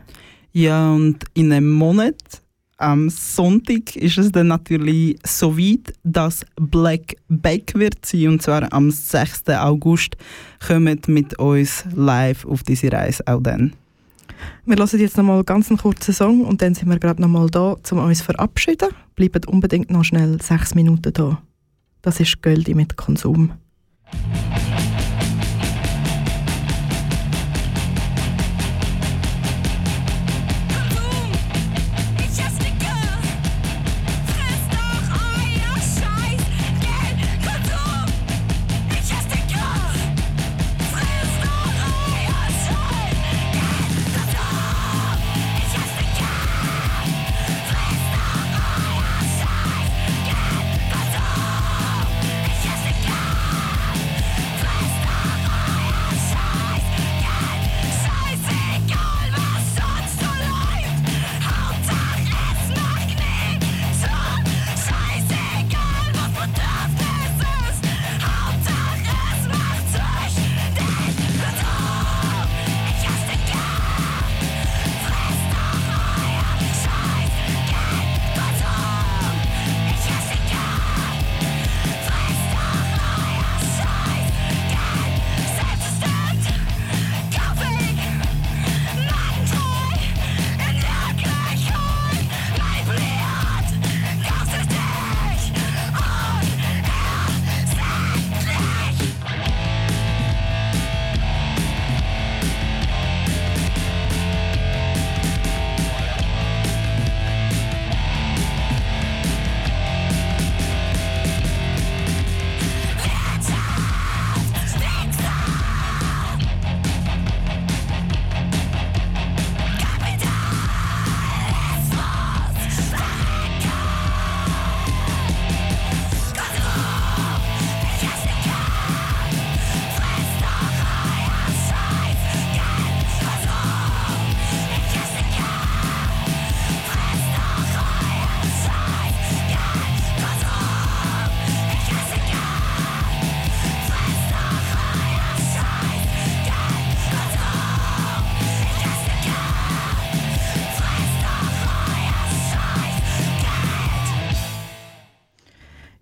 Ja, 0.53 0.93
und 0.93 1.25
in 1.35 1.53
einem 1.53 1.71
Monat, 1.71 2.17
am 2.77 3.09
Sonntag, 3.11 3.97
ist 3.97 4.19
es 4.19 4.33
dann 4.33 4.49
natürlich 4.49 5.17
so 5.25 5.57
weit, 5.57 5.95
dass 6.03 6.45
Black 6.57 7.17
Back 7.29 7.73
wird 7.75 8.05
sein. 8.05 8.29
Und 8.29 8.43
zwar 8.43 8.73
am 8.73 8.91
6. 8.91 9.49
August. 9.49 10.17
Kommt 10.67 11.09
mit 11.09 11.39
uns 11.39 11.85
live 11.95 12.45
auf 12.45 12.63
diese 12.63 12.93
Reise 12.93 13.27
auch 13.27 13.41
dann. 13.41 13.73
Wir 14.65 14.77
hören 14.77 15.01
jetzt 15.01 15.17
noch 15.17 15.25
mal 15.25 15.45
ganz 15.45 15.71
einen 15.71 15.79
kurzen 15.79 16.13
Song 16.13 16.45
und 16.45 16.63
dann 16.63 16.75
sind 16.75 16.89
wir 16.89 16.99
gerade 16.99 17.23
noch 17.23 17.29
mal 17.29 17.49
da, 17.49 17.77
um 17.91 17.99
uns 17.99 18.19
zu 18.19 18.25
verabschieden. 18.25 18.89
Bleibt 19.15 19.47
unbedingt 19.47 19.91
noch 19.91 20.05
schnell 20.05 20.41
sechs 20.43 20.75
Minuten 20.75 21.13
da. 21.13 21.43
Das 22.03 22.19
ist 22.19 22.43
Göldi 22.43 22.75
mit 22.75 22.97
Konsum. 22.97 23.53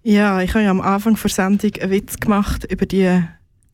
Ja, 0.03 0.41
ich 0.41 0.55
habe 0.55 0.65
ja 0.65 0.71
am 0.71 0.81
Anfang 0.81 1.17
der 1.21 1.31
Sendung 1.31 1.73
einen 1.81 1.91
Witz 1.91 2.17
gemacht 2.17 2.65
über 2.71 2.87
die 2.87 3.23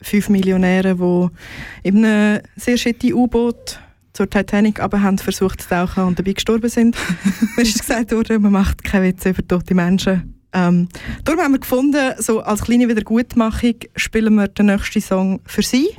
fünf 0.02 0.28
Millionäre, 0.28 0.96
die 0.96 1.88
in 1.88 2.04
einem 2.04 2.40
sehr 2.56 2.76
shitty 2.76 3.14
U-Boot 3.14 3.78
zur 4.12 4.28
Titanic 4.28 4.80
aber 4.80 5.02
haben 5.02 5.18
versucht 5.18 5.62
zu 5.62 5.68
tauchen 5.68 6.04
und 6.04 6.18
dabei 6.18 6.32
gestorben 6.32 6.68
sind. 6.68 6.96
Mir 7.56 7.62
ist 7.62 7.78
gesagt 7.78 8.10
worden, 8.12 8.42
man 8.42 8.52
macht 8.52 8.82
keine 8.82 9.06
Witze 9.06 9.30
über 9.30 9.46
tote 9.46 9.74
Menschen. 9.74 10.34
Ähm, 10.52 10.88
darum 11.22 11.40
haben 11.42 11.52
wir 11.52 11.60
gefunden, 11.60 12.14
so 12.18 12.40
als 12.40 12.62
kleine 12.62 12.88
Wiedergutmachung 12.88 13.74
spielen 13.94 14.34
wir 14.34 14.48
den 14.48 14.66
nächsten 14.66 15.02
Song 15.02 15.40
für 15.44 15.62
sie. 15.62 15.90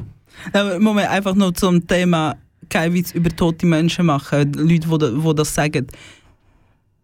Aber 0.52 0.80
Moment, 0.80 1.10
einfach 1.10 1.36
noch 1.36 1.54
zum 1.54 1.86
Thema 1.88 2.36
kein 2.70 2.94
Witz 2.94 3.12
über 3.12 3.30
tote 3.30 3.66
Menschen 3.66 4.08
machen. 4.08 4.54
Leute, 4.54 4.88
die 4.90 5.36
das 5.36 5.54
sagen. 5.54 5.88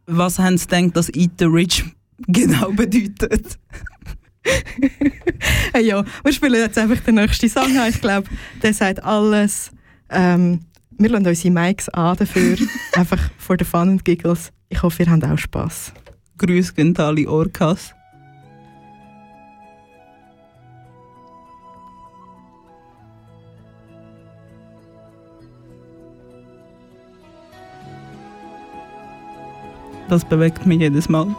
Was 0.08 0.40
haben 0.40 0.58
sie 0.58 0.68
gedacht, 0.68 0.98
dass 0.98 1.14
Eat 1.14 1.32
the 1.40 1.46
Rich 1.46 1.86
genau 2.28 2.72
bedeutet? 2.72 3.60
Hey, 5.74 5.88
ja, 5.88 6.04
wir 6.24 6.34
spielen 6.34 6.54
jetzt 6.54 6.78
einfach 6.78 7.00
den 7.00 7.16
nächsten 7.16 7.50
Song 7.50 7.78
an. 7.78 7.90
Ich 7.90 8.02
glaube, 8.02 8.30
der 8.62 8.74
sagt 8.74 9.04
alles. 9.04 9.72
Ähm, 10.10 10.66
wir 10.98 11.10
lassen 11.10 11.28
unsere 11.28 11.52
Mics 11.52 11.90
an 11.90 12.18
dafür. 12.18 12.58
einfach 12.94 13.20
for 13.38 13.56
the 13.58 13.66
fun 13.66 13.90
and 13.90 14.06
giggles. 14.06 14.52
Ich 14.70 14.84
hoffe, 14.84 15.04
ihr 15.04 15.12
habt 15.12 15.24
auch 15.24 15.38
Spass. 15.38 15.94
Grüß 16.38 16.76
gehen 16.76 16.96
alle 16.98 17.28
Orcas. 17.28 17.94
Das 30.10 30.24
bewegt 30.26 30.66
mich 30.68 30.80
jedes 30.80 31.10
Mal. 31.10 31.36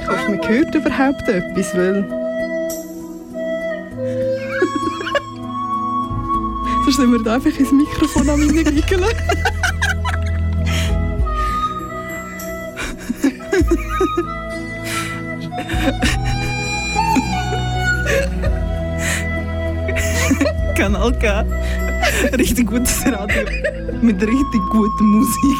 Ich 0.00 0.08
hoffe, 0.08 0.30
man 0.30 0.48
hört 0.48 0.74
überhaupt 0.74 1.28
etwas, 1.28 1.76
weil... 1.76 2.08
Sonst 6.84 6.96
sind 6.96 7.12
wir 7.12 7.22
da 7.22 7.34
einfach 7.34 7.58
ins 7.58 7.72
Mikrofon 7.72 8.28
am 8.28 8.40
reingiggeln. 8.40 9.04
Kanal 20.78 21.10
K. 21.20 21.44
Richtig 22.38 22.68
gutes 22.68 23.04
Radio. 23.04 23.42
Mit 24.00 24.22
richtig 24.22 24.60
guter 24.70 25.04
Musik. 25.04 25.58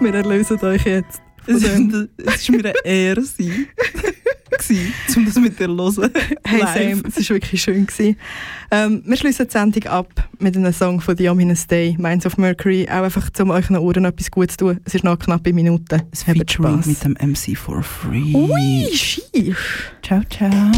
Wir 0.00 0.14
erlösen 0.14 0.58
euch 0.60 0.84
jetzt. 0.84 1.20
Es 1.46 1.62
war 1.62 1.78
mir 1.78 2.08
eine 2.58 2.74
Ehre, 2.84 3.22
gewesen, 4.58 4.94
um 5.16 5.24
das 5.24 5.36
mit 5.36 5.58
dir 5.58 5.66
zu 5.66 6.02
hören. 6.02 6.12
Hey 6.44 6.60
Live. 6.60 7.00
Sam, 7.00 7.02
es 7.06 7.16
war 7.16 7.36
wirklich 7.36 7.62
schön. 7.62 7.86
Gewesen. 7.86 8.16
Ähm, 8.70 9.02
wir 9.06 9.16
schließen 9.16 9.46
die 9.46 9.52
Sendung 9.52 9.84
ab 9.84 10.28
mit 10.38 10.56
einem 10.56 10.72
Song 10.72 11.00
von 11.00 11.16
The 11.16 11.28
Ominous 11.28 11.66
Day, 11.66 11.96
Minds 11.98 12.26
of 12.26 12.36
Mercury, 12.36 12.86
auch 12.90 13.02
einfach, 13.02 13.30
um 13.40 13.50
euch 13.50 13.66
den 13.66 13.76
Ohren 13.76 14.04
etwas 14.04 14.30
Gutes 14.30 14.56
zu 14.56 14.66
tun. 14.66 14.80
Es 14.84 14.94
ist 14.94 15.04
noch 15.04 15.18
knappe 15.18 15.52
Minuten. 15.52 16.02
Das 16.10 16.26
Habt 16.26 16.50
Spass. 16.50 16.86
mit 16.86 17.02
dem 17.04 17.12
MC 17.12 17.56
for 17.56 17.82
free. 17.82 18.34
Ui, 18.34 18.88
schief. 18.94 19.92
Ciao, 20.02 20.22
ciao. 20.28 20.72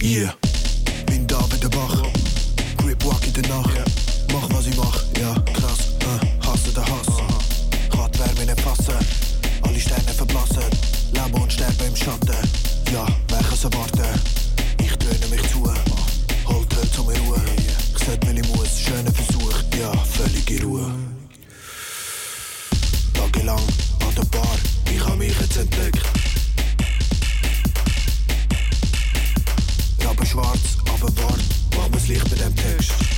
Yeah, 0.00 0.32
Der 3.38 3.48
Nacht. 3.50 3.70
Mach 4.32 4.48
was 4.50 4.66
ich 4.66 4.76
mach, 4.76 5.00
ja, 5.16 5.32
krass. 5.52 5.92
Äh, 6.00 6.44
hasse 6.44 6.72
der 6.74 6.82
Hass. 6.82 7.06
Grad 7.88 8.18
Wärme 8.18 8.46
nicht 8.46 8.60
fassen. 8.60 8.98
Alle 9.62 9.78
Sterne 9.78 10.12
verblassen. 10.12 10.64
Leben 11.12 11.40
und 11.40 11.52
sterben 11.52 11.86
im 11.86 11.94
Schatten. 11.94 12.34
Ja, 12.92 13.06
wer 13.28 13.38
kann's 13.38 13.62
erwarten? 13.62 14.20
Ich 14.82 14.96
dröhne 14.96 15.28
mich 15.30 15.42
zu. 15.52 15.62
Holt 16.48 16.76
Hölz 16.76 16.98
um 16.98 17.10
in 17.10 17.20
Ruhe. 17.20 17.40
Ich 17.94 18.04
seh, 18.04 18.18
weil 18.26 18.38
ich 18.38 18.48
muss. 18.48 18.80
Schöner 18.80 19.12
Versuch, 19.12 19.62
ja, 19.78 19.92
völlige 19.92 20.64
Ruhe. 20.64 20.90
Tagelang 23.14 23.62
an 24.00 24.14
der 24.16 24.24
Bar. 24.36 24.56
Ich 24.92 25.00
hab 25.04 25.16
mich 25.16 25.38
jetzt 25.38 25.56
entdeckt. 25.58 26.02
Aber 30.04 30.26
schwarz, 30.26 30.78
aber 30.92 31.16
wart, 31.22 31.40
mach 31.76 31.88
mir's 31.90 32.08
Licht 32.08 32.28
bei 32.30 32.34
dem 32.34 32.56
Text. 32.56 33.17